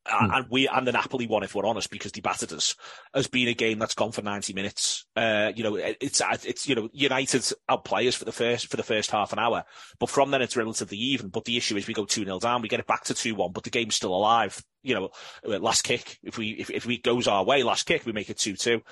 [0.09, 0.31] Hmm.
[0.33, 2.77] and we and the Napoli one, if we're honest, because they battered us,
[3.13, 5.05] has been a game that's gone for ninety minutes.
[5.17, 8.83] Uh, you know, it's it's you know United out players for the first for the
[8.83, 9.65] first half an hour,
[9.99, 11.29] but from then it's relatively even.
[11.29, 13.35] But the issue is we go two 0 down, we get it back to two
[13.35, 14.63] one, but the game's still alive.
[14.87, 15.11] You know,
[15.47, 18.31] uh, last kick if we if if we goes our way, last kick we make
[18.31, 18.83] it two two.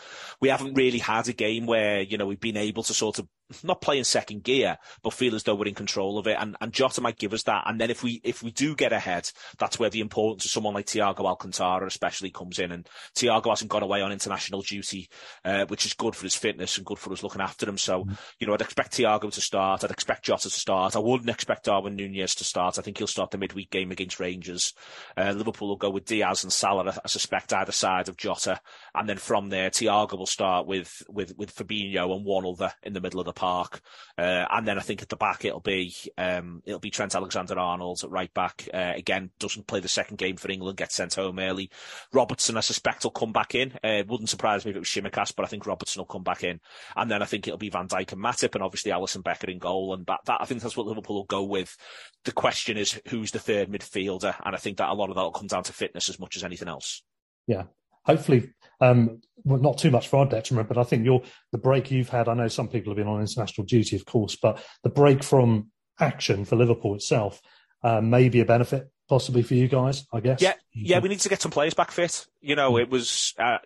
[0.41, 3.29] We haven't really had a game where you know we've been able to sort of
[3.63, 6.37] not play in second gear, but feel as though we're in control of it.
[6.39, 7.65] And, and Jota might give us that.
[7.67, 10.75] And then if we if we do get ahead, that's where the importance of someone
[10.75, 12.73] like Thiago Alcantara especially comes in.
[12.73, 15.09] And Thiago hasn't gone away on international duty,
[15.45, 17.79] uh, which is good for his fitness and good for us looking after him.
[17.79, 18.19] So, mm.
[18.39, 19.85] you know, I'd expect Thiago to start.
[19.85, 20.97] I'd expect Jota to start.
[20.97, 22.79] I wouldn't expect Darwin Nunez to start.
[22.79, 24.73] I think he'll start the midweek game against Rangers.
[25.17, 28.61] Uh, Liverpool will go with Diaz and Salah, I suspect, either side of Jota.
[28.95, 32.93] And then from there, Thiago will start with, with, with Fabinho and one other in
[32.93, 33.81] the middle of the park.
[34.17, 38.05] Uh, and then I think at the back it'll be um, it'll be Trent Alexander-Arnold
[38.05, 38.69] at right back.
[38.73, 41.71] Uh, again, doesn't play the second game for England, gets sent home early.
[42.13, 43.73] Robertson, I suspect, will come back in.
[43.85, 46.23] Uh, it wouldn't surprise me if it was Tsimikas, but I think Robertson will come
[46.23, 46.61] back in.
[46.97, 49.59] And then I think it'll be Van Dijk and Matip, and obviously Alisson Becker in
[49.59, 49.95] goal.
[49.95, 51.77] And that, that I think that's what Liverpool will go with.
[52.25, 55.23] The question is who's the third midfielder, and I think that a lot of that
[55.23, 57.03] will come down to fitness as much as anything else.
[57.47, 57.65] Yeah,
[58.05, 58.53] hopefully,
[58.85, 62.09] um, well, not too much for our detriment, but I think your the break you've
[62.09, 62.29] had.
[62.29, 65.71] I know some people have been on international duty, of course, but the break from
[66.01, 67.41] action for Liverpool itself
[67.83, 70.41] uh, may be a benefit possibly for you guys, I guess.
[70.41, 72.27] Yeah, yeah, we need to get some players back fit.
[72.41, 73.59] You know, it was uh,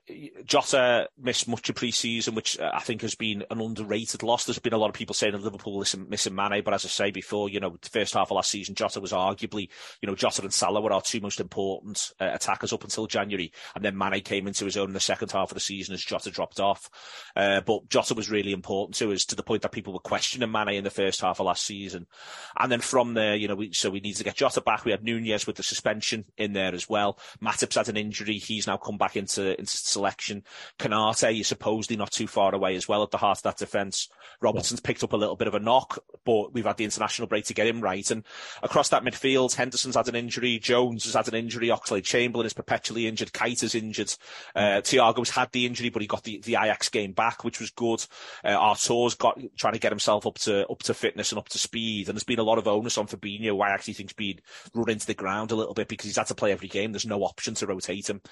[0.45, 4.45] Jota missed much of pre-season, which uh, I think has been an underrated loss.
[4.45, 6.89] There's been a lot of people saying that Liverpool is missing Mane, but as I
[6.89, 9.69] say before, you know, the first half of last season, Jota was arguably,
[10.03, 13.53] you know, Jota and Salah were our two most important uh, attackers up until January,
[13.75, 16.05] and then Mane came into his own in the second half of the season as
[16.05, 16.91] Jota dropped off.
[17.35, 20.53] Uh, but Jota was really important to us to the point that people were questioning
[20.53, 22.07] Mane in the first half of last season,
[22.59, 24.85] and then from there, you know, we, so we need to get Jota back.
[24.85, 27.19] We had Nunez with the suspension in there as well.
[27.43, 30.43] Matip's had an injury; he's now come back into into selection.
[30.79, 34.09] Konate is supposedly not too far away as well at the heart of that defence.
[34.41, 37.45] Robertson's picked up a little bit of a knock, but we've had the international break
[37.47, 38.09] to get him right.
[38.11, 38.25] And
[38.63, 43.07] across that midfield, Henderson's had an injury, Jones has had an injury, Oxlade-Chamberlain is perpetually
[43.07, 44.15] injured, Keita is injured,
[44.55, 47.71] uh, Thiago's had the injury, but he got the, the Ajax game back, which was
[47.71, 48.05] good.
[48.45, 51.59] Uh, Arthur's got trying to get himself up to up to fitness and up to
[51.59, 54.41] speed, and there's been a lot of onus on Fabinho, who I actually think's been
[54.75, 56.93] run into the ground a little bit because he's had to play every game.
[56.93, 58.21] There's no option to rotate him.
[58.21, 58.31] Mm.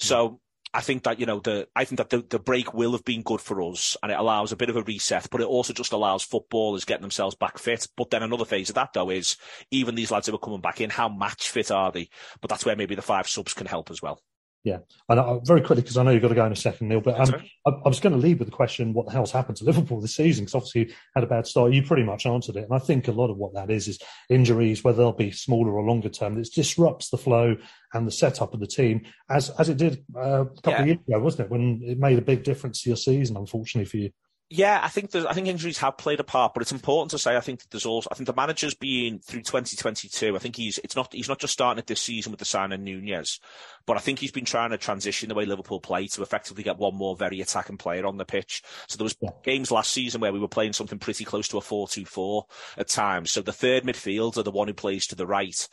[0.00, 0.40] So
[0.74, 3.22] I think that, you know, the, I think that the, the break will have been
[3.22, 5.92] good for us and it allows a bit of a reset, but it also just
[5.92, 7.86] allows footballers getting themselves back fit.
[7.96, 9.36] But then another phase of that though is
[9.70, 12.08] even these lads who are coming back in, how match fit are they?
[12.40, 14.20] But that's where maybe the five subs can help as well.
[14.64, 14.78] Yeah,
[15.10, 17.02] and uh, very quickly because I know you've got to go in a second, Neil.
[17.02, 19.58] But um, I, I, was going to leave with the question: What the hell's happened
[19.58, 20.46] to Liverpool this season?
[20.46, 21.74] Because obviously you had a bad start.
[21.74, 23.98] You pretty much answered it, and I think a lot of what that is is
[24.30, 26.38] injuries, whether they'll be smaller or longer term.
[26.38, 27.58] It disrupts the flow
[27.92, 30.80] and the setup of the team, as as it did uh, a couple yeah.
[30.80, 31.50] of years ago, wasn't it?
[31.50, 34.10] When it made a big difference to your season, unfortunately for you.
[34.56, 37.36] Yeah, I think I think injuries have played a part, but it's important to say
[37.36, 40.36] I think there's also I think the manager's been through 2022.
[40.36, 42.84] I think he's it's not he's not just starting it this season with the signing
[42.84, 43.40] Nunez,
[43.84, 46.78] but I think he's been trying to transition the way Liverpool play to effectively get
[46.78, 48.62] one more very attacking player on the pitch.
[48.86, 49.30] So there was yeah.
[49.42, 52.44] games last season where we were playing something pretty close to a 4-2-4
[52.78, 53.32] at times.
[53.32, 55.68] So the third midfielder, the one who plays to the right,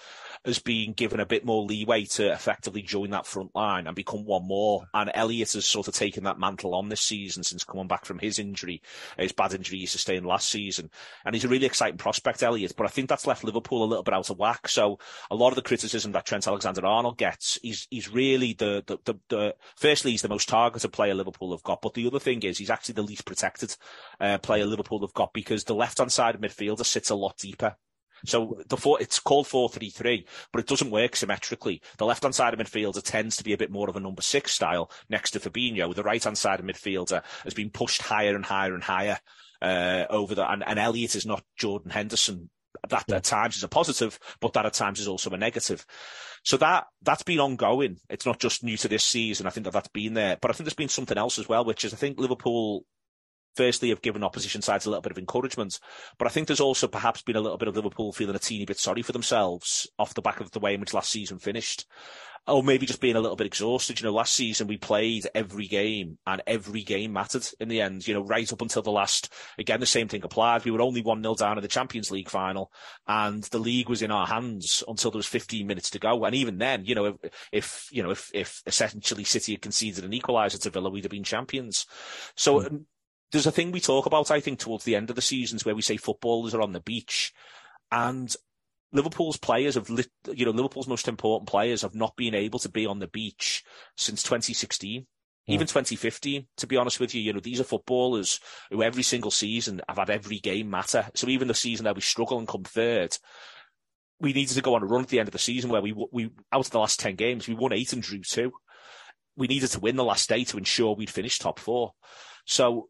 [0.46, 4.26] has been given a bit more leeway to effectively join that front line and become
[4.26, 4.88] one more.
[4.94, 8.20] And Elliot has sort of taken that mantle on this season since coming back from
[8.20, 8.82] his injury,
[9.18, 10.90] his bad injury he sustained last season.
[11.26, 14.04] And he's a really exciting prospect, Elliot, but I think that's left Liverpool a little
[14.04, 14.68] bit out of whack.
[14.68, 14.98] So
[15.30, 19.20] a lot of the criticism that Trent Alexander-Arnold gets, he's, he's really the, the, the,
[19.30, 21.82] the, firstly, he's the most targeted player Liverpool have got.
[21.82, 23.76] But the other thing is he's actually the least protected
[24.20, 27.76] uh, player Liverpool have got because the left-hand side of midfielder sits a lot deeper.
[28.26, 31.82] So the four, it's called 4-3-3, but it doesn't work symmetrically.
[31.98, 34.52] The left-hand side of midfielder tends to be a bit more of a number six
[34.52, 35.94] style next to Fabinho.
[35.94, 39.20] The right-hand side of midfielder has been pushed higher and higher and higher,
[39.62, 42.50] uh, over the, and, and Elliott is not Jordan Henderson.
[42.90, 45.86] That at times is a positive, but that at times is also a negative.
[46.44, 47.98] So that, that's been ongoing.
[48.10, 49.46] It's not just new to this season.
[49.46, 51.64] I think that that's been there, but I think there's been something else as well,
[51.64, 52.86] which is I think Liverpool
[53.56, 55.80] firstly have given opposition sides a little bit of encouragement.
[56.18, 58.66] But I think there's also perhaps been a little bit of Liverpool feeling a teeny
[58.66, 61.86] bit sorry for themselves off the back of the way in which last season finished.
[62.48, 64.00] Or maybe just being a little bit exhausted.
[64.00, 68.08] You know, last season we played every game and every game mattered in the end,
[68.08, 70.66] you know, right up until the last, again, the same thing applied.
[70.66, 72.72] We were only 1-0 down in the Champions League final
[73.06, 76.26] and the league was in our hands until there was 15 minutes to go.
[76.26, 77.16] And even then, you know, if,
[77.52, 81.12] if you know, if, if essentially City had conceded an equaliser to Villa, we'd have
[81.12, 81.86] been champions.
[82.36, 82.86] So mm
[83.32, 85.76] there's a thing we talk about, I think, towards the end of the seasons where
[85.76, 87.34] we say footballers are on the beach
[87.92, 88.34] and
[88.94, 92.70] Liverpool's players have, lit, you know, Liverpool's most important players have not been able to
[92.70, 93.64] be on the beach
[93.96, 95.06] since 2016.
[95.48, 95.56] Yeah.
[95.56, 98.40] Even 2015, to be honest with you, you know, these are footballers
[98.70, 101.08] who every single season have had every game matter.
[101.16, 103.18] So even the season that we struggle and come third,
[104.20, 105.96] we needed to go on a run at the end of the season where we,
[106.12, 108.52] we, out of the last 10 games, we won eight and drew two.
[109.36, 111.94] We needed to win the last day to ensure we'd finish top four.
[112.46, 112.90] So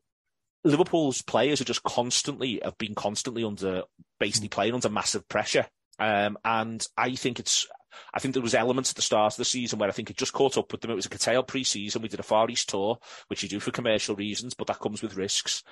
[0.64, 3.84] Liverpool's players are just constantly have been constantly under
[4.20, 4.52] basically mm.
[4.52, 5.66] playing under massive pressure.
[6.00, 7.68] Um, and I think it's
[8.14, 10.18] I think there was elements at the start of the season where I think it
[10.18, 10.92] just caught up with them.
[10.92, 12.02] It was a curtailed pre-season.
[12.02, 12.98] We did a Far East tour,
[13.28, 15.64] which you do for commercial reasons, but that comes with risks.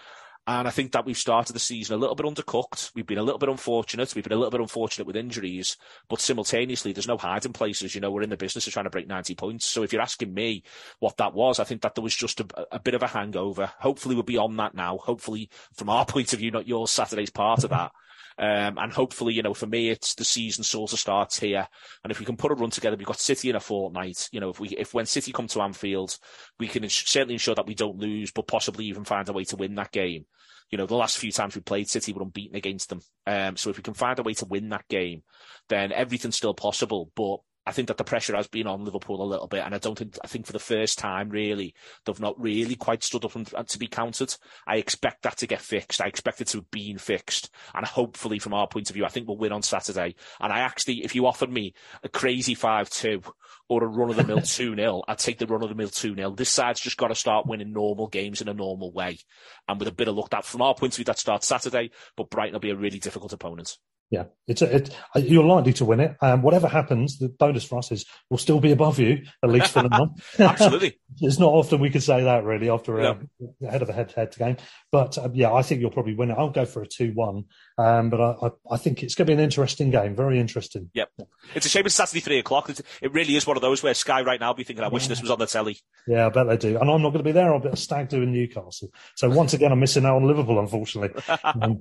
[0.50, 2.92] And I think that we've started the season a little bit undercooked.
[2.96, 4.16] We've been a little bit unfortunate.
[4.16, 5.78] We've been a little bit unfortunate with injuries,
[6.10, 7.94] but simultaneously, there's no hiding places.
[7.94, 9.68] You know, we're in the business of trying to break 90 points.
[9.68, 10.64] So if you're asking me
[10.98, 13.72] what that was, I think that there was just a, a bit of a hangover.
[13.78, 14.98] Hopefully we're beyond that now.
[14.98, 17.92] Hopefully from our point of view, not yours, Saturday's part of that.
[18.40, 21.68] Um, and hopefully, you know, for me, it's the season sort of starts here.
[22.04, 24.30] And if we can put a run together, we've got City in a fortnight.
[24.32, 26.18] You know, if we, if when City come to Anfield,
[26.58, 29.56] we can certainly ensure that we don't lose, but possibly even find a way to
[29.56, 30.26] win that game
[30.70, 33.02] you know, the last few times we played City, we're unbeaten against them.
[33.26, 35.24] Um, so if we can find a way to win that game,
[35.68, 37.12] then everything's still possible.
[37.16, 37.38] But
[37.70, 39.98] I think that the pressure has been on Liverpool a little bit, and I don't
[39.98, 43.46] think I think for the first time really they've not really quite stood up and,
[43.46, 44.34] to be countered.
[44.66, 46.02] I expect that to get fixed.
[46.02, 49.10] I expect it to have been fixed, and hopefully, from our point of view, I
[49.10, 50.16] think we'll win on Saturday.
[50.40, 53.22] And I actually, if you offered me a crazy five-two
[53.70, 55.90] or a run of the mill two 0 I'd take the run of the mill
[55.90, 59.20] two 0 This side's just got to start winning normal games in a normal way,
[59.68, 61.92] and with a bit of luck, that from our point of view, that starts Saturday.
[62.18, 63.78] But Brighton will be a really difficult opponent.
[64.12, 66.18] Yeah, it's a, it, you're likely to win it.
[66.20, 69.72] Um, whatever happens, the bonus for us is we'll still be above you at least
[69.72, 70.24] for the month.
[70.40, 73.20] Absolutely, it's not often we can say that really after a,
[73.64, 74.58] ahead of a head-to-head game.
[74.92, 76.38] But uh, yeah, I think you'll probably win it.
[76.40, 77.46] I'll go for a two-one.
[77.78, 80.16] Um, but I, I, I, think it's going to be an interesting game.
[80.16, 80.90] Very interesting.
[80.96, 81.12] Yep.
[81.54, 82.70] It's a shame it's Saturday three o'clock.
[82.70, 85.04] It's, it really is one of those where Sky right now be thinking, "I wish
[85.04, 85.10] yeah.
[85.10, 85.78] this was on the telly."
[86.08, 86.80] Yeah, I bet they do.
[86.80, 87.54] And I'm not going to be there.
[87.54, 88.92] I'll be at Stag Do in Newcastle.
[89.16, 91.22] So once again, I'm missing out on Liverpool, unfortunately.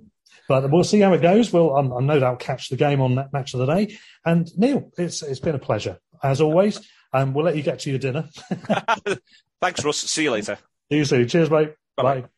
[0.49, 1.53] um, but we'll see how it goes.
[1.53, 3.99] We'll, I'm, I'm no doubt catch the game on that match of the day.
[4.25, 6.79] And Neil, it's it's been a pleasure as always.
[7.13, 8.29] And um, we'll let you get to your dinner.
[9.61, 9.99] Thanks, Russ.
[9.99, 10.59] See you later.
[10.91, 11.27] See you soon.
[11.27, 11.75] Cheers, mate.
[11.97, 12.21] Bye.
[12.21, 12.29] Bye.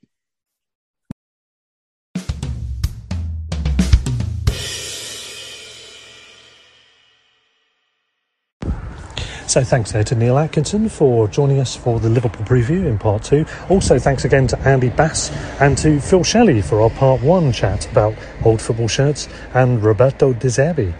[9.50, 13.24] So thanks there to Neil Atkinson for joining us for the Liverpool preview in part
[13.24, 13.44] two.
[13.68, 17.90] Also thanks again to Andy Bass and to Phil Shelley for our part one chat
[17.90, 18.14] about
[18.44, 20.94] old football shirts and Roberto De Zerbi.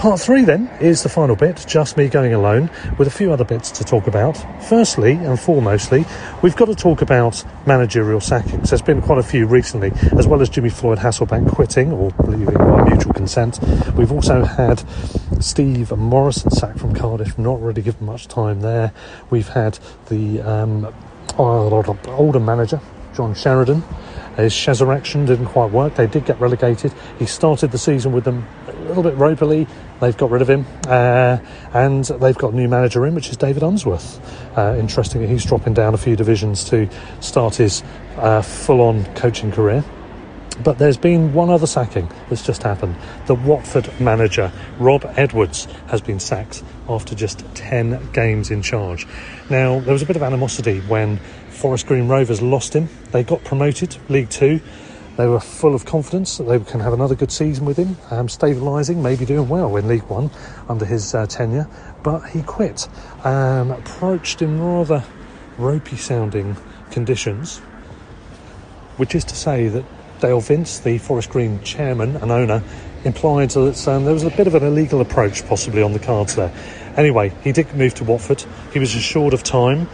[0.00, 3.44] Part three, then, is the final bit, just me going alone, with a few other
[3.44, 4.34] bits to talk about.
[4.64, 6.08] Firstly and foremostly,
[6.42, 8.70] we've got to talk about managerial sackings.
[8.70, 12.54] There's been quite a few recently, as well as Jimmy Floyd Hasselbaink quitting or leaving
[12.54, 13.60] by mutual consent.
[13.94, 14.82] We've also had
[15.38, 18.94] Steve Morison sacked from Cardiff, not really given much time there.
[19.28, 20.94] We've had the um,
[21.36, 22.80] Oldham manager,
[23.14, 23.84] John Sheridan.
[24.38, 25.96] His resurrection didn't quite work.
[25.96, 26.94] They did get relegated.
[27.18, 28.46] He started the season with them
[28.94, 29.66] little bit ropily.
[30.00, 31.38] They've got rid of him, uh,
[31.72, 34.20] and they've got a new manager in, which is David Unsworth.
[34.56, 36.88] Uh, interestingly, he's dropping down a few divisions to
[37.20, 37.82] start his
[38.16, 39.84] uh, full-on coaching career.
[40.62, 42.96] But there's been one other sacking that's just happened.
[43.26, 49.06] The Watford manager, Rob Edwards, has been sacked after just 10 games in charge.
[49.48, 51.16] Now, there was a bit of animosity when
[51.48, 52.88] Forest Green Rovers lost him.
[53.10, 54.60] They got promoted, League Two.
[55.20, 58.26] They were full of confidence that they can have another good season with him, um,
[58.28, 60.30] stabilising, maybe doing well in League One
[60.66, 61.68] under his uh, tenure.
[62.02, 62.88] But he quit,
[63.22, 65.04] um, approached in rather
[65.58, 66.56] ropey sounding
[66.90, 67.58] conditions,
[68.96, 69.84] which is to say that
[70.20, 72.62] Dale Vince, the Forest Green chairman and owner,
[73.04, 76.34] implied that um, there was a bit of an illegal approach possibly on the cards
[76.34, 76.50] there.
[76.96, 78.42] Anyway, he did move to Watford.
[78.72, 79.86] He was assured of time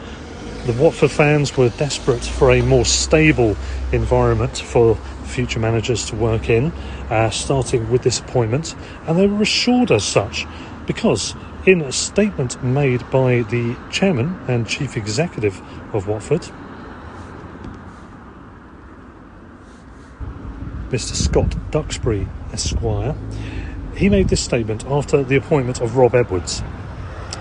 [0.67, 3.57] the Watford fans were desperate for a more stable
[3.93, 6.73] environment for future managers to work in,
[7.11, 8.75] uh, starting with this appointment,
[9.07, 10.47] and they were assured as such
[10.87, 11.35] because
[11.67, 15.61] in a statement made by the chairman and chief executive
[15.93, 16.49] of Watford,
[20.91, 21.15] Mr.
[21.15, 23.17] Scott Duxbury Esquire,
[23.97, 26.63] he made this statement after the appointment of Rob Edwards.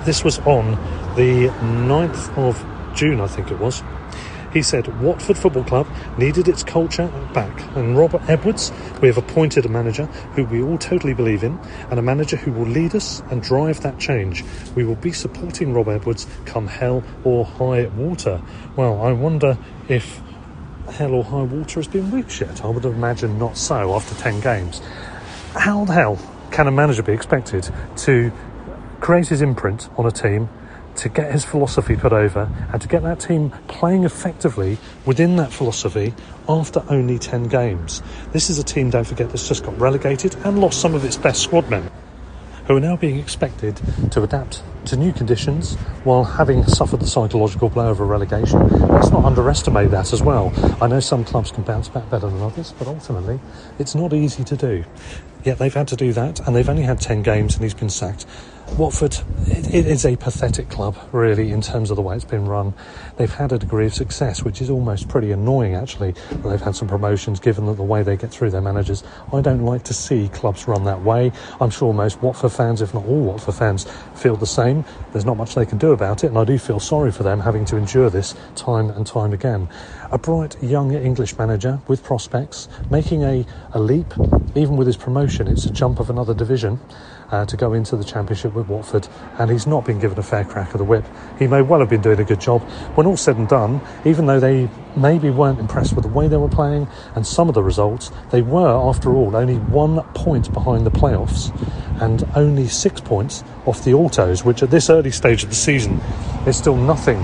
[0.04, 0.72] This was on
[1.16, 3.84] the 9th of June, I think it was.
[4.56, 5.88] He said Watford Football Club
[6.18, 8.72] needed its culture back, and Robert Edwards,
[9.02, 11.60] we have appointed a manager who we all totally believe in,
[11.92, 14.46] and a manager who will lead us and drive that change.
[14.74, 18.42] We will be supporting Rob Edwards come hell or high water.
[18.78, 19.58] Well, I wonder
[19.90, 20.22] if
[20.90, 22.64] hell or high water has been reached yet.
[22.64, 24.80] I would imagine not so after 10 games.
[25.54, 26.18] How the hell
[26.52, 28.32] can a manager be expected to
[29.02, 30.48] create his imprint on a team
[30.98, 35.52] to get his philosophy put over and to get that team playing effectively within that
[35.52, 36.14] philosophy
[36.48, 38.02] after only 10 games.
[38.32, 41.18] This is a team, don't forget, that's just got relegated and lost some of its
[41.18, 41.90] best squad men
[42.68, 43.80] who are now being expected
[44.12, 48.60] to adapt to new conditions while having suffered the psychological blow of a relegation.
[48.88, 50.52] Let's not underestimate that as well.
[50.82, 53.40] I know some clubs can bounce back better than others, but ultimately
[53.78, 54.84] it's not easy to do.
[55.44, 57.90] Yet they've had to do that, and they've only had 10 games, and he's been
[57.90, 58.26] sacked.
[58.78, 59.18] Watford,
[59.48, 62.74] it, it is a pathetic club, really, in terms of the way it's been run.
[63.16, 66.14] They've had a degree of success, which is almost pretty annoying, actually.
[66.44, 69.06] They've had some promotions, given that the way they get through their managers.
[69.32, 71.32] I don't like to see clubs run that way.
[71.62, 74.84] I'm sure most Watford fans, if not all Watford fans, feel the same.
[75.14, 77.40] There's not much they can do about it, and I do feel sorry for them
[77.40, 79.70] having to endure this time and time again.
[80.12, 84.14] A bright young English manager with prospects, making a, a leap,
[84.54, 86.80] even with his promotion, it's a jump of another division
[87.32, 89.08] uh, to go into the Championship with Watford,
[89.38, 91.06] and he's not been given a fair crack of the whip.
[91.40, 92.62] He may well have been doing a good job.
[92.96, 96.38] When all said and done, even though they maybe weren't impressed with the way they
[96.38, 100.86] were playing and some of the results, they were, after all, only one point behind
[100.86, 101.52] the playoffs
[102.02, 106.00] and only six points off the autos, which at this early stage of the season
[106.46, 107.20] is still nothing,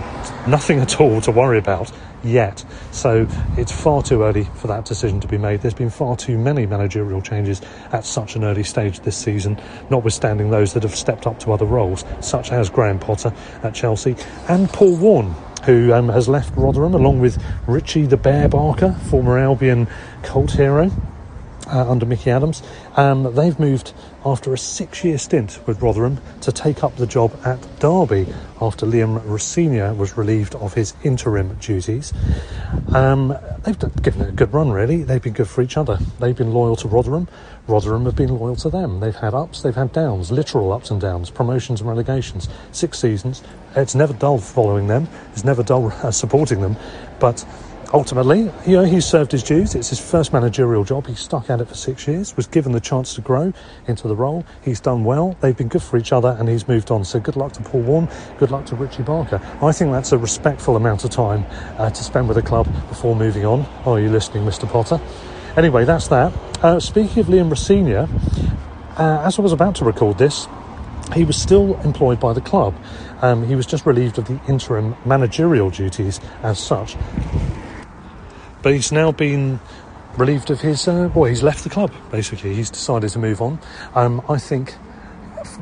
[0.48, 1.92] nothing at all to worry about
[2.24, 2.64] yet.
[2.92, 3.28] So
[3.58, 5.62] it's far too early for that decision to be made.
[5.62, 7.62] There's been far too many managerial changes
[7.92, 11.66] at such an early stage this season, notwithstanding those that have stepped up to other
[11.66, 13.34] roles, such as Graham Potter
[13.64, 14.16] at Chelsea
[14.48, 15.36] and Paul Warne.
[15.66, 19.88] Who um, has left Rotherham along with Richie the Bear Barker, former Albion
[20.24, 20.90] cult hero,
[21.72, 22.62] uh, under Mickey Adams.
[22.96, 23.94] Um, they've moved
[24.26, 28.28] after a six-year stint with Rotherham to take up the job at Derby
[28.62, 32.14] after Liam Rosenior was relieved of his interim duties.
[32.94, 35.04] Um, they've given it a good run, really.
[35.04, 35.98] They've been good for each other.
[36.20, 37.28] They've been loyal to Rotherham.
[37.68, 39.00] Rotherham have been loyal to them.
[39.00, 42.50] They've had ups, they've had downs, literal ups and downs, promotions and relegations.
[42.72, 43.42] Six seasons.
[43.76, 45.08] It's never dull following them.
[45.32, 46.76] It's never dull supporting them.
[47.20, 47.46] But
[47.94, 49.76] ultimately, you know, he's served his dues.
[49.76, 51.08] It's his first managerial job.
[51.08, 53.54] He stuck at it for six years, was given the chance to grow
[53.88, 54.46] into the role.
[54.64, 55.36] He's done well.
[55.42, 57.04] They've been good for each other, and he's moved on.
[57.04, 58.10] So good luck to Paul Warne.
[58.38, 59.42] Good luck to Richie Barker.
[59.62, 61.46] I think that's a respectful amount of time
[61.78, 63.66] uh, to spend with a club before moving on.
[63.86, 64.70] Are you listening, Mr.
[64.70, 65.00] Potter?
[65.58, 66.34] Anyway, that's that.
[66.64, 68.08] Uh, speaking of Liam Rosenior,
[68.98, 70.48] uh, as I was about to record this,
[71.14, 72.74] he was still employed by the club.
[73.22, 76.96] Um, he was just relieved of the interim managerial duties as such
[78.62, 79.60] but he's now been
[80.18, 80.88] relieved of his.
[80.88, 82.54] Uh, well, he's left the club basically.
[82.54, 83.60] He's decided to move on.
[83.96, 84.76] Um, I think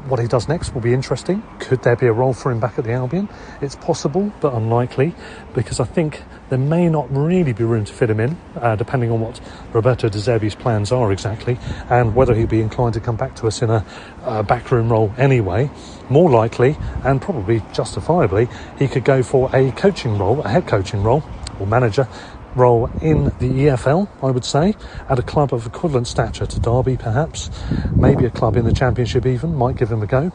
[0.08, 1.44] what he does next will be interesting.
[1.60, 3.30] Could there be a role for him back at the Albion?
[3.62, 5.16] It's possible, but unlikely,
[5.54, 9.12] because I think there may not really be room to fit him in, uh, depending
[9.12, 9.40] on what
[9.72, 11.58] Roberto De Zerbi's plans are exactly,
[11.90, 13.86] and whether he'd be inclined to come back to us in a,
[14.24, 15.70] a backroom role anyway.
[16.10, 21.04] More likely, and probably justifiably, he could go for a coaching role, a head coaching
[21.04, 21.24] role,
[21.60, 22.08] or manager
[22.56, 24.76] role in the EFL, I would say,
[25.10, 27.50] at a club of equivalent stature to Derby, perhaps,
[27.96, 30.32] maybe a club in the Championship even, might give him a go.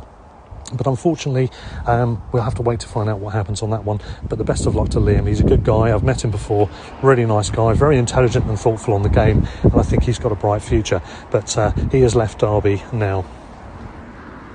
[0.73, 1.51] But unfortunately,
[1.87, 4.01] um, we'll have to wait to find out what happens on that one.
[4.29, 5.29] But the best of luck to Liam.
[5.29, 5.93] He's a good guy.
[5.93, 6.71] I've met him before.
[7.03, 7.75] Really nice guy.
[7.75, 9.47] Very intelligent and thoughtful on the game.
[9.63, 11.03] And I think he's got a bright future.
[11.31, 13.25] But uh, he has left Derby now.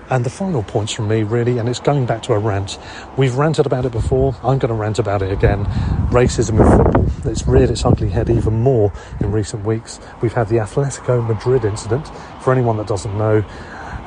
[0.10, 2.80] And the final points from me, really, and it's going back to a rant.
[3.16, 4.36] We've ranted about it before.
[4.38, 5.66] I'm going to rant about it again.
[6.10, 7.32] Racism in football.
[7.32, 10.00] It's reared its ugly head even more in recent weeks.
[10.22, 12.08] We've had the Atletico Madrid incident.
[12.42, 13.46] For anyone that doesn't know,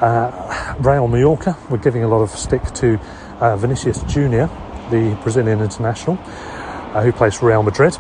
[0.01, 2.99] uh, Real Mallorca were giving a lot of stick to
[3.39, 4.49] uh, Vinicius Junior,
[4.91, 7.97] the Brazilian international, uh, who plays for Real Madrid.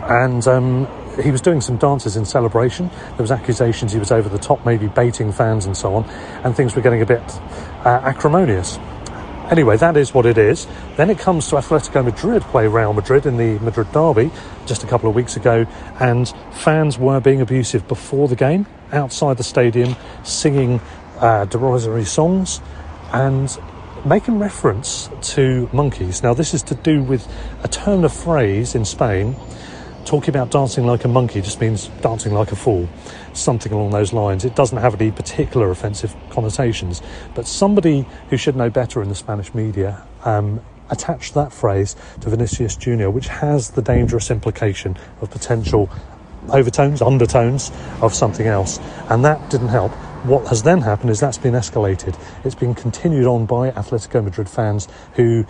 [0.00, 0.86] And um,
[1.20, 2.88] he was doing some dances in celebration.
[2.88, 6.04] There was accusations he was over the top, maybe baiting fans and so on,
[6.44, 7.22] and things were getting a bit
[7.84, 8.78] uh, acrimonious.
[9.50, 10.66] Anyway, that is what it is.
[10.96, 14.30] Then it comes to Atletico Madrid play Real Madrid in the Madrid derby
[14.66, 15.66] just a couple of weeks ago,
[16.00, 20.80] and fans were being abusive before the game outside the stadium, singing
[21.18, 22.60] uh, derisory songs
[23.12, 23.58] and
[24.04, 26.22] making reference to monkeys.
[26.22, 27.26] Now, this is to do with
[27.62, 29.36] a turn of phrase in Spain
[30.04, 32.88] talking about dancing like a monkey just means dancing like a fool,
[33.32, 34.44] something along those lines.
[34.44, 37.02] It doesn't have any particular offensive connotations,
[37.34, 40.60] but somebody who should know better in the Spanish media um,
[40.90, 45.90] attached that phrase to Vinicius Junior, which has the dangerous implication of potential
[46.50, 47.70] overtones, undertones
[48.00, 49.92] of something else, and that didn't help.
[50.24, 52.18] What has then happened is that's been escalated.
[52.44, 55.44] It's been continued on by Atletico Madrid fans who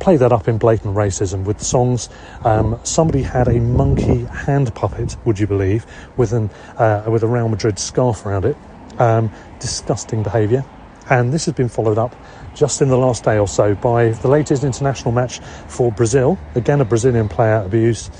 [0.00, 2.08] play that up in blatant racism with songs.
[2.44, 7.26] Um, somebody had a monkey hand puppet, would you believe, with an uh, with a
[7.26, 8.56] Real Madrid scarf around it.
[8.98, 9.30] Um,
[9.60, 10.64] disgusting behaviour,
[11.08, 12.16] and this has been followed up
[12.54, 15.38] just in the last day or so by the latest international match
[15.68, 16.36] for Brazil.
[16.56, 18.12] Again, a Brazilian player abused.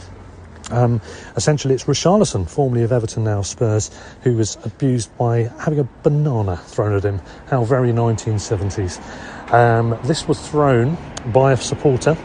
[0.71, 1.01] Um,
[1.35, 3.91] essentially, it's Richarlison, formerly of Everton, now Spurs,
[4.23, 7.21] who was abused by having a banana thrown at him.
[7.47, 9.01] How very 1970s.
[9.53, 10.97] Um, this was thrown
[11.27, 12.17] by a supporter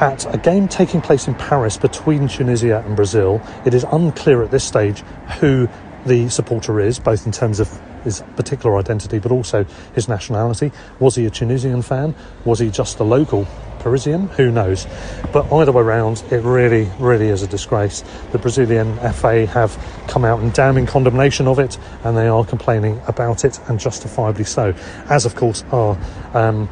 [0.00, 3.40] at a game taking place in Paris between Tunisia and Brazil.
[3.64, 5.00] It is unclear at this stage
[5.38, 5.68] who
[6.04, 10.72] the supporter is, both in terms of his particular identity but also his nationality.
[10.98, 12.14] Was he a Tunisian fan?
[12.44, 13.46] Was he just a local
[13.84, 14.28] Parisian?
[14.28, 14.86] Who knows?
[15.30, 18.02] But either way around, it really, really is a disgrace.
[18.32, 19.76] The Brazilian FA have
[20.08, 24.44] come out in damning condemnation of it and they are complaining about it and justifiably
[24.44, 24.74] so,
[25.10, 25.98] as of course are
[26.32, 26.66] um,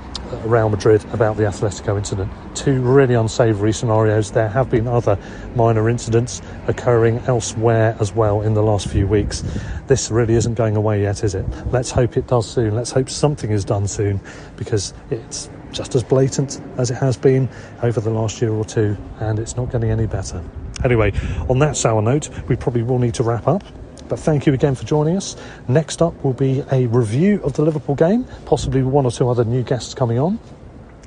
[0.44, 2.32] Real Madrid about the Atletico incident.
[2.55, 4.30] Two really unsavoury scenarios.
[4.30, 5.18] There have been other
[5.55, 9.44] minor incidents occurring elsewhere as well in the last few weeks.
[9.86, 11.44] This really isn't going away yet, is it?
[11.70, 12.74] Let's hope it does soon.
[12.74, 14.18] Let's hope something is done soon
[14.56, 17.49] because it's just as blatant as it has been
[17.82, 20.43] over the last year or two and it's not getting any better.
[20.85, 21.12] Anyway,
[21.49, 23.62] on that sour note, we probably will need to wrap up.
[24.09, 25.36] But thank you again for joining us.
[25.69, 29.44] Next up will be a review of the Liverpool game, possibly one or two other
[29.44, 30.39] new guests coming on.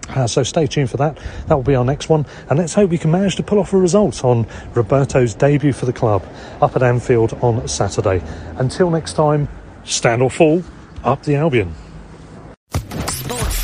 [0.09, 1.17] Uh, so stay tuned for that.
[1.47, 2.25] That will be our next one.
[2.49, 5.85] And let's hope we can manage to pull off a result on Roberto's debut for
[5.85, 6.23] the club
[6.61, 8.23] up at Anfield on Saturday.
[8.57, 9.47] Until next time,
[9.83, 10.63] stand or fall,
[11.03, 11.73] up the Albion.